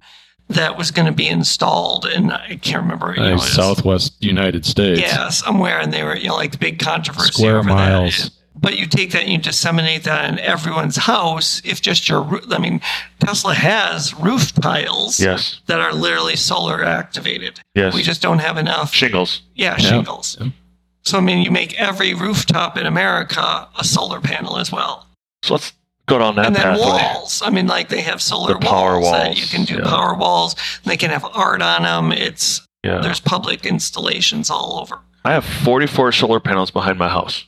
that 0.54 0.78
was 0.78 0.92
going 0.92 1.06
to 1.08 1.12
be 1.12 1.28
installed? 1.28 2.06
And 2.06 2.32
I 2.32 2.58
can't 2.62 2.84
remember. 2.84 3.14
You 3.16 3.22
know, 3.22 3.34
it's- 3.36 3.54
Southwest 3.54 4.14
United 4.24 4.66
States. 4.66 5.00
Yeah, 5.02 5.30
somewhere, 5.30 5.80
and 5.80 5.92
they 5.94 6.04
were, 6.04 6.16
you 6.16 6.30
know, 6.30 6.36
like 6.36 6.52
the 6.52 6.58
big 6.58 6.80
controversy 6.80 7.32
Square 7.34 7.60
over 7.60 7.70
miles. 7.70 8.24
that. 8.24 8.32
But 8.54 8.78
you 8.78 8.86
take 8.86 9.12
that 9.14 9.24
and 9.24 9.32
you 9.32 9.40
disseminate 9.40 10.04
that 10.04 10.30
in 10.32 10.38
everyone's 10.38 10.96
house. 10.98 11.62
If 11.66 11.82
just 11.82 12.08
your, 12.08 12.40
I 12.52 12.60
mean, 12.60 12.80
Tesla 13.20 13.56
has 13.56 14.14
roof 14.14 14.54
tiles 14.54 15.20
yes. 15.20 15.62
that 15.66 15.80
are 15.80 15.92
literally 15.94 16.36
solar 16.36 16.84
activated. 16.84 17.60
Yes. 17.74 17.96
We 17.96 18.04
just 18.04 18.22
don't 18.22 18.38
have 18.38 18.58
enough, 18.58 18.94
Shingles. 18.94 19.42
yeah, 19.56 19.78
Yeah. 19.80 19.90
shingles. 19.90 20.38
Yeah. 20.40 20.50
So, 21.04 21.18
I 21.18 21.22
mean, 21.22 21.44
you 21.44 21.50
make 21.50 21.74
every 21.80 22.14
rooftop 22.14 22.78
in 22.78 22.86
America 22.86 23.68
a 23.80 23.84
solar 23.84 24.22
panel 24.22 24.58
as 24.58 24.72
well. 24.72 25.08
So 25.42 25.56
let's 25.56 25.74
go 26.08 26.18
down 26.20 26.36
that 26.36 26.48
and 26.48 26.56
then 26.56 26.64
pathway. 26.64 26.86
walls. 26.86 27.42
I 27.44 27.50
mean, 27.50 27.68
like 27.68 27.90
they 27.90 28.02
have 28.02 28.22
solar 28.22 28.54
The 28.54 28.60
power 28.60 29.00
walls, 29.00 29.12
that 29.12 29.28
walls, 29.28 29.40
you 29.40 29.48
can 29.48 29.66
do 29.66 29.76
yeah. 29.82 29.90
power 29.90 30.14
walls. 30.16 30.56
They 30.86 30.98
can 30.98 31.10
have 31.12 31.26
art 31.34 31.62
on 31.62 31.84
them. 31.84 32.12
It's 32.12 32.62
Yeah. 32.84 33.00
there's 33.02 33.20
public 33.20 33.66
installations 33.66 34.50
all 34.50 34.80
over. 34.80 35.00
I 35.24 35.34
have 35.34 35.46
44 35.46 36.12
solar 36.12 36.40
panels 36.40 36.72
behind 36.72 36.98
my 36.98 37.10
house, 37.10 37.46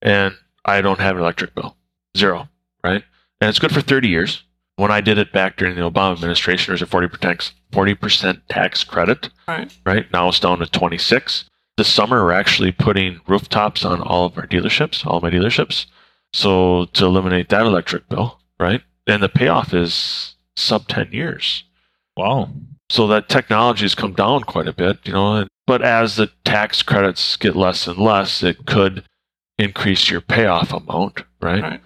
and 0.00 0.34
I 0.64 0.80
don't 0.80 1.00
have 1.00 1.16
an 1.16 1.22
electric 1.22 1.54
bill. 1.54 1.76
Zero, 2.16 2.48
right? 2.84 3.02
And 3.40 3.48
it's 3.48 3.58
good 3.58 3.72
for 3.72 3.80
30 3.80 4.08
years. 4.08 4.42
When 4.76 4.90
I 4.90 5.00
did 5.00 5.18
it 5.18 5.32
back 5.32 5.56
during 5.56 5.76
the 5.76 5.82
Obama 5.88 6.12
administration, 6.14 6.70
there 6.70 6.74
was 6.74 6.82
a 6.82 6.86
40% 6.86 7.20
tax, 7.20 7.52
40% 7.72 8.40
tax 8.48 8.84
credit, 8.84 9.28
Right. 9.46 9.72
right? 9.84 10.10
Now 10.12 10.28
it's 10.28 10.40
down 10.40 10.58
to 10.58 10.66
26. 10.66 11.44
This 11.76 11.88
summer, 11.88 12.24
we're 12.24 12.32
actually 12.32 12.72
putting 12.72 13.20
rooftops 13.26 13.84
on 13.84 14.00
all 14.02 14.26
of 14.26 14.36
our 14.36 14.46
dealerships, 14.46 15.06
all 15.06 15.20
my 15.20 15.30
dealerships. 15.30 15.86
So 16.32 16.86
to 16.94 17.04
eliminate 17.04 17.48
that 17.50 17.66
electric 17.66 18.08
bill, 18.08 18.40
right? 18.58 18.82
And 19.06 19.22
the 19.22 19.28
payoff 19.28 19.74
is 19.74 20.36
sub 20.56 20.88
10 20.88 21.12
years. 21.12 21.64
Wow. 22.16 22.50
So 22.88 23.06
that 23.08 23.28
technology 23.28 23.84
has 23.84 23.94
come 23.94 24.12
down 24.12 24.44
quite 24.44 24.68
a 24.68 24.72
bit, 24.72 24.98
you 25.04 25.12
know. 25.12 25.46
But 25.66 25.82
as 25.82 26.16
the 26.16 26.30
tax 26.44 26.82
credits 26.82 27.36
get 27.36 27.56
less 27.56 27.86
and 27.86 27.98
less, 27.98 28.42
it 28.42 28.66
could 28.66 29.04
increase 29.58 30.10
your 30.10 30.20
payoff 30.20 30.72
amount, 30.72 31.22
right? 31.40 31.62
Right. 31.62 31.80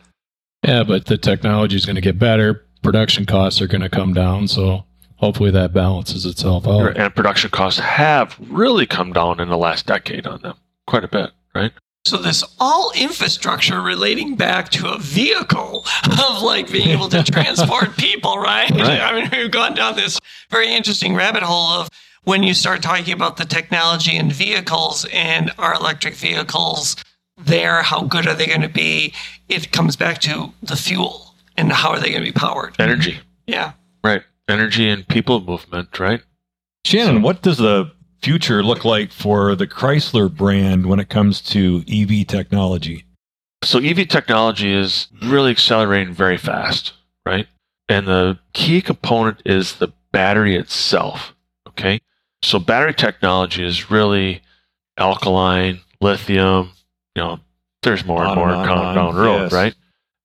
Yeah, 0.64 0.82
but 0.82 1.06
the 1.06 1.18
technology 1.18 1.76
is 1.76 1.86
going 1.86 1.96
to 1.96 2.02
get 2.02 2.18
better. 2.18 2.66
Production 2.82 3.26
costs 3.26 3.60
are 3.60 3.66
going 3.66 3.82
to 3.82 3.88
come 3.88 4.14
down. 4.14 4.48
So 4.48 4.84
hopefully 5.16 5.50
that 5.52 5.72
balances 5.72 6.26
itself 6.26 6.66
out. 6.66 6.96
And 6.96 7.14
production 7.14 7.50
costs 7.50 7.80
have 7.80 8.36
really 8.40 8.86
come 8.86 9.12
down 9.12 9.40
in 9.40 9.48
the 9.48 9.58
last 9.58 9.86
decade 9.86 10.26
on 10.26 10.42
them 10.42 10.56
quite 10.86 11.04
a 11.04 11.08
bit, 11.08 11.30
right? 11.54 11.72
So 12.06 12.16
this 12.18 12.44
all 12.60 12.92
infrastructure 12.94 13.80
relating 13.82 14.36
back 14.36 14.68
to 14.70 14.88
a 14.92 14.96
vehicle 14.98 15.84
of 16.04 16.40
like 16.40 16.70
being 16.70 16.90
able 16.90 17.08
to 17.08 17.24
transport 17.32 17.96
people, 17.96 18.38
right? 18.38 18.70
Right. 18.70 19.00
I 19.00 19.12
mean, 19.12 19.28
we've 19.32 19.50
gone 19.50 19.74
down 19.74 19.96
this 19.96 20.16
very 20.48 20.72
interesting 20.72 21.16
rabbit 21.16 21.42
hole 21.42 21.68
of 21.80 21.88
when 22.22 22.44
you 22.44 22.54
start 22.54 22.80
talking 22.80 23.12
about 23.12 23.38
the 23.38 23.44
technology 23.44 24.16
in 24.16 24.30
vehicles 24.30 25.04
and 25.12 25.50
our 25.58 25.74
electric 25.74 26.14
vehicles 26.14 26.94
there, 27.36 27.82
how 27.82 28.02
good 28.02 28.28
are 28.28 28.34
they 28.34 28.46
going 28.46 28.62
to 28.62 28.68
be? 28.68 29.12
It 29.48 29.72
comes 29.72 29.96
back 29.96 30.20
to 30.20 30.52
the 30.62 30.76
fuel 30.76 31.34
and 31.56 31.72
how 31.72 31.90
are 31.90 31.98
they 31.98 32.10
going 32.10 32.22
to 32.24 32.32
be 32.32 32.38
powered? 32.38 32.76
Energy, 32.78 33.18
Yeah. 33.48 33.72
right? 34.04 34.22
Energy 34.48 34.88
and 34.88 35.06
people 35.08 35.40
movement, 35.40 35.98
right? 35.98 36.22
Shannon, 36.84 37.22
what 37.22 37.42
does 37.42 37.58
the 37.58 37.90
future 38.26 38.60
look 38.60 38.84
like 38.84 39.12
for 39.12 39.54
the 39.54 39.68
Chrysler 39.68 40.28
brand 40.28 40.86
when 40.86 40.98
it 40.98 41.08
comes 41.08 41.40
to 41.42 41.84
EV 41.88 42.26
technology? 42.26 43.04
So 43.62 43.78
EV 43.78 44.08
technology 44.08 44.72
is 44.72 45.06
really 45.22 45.52
accelerating 45.52 46.12
very 46.12 46.36
fast, 46.36 46.92
right? 47.24 47.46
And 47.88 48.08
the 48.08 48.36
key 48.52 48.82
component 48.82 49.42
is 49.44 49.76
the 49.76 49.92
battery 50.10 50.56
itself. 50.56 51.36
Okay. 51.68 52.00
So 52.42 52.58
battery 52.58 52.94
technology 52.94 53.64
is 53.64 53.92
really 53.92 54.42
alkaline, 54.98 55.78
lithium, 56.00 56.72
you 57.14 57.22
know, 57.22 57.38
there's 57.84 58.04
more 58.04 58.24
On 58.24 58.30
and 58.30 58.36
more 58.36 58.48
and 58.48 58.56
on 58.56 58.66
coming 58.66 58.94
down 58.96 59.14
the 59.14 59.20
road, 59.20 59.42
yes. 59.42 59.52
right? 59.52 59.74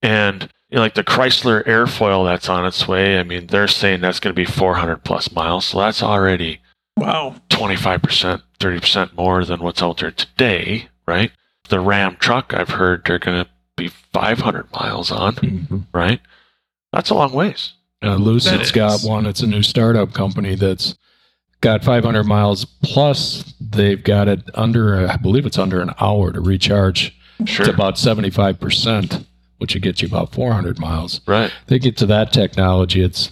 And 0.01 0.49
you 0.71 0.77
know, 0.77 0.81
like 0.81 0.95
the 0.95 1.03
Chrysler 1.03 1.63
Airflow 1.67 2.25
that's 2.25 2.49
on 2.49 2.65
its 2.65 2.87
way, 2.87 3.19
I 3.19 3.23
mean, 3.23 3.45
they're 3.45 3.67
saying 3.67 4.01
that's 4.01 4.19
going 4.19 4.33
to 4.33 4.41
be 4.41 4.51
400 4.51 5.03
plus 5.03 5.31
miles. 5.31 5.65
So 5.67 5.77
that's 5.77 6.01
already 6.01 6.61
Wow. 6.97 7.35
25%, 7.49 8.41
30% 8.59 9.17
more 9.17 9.43
than 9.45 9.61
what's 9.61 9.81
out 9.81 9.97
there 9.97 10.11
today, 10.11 10.87
right? 11.07 11.31
The 11.69 11.79
Ram 11.79 12.17
truck, 12.19 12.53
I've 12.53 12.69
heard 12.69 13.03
they're 13.05 13.19
going 13.19 13.43
to 13.43 13.49
be 13.77 13.87
500 13.87 14.71
miles 14.73 15.11
on, 15.11 15.35
Mhm. 15.35 15.85
right? 15.93 16.19
That's 16.91 17.09
a 17.09 17.15
long 17.15 17.31
ways. 17.33 17.73
Uh, 18.03 18.15
Lucid's 18.15 18.71
That 18.71 18.75
got 18.75 19.01
one. 19.03 19.25
It's 19.25 19.41
a 19.41 19.47
new 19.47 19.61
startup 19.63 20.13
company 20.13 20.55
that's 20.55 20.95
got 21.61 21.83
500 21.83 22.23
miles 22.25 22.65
plus. 22.83 23.53
They've 23.61 24.03
got 24.03 24.27
it 24.27 24.41
under, 24.55 25.07
I 25.07 25.15
believe 25.17 25.45
it's 25.45 25.59
under 25.59 25.81
an 25.81 25.91
hour 25.99 26.31
to 26.31 26.41
recharge. 26.41 27.15
Sure. 27.45 27.65
It's 27.65 27.73
about 27.73 27.97
75%, 27.97 29.25
which 29.59 29.73
would 29.73 29.83
get 29.83 30.01
you 30.01 30.07
about 30.07 30.33
400 30.33 30.79
miles. 30.79 31.21
right. 31.25 31.51
They 31.67 31.79
get 31.79 31.97
to 31.97 32.05
that 32.07 32.33
technology. 32.33 33.01
It's 33.01 33.31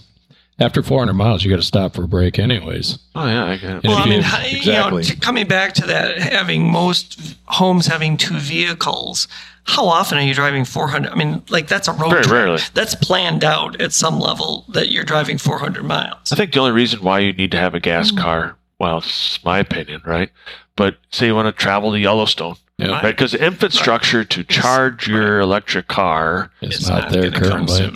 after 0.60 0.82
400 0.82 1.14
miles, 1.14 1.42
you 1.44 1.50
got 1.50 1.56
to 1.56 1.62
stop 1.62 1.94
for 1.94 2.04
a 2.04 2.08
break, 2.08 2.38
anyways. 2.38 2.98
Oh, 3.14 3.26
yeah, 3.26 3.44
I 3.46 3.56
get 3.56 3.76
it. 3.76 3.84
Well, 3.84 3.96
I 3.96 4.04
mean, 4.04 4.20
Yeah, 4.20 4.22
how- 4.22 4.44
you 4.46 4.72
know, 4.72 5.00
t- 5.02 5.16
coming 5.16 5.46
back 5.48 5.72
to 5.74 5.86
that, 5.86 6.18
having 6.18 6.70
most 6.70 7.36
homes 7.46 7.86
having 7.86 8.16
two 8.16 8.38
vehicles, 8.38 9.26
how 9.64 9.86
often 9.86 10.18
are 10.18 10.22
you 10.22 10.34
driving 10.34 10.64
400? 10.64 11.10
I 11.10 11.14
mean, 11.14 11.42
like 11.48 11.66
that's 11.66 11.88
a 11.88 11.92
road 11.92 12.10
Very 12.10 12.22
trip. 12.24 12.32
rarely. 12.34 12.60
That's 12.74 12.94
planned 12.94 13.42
out 13.44 13.80
at 13.80 13.92
some 13.92 14.20
level 14.20 14.64
that 14.68 14.90
you're 14.90 15.04
driving 15.04 15.38
400 15.38 15.82
miles. 15.84 16.30
I 16.32 16.36
think 16.36 16.52
the 16.52 16.60
only 16.60 16.72
reason 16.72 17.00
why 17.02 17.20
you 17.20 17.32
need 17.32 17.50
to 17.52 17.58
have 17.58 17.74
a 17.74 17.80
gas 17.80 18.10
mm. 18.10 18.18
car, 18.18 18.56
well, 18.78 18.98
it's 18.98 19.42
my 19.44 19.58
opinion, 19.58 20.02
right? 20.04 20.30
But 20.76 20.96
say 21.10 21.26
you 21.26 21.34
want 21.34 21.46
to 21.46 21.52
travel 21.52 21.92
to 21.92 21.98
Yellowstone, 21.98 22.56
Yeah, 22.78 22.88
Right. 22.88 23.04
right? 23.04 23.16
Because 23.16 23.32
the 23.32 23.44
infrastructure 23.44 24.24
to 24.24 24.44
charge 24.44 25.06
your 25.08 25.40
electric 25.40 25.88
car, 25.88 26.50
is 26.62 26.88
not, 26.88 27.10
there 27.10 27.30
currently. 27.30 27.92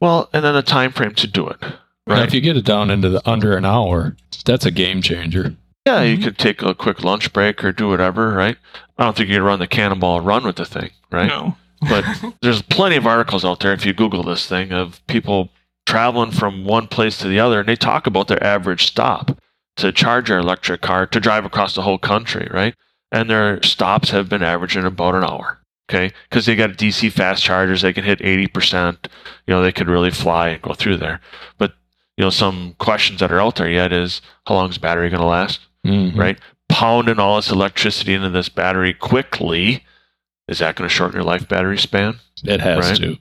well, 0.00 0.28
and 0.32 0.44
then 0.44 0.54
the 0.54 0.62
time 0.62 0.92
frame 0.92 1.14
to 1.14 1.26
do 1.26 1.48
it, 1.48 1.58
Now, 2.08 2.14
right? 2.14 2.26
if 2.26 2.34
you 2.34 2.40
get 2.40 2.56
it 2.56 2.64
down 2.64 2.90
into 2.90 3.10
the 3.10 3.28
under 3.28 3.56
an 3.56 3.64
hour, 3.64 4.16
that's 4.44 4.64
a 4.64 4.70
game 4.70 5.02
changer. 5.02 5.54
Yeah, 5.86 6.02
you 6.02 6.18
could 6.18 6.38
take 6.38 6.62
a 6.62 6.74
quick 6.74 7.04
lunch 7.04 7.32
break 7.32 7.62
or 7.62 7.72
do 7.72 7.88
whatever, 7.88 8.32
right? 8.32 8.56
I 8.96 9.04
don't 9.04 9.16
think 9.16 9.28
you 9.28 9.36
can 9.36 9.44
run 9.44 9.58
the 9.58 9.66
cannonball 9.66 10.20
run 10.20 10.44
with 10.44 10.56
the 10.56 10.64
thing, 10.64 10.90
right? 11.10 11.28
No. 11.28 11.56
But 11.80 12.04
there's 12.42 12.62
plenty 12.62 12.96
of 12.96 13.06
articles 13.06 13.44
out 13.44 13.60
there 13.60 13.72
if 13.72 13.86
you 13.86 13.92
Google 13.92 14.22
this 14.22 14.46
thing 14.46 14.72
of 14.72 15.06
people 15.06 15.50
traveling 15.86 16.30
from 16.30 16.64
one 16.64 16.88
place 16.88 17.18
to 17.18 17.28
the 17.28 17.40
other, 17.40 17.60
and 17.60 17.68
they 17.68 17.76
talk 17.76 18.06
about 18.06 18.28
their 18.28 18.42
average 18.42 18.86
stop 18.86 19.38
to 19.76 19.92
charge 19.92 20.28
their 20.28 20.38
electric 20.38 20.80
car 20.80 21.06
to 21.06 21.20
drive 21.20 21.44
across 21.44 21.74
the 21.74 21.82
whole 21.82 21.98
country, 21.98 22.48
right? 22.52 22.74
And 23.12 23.30
their 23.30 23.62
stops 23.62 24.10
have 24.10 24.28
been 24.28 24.42
averaging 24.42 24.84
about 24.84 25.14
an 25.14 25.24
hour. 25.24 25.58
Okay, 25.90 26.12
because 26.28 26.44
they 26.44 26.54
got 26.54 26.72
DC 26.72 27.10
fast 27.10 27.42
chargers, 27.42 27.80
they 27.80 27.94
can 27.94 28.04
hit 28.04 28.18
80%. 28.18 29.06
You 29.46 29.54
know, 29.54 29.62
they 29.62 29.72
could 29.72 29.88
really 29.88 30.10
fly 30.10 30.50
and 30.50 30.60
go 30.60 30.74
through 30.74 30.98
there. 30.98 31.22
But 31.56 31.72
you 32.18 32.24
know, 32.24 32.30
some 32.30 32.74
questions 32.78 33.20
that 33.20 33.30
are 33.30 33.40
out 33.40 33.54
there 33.56 33.70
yet 33.70 33.92
is 33.92 34.20
how 34.46 34.54
long 34.56 34.68
is 34.70 34.76
battery 34.78 35.08
going 35.08 35.20
to 35.22 35.26
last? 35.26 35.60
Mhm. 35.86 36.16
right? 36.18 36.36
Pounding 36.68 37.20
all 37.20 37.36
this 37.36 37.50
electricity 37.52 38.12
into 38.12 38.28
this 38.28 38.48
battery 38.48 38.92
quickly, 38.92 39.84
is 40.48 40.58
that 40.58 40.74
going 40.74 40.88
to 40.88 40.94
shorten 40.94 41.14
your 41.14 41.24
life 41.24 41.48
battery 41.48 41.78
span? 41.78 42.18
It 42.44 42.60
has 42.60 42.90
Right. 42.90 42.96
to. 42.98 43.18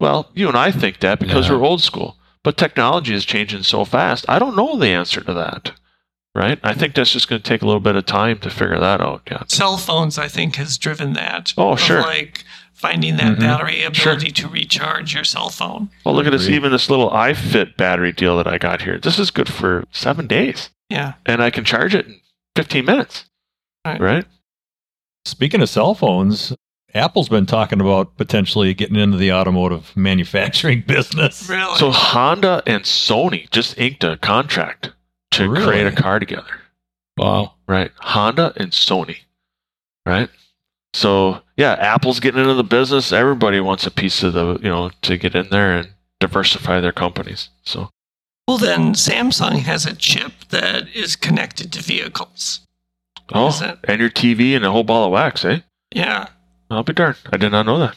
Well, 0.00 0.28
you 0.34 0.48
and 0.48 0.56
I 0.56 0.72
think 0.72 0.98
that 1.00 1.20
because 1.20 1.46
Yeah. 1.48 1.54
we're 1.54 1.64
old 1.64 1.80
school, 1.82 2.18
but 2.42 2.56
technology 2.56 3.14
is 3.14 3.24
changing 3.24 3.62
so 3.62 3.84
fast. 3.84 4.24
I 4.28 4.38
don't 4.40 4.56
know 4.56 4.76
the 4.76 4.88
answer 4.88 5.20
to 5.20 5.32
that, 5.32 5.70
right? 6.34 6.58
I 6.64 6.74
think 6.74 6.94
that's 6.94 7.12
just 7.12 7.28
going 7.28 7.40
to 7.40 7.48
take 7.48 7.62
a 7.62 7.66
little 7.66 7.80
bit 7.80 7.94
of 7.96 8.04
time 8.04 8.38
to 8.40 8.50
figure 8.50 8.78
that 8.80 9.00
out. 9.00 9.22
Yeah. 9.30 9.44
Cell 9.46 9.76
phones, 9.78 10.18
I 10.18 10.26
think, 10.28 10.56
has 10.56 10.76
driven 10.76 11.12
that. 11.14 11.54
Oh, 11.56 11.76
sure. 11.76 12.02
Like 12.02 12.44
finding 12.74 13.16
that 13.16 13.36
Mhm. 13.36 13.40
battery 13.40 13.80
Sure. 13.92 14.12
ability 14.12 14.30
to 14.32 14.48
recharge 14.48 15.14
your 15.14 15.24
cell 15.24 15.48
phone. 15.48 15.88
Well, 16.04 16.14
look 16.14 16.26
at 16.26 16.32
this. 16.32 16.48
Even 16.48 16.72
this 16.72 16.90
little 16.90 17.10
iFit 17.10 17.76
battery 17.76 18.12
deal 18.12 18.36
that 18.36 18.46
I 18.46 18.58
got 18.58 18.82
here. 18.82 18.98
This 18.98 19.18
is 19.18 19.30
good 19.30 19.48
for 19.52 19.84
seven 19.92 20.26
days, 20.26 20.70
Yeah. 20.90 21.14
and 21.24 21.42
I 21.42 21.50
can 21.50 21.64
charge 21.64 21.94
it 21.94 22.06
in 22.06 22.20
15 22.56 22.84
minutes. 22.84 23.24
Right. 23.86 24.00
Right? 24.00 24.24
Speaking 25.24 25.62
of 25.62 25.68
cell 25.68 25.94
phones, 25.94 26.52
Apple's 26.94 27.28
been 27.28 27.46
talking 27.46 27.80
about 27.80 28.16
potentially 28.16 28.72
getting 28.74 28.96
into 28.96 29.16
the 29.16 29.32
automotive 29.32 29.92
manufacturing 29.96 30.82
business. 30.86 31.48
Really? 31.48 31.76
So 31.78 31.90
Honda 31.90 32.62
and 32.66 32.82
Sony 32.84 33.50
just 33.50 33.76
inked 33.78 34.04
a 34.04 34.16
contract 34.18 34.92
to 35.32 35.48
Really? 35.48 35.64
create 35.66 35.86
a 35.86 35.92
car 35.92 36.18
together. 36.18 36.60
Wow. 37.16 37.54
right? 37.66 37.90
Honda 38.00 38.52
and 38.56 38.72
Sony, 38.72 39.18
right? 40.04 40.28
So 40.94 41.42
yeah, 41.56 41.72
Apple's 41.72 42.20
getting 42.20 42.40
into 42.40 42.54
the 42.54 42.64
business. 42.64 43.12
Everybody 43.12 43.60
wants 43.60 43.86
a 43.86 43.90
piece 43.90 44.22
of 44.22 44.32
the, 44.32 44.58
you 44.62 44.68
know, 44.68 44.90
to 45.02 45.18
get 45.18 45.34
in 45.34 45.48
there 45.50 45.76
and 45.76 45.88
diversify 46.20 46.80
their 46.80 46.92
companies. 46.92 47.48
So 47.64 47.90
well, 48.46 48.58
then 48.58 48.94
Samsung 48.94 49.58
has 49.60 49.86
a 49.86 49.94
chip 49.94 50.32
that 50.50 50.88
is 50.94 51.16
connected 51.16 51.72
to 51.72 51.82
vehicles. 51.82 52.60
oh, 53.32 53.48
Is 53.48 53.62
and 53.62 54.00
your 54.00 54.10
TV 54.10 54.54
and 54.54 54.64
a 54.64 54.70
whole 54.70 54.84
ball 54.84 55.06
of 55.06 55.12
wax, 55.12 55.44
eh? 55.44 55.60
Yeah. 55.92 56.28
I'll 56.70 56.82
be 56.82 56.92
darned. 56.92 57.16
I 57.32 57.38
did 57.38 57.52
not 57.52 57.66
know 57.66 57.78
that. 57.78 57.96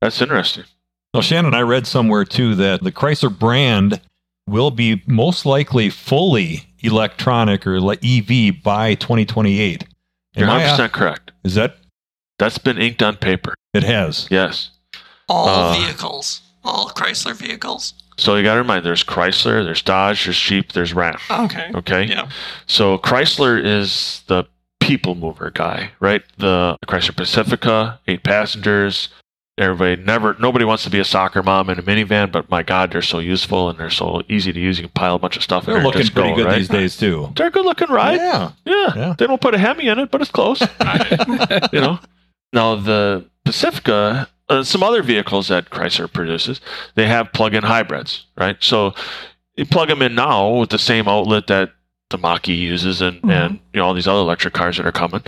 That's 0.00 0.20
interesting. 0.20 0.64
Well, 1.14 1.22
Shannon, 1.22 1.54
I 1.54 1.62
read 1.62 1.86
somewhere 1.86 2.24
too 2.24 2.54
that 2.56 2.82
the 2.82 2.92
Chrysler 2.92 3.36
brand 3.36 4.00
will 4.46 4.70
be 4.70 5.02
most 5.06 5.46
likely 5.46 5.90
fully 5.90 6.64
electronic 6.80 7.66
or 7.66 7.76
EV 7.76 8.62
by 8.62 8.94
2028. 8.94 9.84
You're 10.36 10.46
100% 10.46 10.92
correct. 10.92 11.32
Is 11.44 11.54
that 11.54 11.76
That's 12.38 12.58
been 12.58 12.78
inked 12.78 13.02
on 13.02 13.16
paper. 13.16 13.54
it 13.74 13.82
has? 13.82 14.26
Yes. 14.30 14.70
All 15.28 15.48
Uh, 15.48 15.72
vehicles, 15.74 16.40
all 16.64 16.88
Chrysler 16.90 17.34
vehicles. 17.34 17.94
So 18.16 18.34
you 18.36 18.42
got 18.42 18.54
to 18.54 18.60
remind 18.60 18.84
there's 18.84 19.04
Chrysler, 19.04 19.62
there's 19.64 19.82
Dodge, 19.82 20.24
there's 20.24 20.38
Jeep, 20.40 20.72
there's 20.72 20.92
Ram. 20.94 21.18
Okay. 21.30 21.70
Okay. 21.74 22.04
Yeah. 22.04 22.28
So 22.66 22.98
Chrysler 22.98 23.62
is 23.64 24.22
the 24.26 24.44
people 24.80 25.14
mover 25.14 25.50
guy, 25.50 25.90
right? 26.00 26.22
The 26.38 26.76
Chrysler 26.86 27.16
Pacifica, 27.16 28.00
eight 28.08 28.24
passengers. 28.24 29.08
Everybody 29.58 30.00
never, 30.02 30.36
nobody 30.38 30.64
wants 30.64 30.84
to 30.84 30.90
be 30.90 31.00
a 31.00 31.04
soccer 31.04 31.42
mom 31.42 31.68
in 31.68 31.78
a 31.80 31.82
minivan, 31.82 32.30
but 32.30 32.48
my 32.48 32.62
God, 32.62 32.92
they're 32.92 33.02
so 33.02 33.18
useful 33.18 33.68
and 33.68 33.76
they're 33.78 33.90
so 33.90 34.22
easy 34.28 34.52
to 34.52 34.60
use. 34.60 34.78
You 34.78 34.84
can 34.84 34.92
pile 34.92 35.16
a 35.16 35.18
bunch 35.18 35.36
of 35.36 35.42
stuff 35.42 35.64
in 35.64 35.74
They're 35.74 35.74
there. 35.74 35.78
and 35.80 35.86
looking 35.86 36.00
just 36.02 36.14
pretty 36.14 36.30
go, 36.30 36.36
good 36.36 36.46
right? 36.46 36.58
these 36.58 36.68
days 36.68 36.96
too. 36.96 37.32
They're 37.36 37.48
a 37.48 37.50
good 37.50 37.64
looking 37.66 37.88
ride. 37.88 38.16
Yeah. 38.16 38.52
Yeah. 38.64 38.92
Yeah. 38.96 39.14
They 39.18 39.26
don't 39.26 39.40
put 39.40 39.54
a 39.54 39.58
Hemi 39.58 39.88
in 39.88 39.98
it, 39.98 40.10
but 40.12 40.20
it's 40.22 40.30
close. 40.30 40.60
you 41.72 41.80
know. 41.80 41.98
Now 42.52 42.74
the 42.76 43.26
Pacifica, 43.44 44.28
uh, 44.48 44.62
some 44.62 44.82
other 44.82 45.02
vehicles 45.02 45.48
that 45.48 45.70
Chrysler 45.70 46.10
produces, 46.12 46.60
they 46.94 47.06
have 47.06 47.32
plug-in 47.32 47.62
hybrids, 47.64 48.26
right? 48.36 48.56
So 48.60 48.94
you 49.56 49.66
plug 49.66 49.88
them 49.88 50.02
in 50.02 50.14
now 50.14 50.48
with 50.50 50.70
the 50.70 50.78
same 50.78 51.08
outlet 51.08 51.46
that 51.48 51.72
the 52.10 52.16
Mach-E 52.18 52.54
uses, 52.54 53.02
and 53.02 53.20
Mhm. 53.20 53.30
and 53.30 53.60
you 53.74 53.80
know 53.80 53.86
all 53.86 53.92
these 53.92 54.08
other 54.08 54.20
electric 54.20 54.54
cars 54.54 54.78
that 54.78 54.86
are 54.86 54.92
coming, 54.92 55.22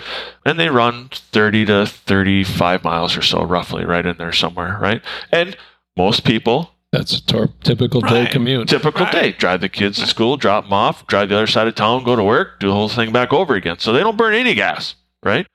and 0.46 0.58
they 0.58 0.70
run 0.70 1.10
30 1.12 1.66
to 1.66 1.84
35 1.84 2.82
miles 2.82 3.14
or 3.18 3.22
so, 3.22 3.42
roughly, 3.42 3.84
right 3.84 4.06
in 4.06 4.16
there 4.16 4.32
somewhere, 4.32 4.78
right? 4.80 5.02
And 5.30 5.56
most 5.96 6.24
people 6.24 6.72
That's 6.90 7.12
a 7.12 7.24
tor- 7.26 7.50
typical 7.62 8.00
day 8.00 8.26
commute. 8.26 8.66
typical 8.68 9.04
Right. 9.04 9.12
day. 9.12 9.32
Drive 9.32 9.60
the 9.60 9.68
kids 9.68 9.98
to 10.00 10.06
school, 10.06 10.38
drop 10.38 10.64
them 10.64 10.72
off, 10.72 11.06
drive 11.06 11.28
the 11.28 11.36
other 11.36 11.46
side 11.46 11.68
of 11.68 11.74
town, 11.74 12.02
go 12.02 12.16
to 12.16 12.22
work, 12.24 12.58
do 12.60 12.68
the 12.68 12.72
whole 12.74 12.88
thing 12.88 13.12
back 13.12 13.30
over 13.32 13.54
again. 13.54 13.78
So 13.78 13.92
they 13.92 14.00
don't 14.00 14.16
burn 14.16 14.32
any 14.34 14.54
gas, 14.54 14.94
right? 15.22 15.46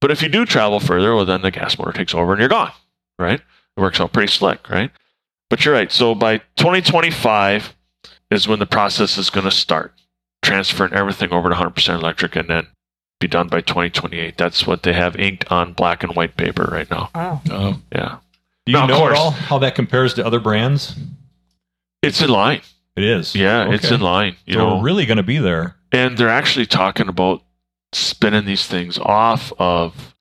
But 0.00 0.10
if 0.10 0.22
you 0.22 0.28
do 0.28 0.44
travel 0.46 0.80
further, 0.80 1.14
well, 1.14 1.24
then 1.26 1.42
the 1.42 1.50
gas 1.50 1.78
motor 1.78 1.92
takes 1.92 2.14
over 2.14 2.32
and 2.32 2.40
you're 2.40 2.48
gone, 2.48 2.72
right? 3.18 3.40
It 3.76 3.80
works 3.80 4.00
out 4.00 4.12
pretty 4.12 4.32
slick, 4.32 4.68
right? 4.70 4.90
But 5.50 5.64
you're 5.64 5.74
right. 5.74 5.90
So 5.92 6.14
by 6.14 6.38
2025, 6.56 7.74
is 8.30 8.46
when 8.46 8.60
the 8.60 8.66
process 8.66 9.18
is 9.18 9.28
going 9.30 9.44
to 9.44 9.50
start, 9.50 9.92
transferring 10.42 10.92
everything 10.94 11.32
over 11.32 11.48
to 11.48 11.54
100% 11.54 11.94
electric 11.94 12.36
and 12.36 12.48
then 12.48 12.66
be 13.18 13.26
done 13.26 13.48
by 13.48 13.60
2028. 13.60 14.38
That's 14.38 14.66
what 14.66 14.84
they 14.84 14.92
have 14.92 15.16
inked 15.16 15.50
on 15.50 15.72
black 15.72 16.02
and 16.04 16.14
white 16.14 16.36
paper 16.36 16.62
right 16.70 16.88
now. 16.90 17.10
Wow. 17.14 17.42
Um, 17.50 17.82
Yeah. 17.92 18.18
Do 18.66 18.72
you 18.72 18.78
No, 18.78 18.84
of 18.84 18.88
know 18.90 19.06
at 19.08 19.16
all 19.16 19.30
how 19.32 19.58
that 19.58 19.74
compares 19.74 20.14
to 20.14 20.24
other 20.24 20.38
brands? 20.38 20.94
It's 22.02 22.22
in 22.22 22.30
line. 22.30 22.60
It 22.96 23.04
is. 23.04 23.34
Yeah, 23.34 23.70
it's 23.72 23.90
in 23.90 24.00
line. 24.00 24.36
You 24.46 24.54
so 24.54 24.58
know, 24.60 24.76
we're 24.76 24.82
really 24.84 25.06
going 25.06 25.16
to 25.16 25.22
be 25.22 25.38
there. 25.38 25.76
and 25.92 26.16
they're 26.16 26.28
actually 26.28 26.66
talking 26.66 27.08
about 27.08 27.42
spinning 27.92 28.44
these 28.44 28.66
things 28.66 28.98
off 28.98 29.52
of 29.58 30.14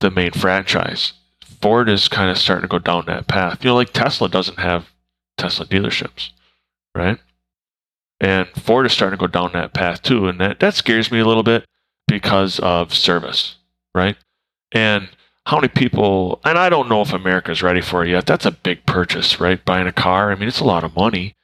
the 0.00 0.10
main 0.10 0.32
franchise. 0.32 1.14
Ford 1.60 1.88
is 1.88 2.08
kind 2.08 2.30
of 2.30 2.38
starting 2.38 2.62
to 2.62 2.68
go 2.68 2.78
down 2.78 3.06
that 3.06 3.26
path. 3.26 3.64
You 3.64 3.70
know, 3.70 3.76
like 3.76 3.92
Tesla 3.92 4.28
doesn't 4.28 4.58
have 4.58 4.90
Tesla 5.38 5.66
dealerships, 5.66 6.30
right? 6.94 7.18
And 8.20 8.48
Ford 8.48 8.86
is 8.86 8.92
starting 8.92 9.18
to 9.18 9.20
go 9.20 9.26
down 9.26 9.52
that 9.52 9.74
path 9.74 10.02
too, 10.02 10.28
and 10.28 10.40
that 10.40 10.60
that 10.60 10.74
scares 10.74 11.10
me 11.10 11.18
a 11.18 11.24
little 11.24 11.42
bit 11.42 11.66
because 12.06 12.58
of 12.60 12.94
service, 12.94 13.56
right? 13.94 14.16
And 14.72 15.08
how 15.46 15.58
many 15.58 15.68
people? 15.68 16.40
And 16.44 16.58
I 16.58 16.68
don't 16.68 16.88
know 16.88 17.02
if 17.02 17.12
America's 17.12 17.62
ready 17.62 17.80
for 17.80 18.04
it 18.04 18.10
yet. 18.10 18.26
That's 18.26 18.46
a 18.46 18.52
big 18.52 18.86
purchase, 18.86 19.40
right? 19.40 19.62
Buying 19.64 19.86
a 19.86 19.92
car. 19.92 20.30
I 20.30 20.34
mean, 20.34 20.48
it's 20.48 20.60
a 20.60 20.64
lot 20.64 20.84
of 20.84 20.96
money. 20.96 21.34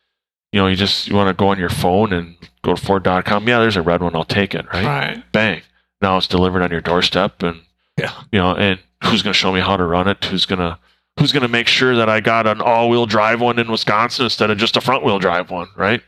You 0.53 0.61
know, 0.61 0.67
you 0.67 0.77
just 0.77 1.09
you 1.09 1.15
want 1.15 1.29
to 1.29 1.35
go 1.35 1.49
on 1.49 1.59
your 1.59 1.71
phone 1.71 2.13
and 2.13 2.37
go 2.63 2.75
to 2.75 2.81
Ford.com. 2.81 3.49
Yeah, 3.49 3.59
there's 3.59 3.77
a 3.77 3.83
red 3.83 4.03
one. 4.03 4.15
I'll 4.15 4.25
take 4.25 4.55
it, 4.55 4.67
right? 4.73 4.85
Right. 4.85 5.33
bang 5.33 5.63
now 6.03 6.17
it's 6.19 6.27
delivered 6.27 6.63
on 6.63 6.71
your 6.71 6.81
doorstep 6.81 7.43
and 7.43 7.63
Yeah. 7.99 8.13
you 8.33 8.39
know 8.39 8.55
and 8.55 8.79
who's 9.05 9.23
going 9.23 9.33
to 9.33 9.39
show 9.39 9.53
me 9.53 9.61
how 9.61 9.77
to 9.77 9.85
run 9.85 10.09
it 10.09 10.25
who's 10.27 10.45
going 10.47 10.59
to 10.59 10.79
who's 11.19 11.33
going 11.33 11.43
to 11.43 11.49
make 11.49 11.67
sure 11.69 11.95
that 11.97 12.09
i 12.09 12.21
got 12.21 12.47
an 12.47 12.61
all-wheel 12.61 13.07
drive 13.07 13.41
one 13.41 13.59
in 13.59 13.71
wisconsin 13.71 14.25
instead 14.25 14.51
of 14.51 14.59
just 14.59 14.77
a 14.77 14.81
front-wheel 14.81 15.19
drive 15.19 15.51
one 15.51 15.69
right 15.77 16.03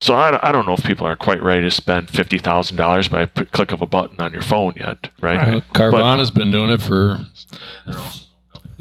so 0.00 0.14
i, 0.14 0.38
I 0.48 0.52
don't 0.52 0.66
know 0.66 0.74
if 0.74 0.84
people 0.84 1.06
are 1.06 1.16
quite 1.16 1.42
ready 1.42 1.62
to 1.62 1.70
spend 1.70 2.08
$50000 2.08 3.10
by 3.10 3.22
a 3.22 3.26
p- 3.26 3.44
click 3.46 3.72
of 3.72 3.82
a 3.82 3.86
button 3.86 4.20
on 4.20 4.32
your 4.32 4.42
phone 4.42 4.74
yet 4.76 5.10
right, 5.20 5.54
Right. 5.54 5.72
Carvana's 5.72 6.30
been 6.30 6.50
doing 6.50 6.70
it 6.70 6.80
for 6.82 7.18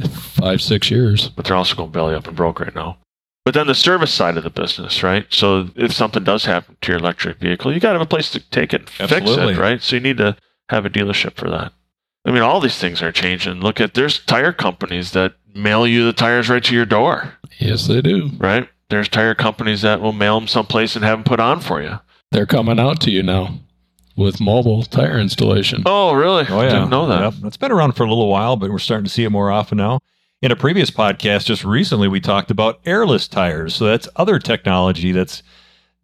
five, 0.07 0.61
six 0.61 0.91
years. 0.91 1.29
but 1.29 1.45
they're 1.45 1.57
also 1.57 1.75
going 1.75 1.91
belly 1.91 2.13
up 2.15 2.27
and 2.27 2.35
broke 2.35 2.59
right 2.59 2.75
now 2.75 2.97
but 3.47 3.53
then 3.53 3.67
the 3.67 3.73
service 3.73 4.13
side 4.13 4.35
of 4.35 4.43
the 4.43 4.49
business 4.49 5.01
right 5.03 5.25
so 5.29 5.69
if 5.77 5.93
something 5.93 6.21
does 6.25 6.43
happen 6.43 6.75
to 6.81 6.91
your 6.91 6.99
electric 6.99 7.37
vehicle 7.39 7.73
you 7.73 7.79
got 7.79 7.93
to 7.93 7.99
have 7.99 8.05
a 8.05 8.09
place 8.09 8.29
to 8.29 8.41
take 8.49 8.73
it 8.73 8.81
and 8.99 9.09
Absolutely. 9.09 9.47
fix 9.53 9.57
it 9.57 9.61
right 9.61 9.81
so 9.81 9.95
you 9.95 10.01
need 10.01 10.17
to 10.17 10.35
have 10.67 10.85
a 10.85 10.89
dealership 10.89 11.35
for 11.35 11.49
that 11.49 11.71
i 12.25 12.31
mean 12.31 12.41
all 12.41 12.59
these 12.59 12.77
things 12.77 13.01
are 13.01 13.13
changing 13.13 13.61
look 13.61 13.79
at 13.79 13.93
there's 13.93 14.19
tire 14.25 14.51
companies 14.51 15.11
that 15.13 15.35
mail 15.55 15.87
you 15.87 16.03
the 16.03 16.11
tires 16.11 16.49
right 16.49 16.63
to 16.65 16.75
your 16.75 16.85
door 16.85 17.35
Yes, 17.57 17.87
they 17.87 18.01
do. 18.01 18.31
right 18.37 18.67
there's 18.89 19.07
tire 19.07 19.33
companies 19.33 19.81
that 19.81 20.01
will 20.01 20.11
mail 20.11 20.37
them 20.39 20.49
someplace 20.49 20.97
and 20.97 21.05
have 21.05 21.19
them 21.19 21.23
put 21.23 21.39
on 21.39 21.61
for 21.61 21.81
you 21.81 21.99
They're 22.31 22.45
coming 22.45 22.79
out 22.81 22.99
to 23.01 23.11
you 23.11 23.23
now 23.23 23.59
with 24.17 24.41
mobile 24.41 24.83
tire 24.83 25.17
installation. 25.19 25.83
oh 25.85 26.13
really 26.13 26.45
Oh 26.49 26.61
yeah, 26.63 26.69
didn't 26.69 26.89
know 26.89 27.07
that 27.07 27.21
Yep. 27.21 27.33
It's 27.45 27.57
been 27.57 27.71
around 27.71 27.93
for 27.93 28.03
a 28.03 28.09
little 28.09 28.27
while, 28.29 28.57
but 28.57 28.71
we're 28.71 28.79
starting 28.79 29.05
to 29.05 29.09
see 29.11 29.23
it 29.23 29.29
more 29.31 29.51
often 29.51 29.77
now. 29.77 29.99
In 30.41 30.51
a 30.51 30.55
previous 30.55 30.91
podcast, 30.91 31.45
just 31.45 31.63
recently, 31.63 32.07
we 32.07 32.19
talked 32.19 32.51
about 32.51 32.79
airless 32.85 33.27
tires. 33.27 33.73
So 33.75 33.85
that's 33.85 34.07
other 34.15 34.37
technology 34.37 35.11
that's 35.11 35.41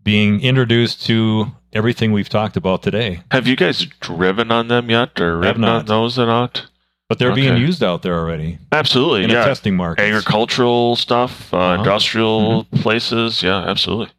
being 0.03 0.41
introduced 0.41 1.05
to 1.05 1.51
everything 1.71 2.11
we've 2.11 2.29
talked 2.29 2.57
about 2.57 2.81
today. 2.83 3.21
have 3.31 3.47
you 3.47 3.55
guys 3.55 3.85
driven 3.99 4.51
on 4.51 4.67
them 4.67 4.89
yet 4.89 5.19
or 5.19 5.33
Have 5.35 5.41
ridden 5.41 5.63
on 5.63 5.77
not. 5.79 5.85
those 5.87 6.19
or 6.19 6.25
not 6.25 6.65
But 7.09 7.19
they're 7.19 7.33
being 7.33 7.57
used 7.57 7.81
out 7.83 8.01
there 8.03 8.15
already 8.17 8.59
absolutely 8.71 9.23
in 9.23 9.29
yeah 9.31 9.43
testing 9.45 9.75
market. 9.75 10.03
agricultural 10.03 10.95
stuff, 10.95 11.51
uh, 11.53 11.57
Uh-huh. 11.57 11.79
industrial 11.81 12.65
places. 12.65 13.41
Yeah, 13.41 13.63
absolutely. 13.63 14.09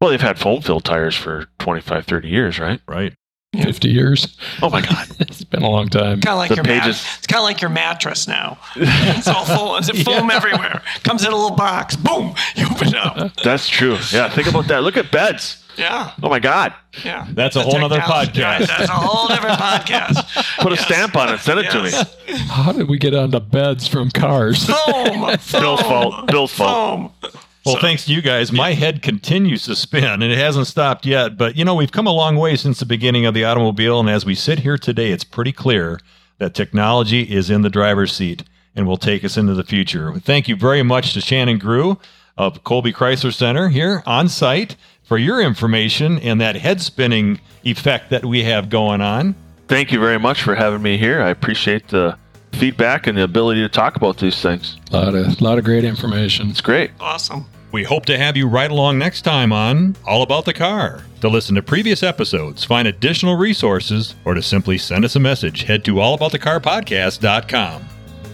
Well, 0.00 0.10
they've 0.10 0.20
had 0.20 0.38
foam 0.38 0.60
filled 0.62 0.84
tires 0.84 1.14
for 1.16 1.46
25, 1.58 2.06
30 2.06 2.28
years, 2.28 2.58
right? 2.58 2.80
Right. 2.88 3.14
50 3.60 3.88
years. 3.88 4.36
Oh 4.62 4.70
my 4.70 4.80
God. 4.80 5.06
It's 5.20 5.44
been 5.44 5.62
a 5.62 5.70
long 5.70 5.88
time. 5.88 6.20
Kind 6.20 6.28
of 6.34 6.38
like 6.38 6.48
The 6.48 6.54
your 6.56 6.64
mat- 6.64 6.88
It's 6.88 7.26
kind 7.26 7.38
of 7.40 7.44
like 7.44 7.60
your 7.60 7.70
mattress 7.70 8.26
now. 8.26 8.58
It's 8.76 9.28
all 9.28 9.44
foam. 9.44 9.78
It's 9.78 10.02
foam 10.02 10.30
everywhere. 10.30 10.82
Comes 11.04 11.24
in 11.24 11.32
a 11.32 11.36
little 11.36 11.56
box. 11.56 11.94
Boom. 11.96 12.34
You 12.56 12.66
open 12.66 12.88
it 12.88 12.94
up. 12.94 13.34
That's 13.44 13.68
true. 13.68 13.98
Yeah, 14.12 14.28
think 14.30 14.48
about 14.48 14.68
that. 14.68 14.82
Look 14.82 14.96
at 14.96 15.10
beds. 15.12 15.62
Yeah. 15.76 16.12
Oh 16.22 16.28
my 16.28 16.38
God. 16.38 16.74
Yeah. 17.04 17.26
That's 17.30 17.56
a 17.56 17.60
The 17.60 17.64
whole 17.64 17.84
other 17.84 17.98
podcast. 18.00 18.42
Right, 18.42 18.68
that's 18.68 18.90
a 18.90 18.92
whole 18.92 19.26
different 19.28 19.58
podcast. 19.58 20.58
Put 20.60 20.72
a 20.72 20.76
stamp 20.76 21.16
on 21.16 21.32
it. 21.32 21.38
Send 21.40 21.60
it 21.60 21.70
to 21.70 21.82
me. 21.82 22.36
How 22.48 22.72
did 22.72 22.88
we 22.90 22.98
get 22.98 23.14
onto 23.14 23.40
beds 23.40 23.88
from 23.88 24.10
cars? 24.10 24.66
Foam. 24.66 25.36
foam 25.38 25.60
Bill's 25.62 25.80
fault. 25.80 26.26
Bill's 26.26 26.52
fault. 26.52 27.12
Foam. 27.22 27.32
Well, 27.64 27.76
So- 27.76 27.80
thanks 27.80 28.06
to 28.06 28.12
you 28.12 28.22
guys, 28.22 28.50
my 28.52 28.72
head 28.72 29.02
continues 29.02 29.64
to 29.64 29.76
spin 29.76 30.04
and 30.04 30.24
it 30.24 30.36
hasn't 30.38 30.66
stopped 30.66 31.06
yet. 31.06 31.36
But, 31.36 31.56
you 31.56 31.64
know, 31.64 31.74
we've 31.74 31.92
come 31.92 32.06
a 32.06 32.12
long 32.12 32.36
way 32.36 32.56
since 32.56 32.80
the 32.80 32.86
beginning 32.86 33.24
of 33.26 33.34
the 33.34 33.44
automobile. 33.44 34.00
And 34.00 34.10
as 34.10 34.24
we 34.24 34.34
sit 34.34 34.60
here 34.60 34.76
today, 34.76 35.10
it's 35.12 35.24
pretty 35.24 35.52
clear 35.52 36.00
that 36.38 36.54
technology 36.54 37.22
is 37.22 37.50
in 37.50 37.62
the 37.62 37.70
driver's 37.70 38.12
seat 38.12 38.42
and 38.74 38.86
will 38.86 38.96
take 38.96 39.24
us 39.24 39.36
into 39.36 39.54
the 39.54 39.62
future. 39.64 40.12
Thank 40.18 40.48
you 40.48 40.56
very 40.56 40.82
much 40.82 41.12
to 41.14 41.20
Shannon 41.20 41.58
Grew 41.58 41.98
of 42.36 42.64
Colby 42.64 42.92
Chrysler 42.92 43.32
Center 43.32 43.68
here 43.68 44.02
on 44.06 44.28
site 44.28 44.74
for 45.04 45.18
your 45.18 45.40
information 45.40 46.18
and 46.18 46.40
that 46.40 46.56
head 46.56 46.80
spinning 46.80 47.38
effect 47.64 48.10
that 48.10 48.24
we 48.24 48.42
have 48.44 48.70
going 48.70 49.00
on. 49.00 49.34
Thank 49.68 49.92
you 49.92 50.00
very 50.00 50.18
much 50.18 50.42
for 50.42 50.54
having 50.54 50.82
me 50.82 50.96
here. 50.96 51.20
I 51.22 51.28
appreciate 51.28 51.88
the 51.88 52.16
feedback 52.52 53.06
and 53.06 53.18
the 53.18 53.22
ability 53.22 53.60
to 53.62 53.68
talk 53.68 53.96
about 53.96 54.18
these 54.18 54.40
things. 54.40 54.76
A 54.92 54.96
lot 54.96 55.14
of, 55.14 55.40
lot 55.40 55.58
of 55.58 55.64
great 55.64 55.84
information. 55.84 56.50
It's 56.50 56.60
great. 56.60 56.90
Awesome. 57.00 57.46
We 57.72 57.84
hope 57.84 58.04
to 58.06 58.18
have 58.18 58.36
you 58.36 58.46
right 58.46 58.70
along 58.70 58.98
next 58.98 59.22
time 59.22 59.52
on 59.52 59.96
All 60.06 60.22
About 60.22 60.44
the 60.44 60.52
Car. 60.52 61.04
To 61.22 61.28
listen 61.28 61.54
to 61.54 61.62
previous 61.62 62.02
episodes, 62.02 62.64
find 62.64 62.86
additional 62.86 63.36
resources, 63.36 64.14
or 64.24 64.34
to 64.34 64.42
simply 64.42 64.76
send 64.76 65.04
us 65.04 65.16
a 65.16 65.20
message, 65.20 65.62
head 65.62 65.84
to 65.86 65.94
allaboutthecarpodcast.com. 65.94 67.84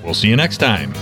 We'll 0.03 0.15
see 0.15 0.29
you 0.29 0.37
next 0.37 0.57
time. 0.57 0.93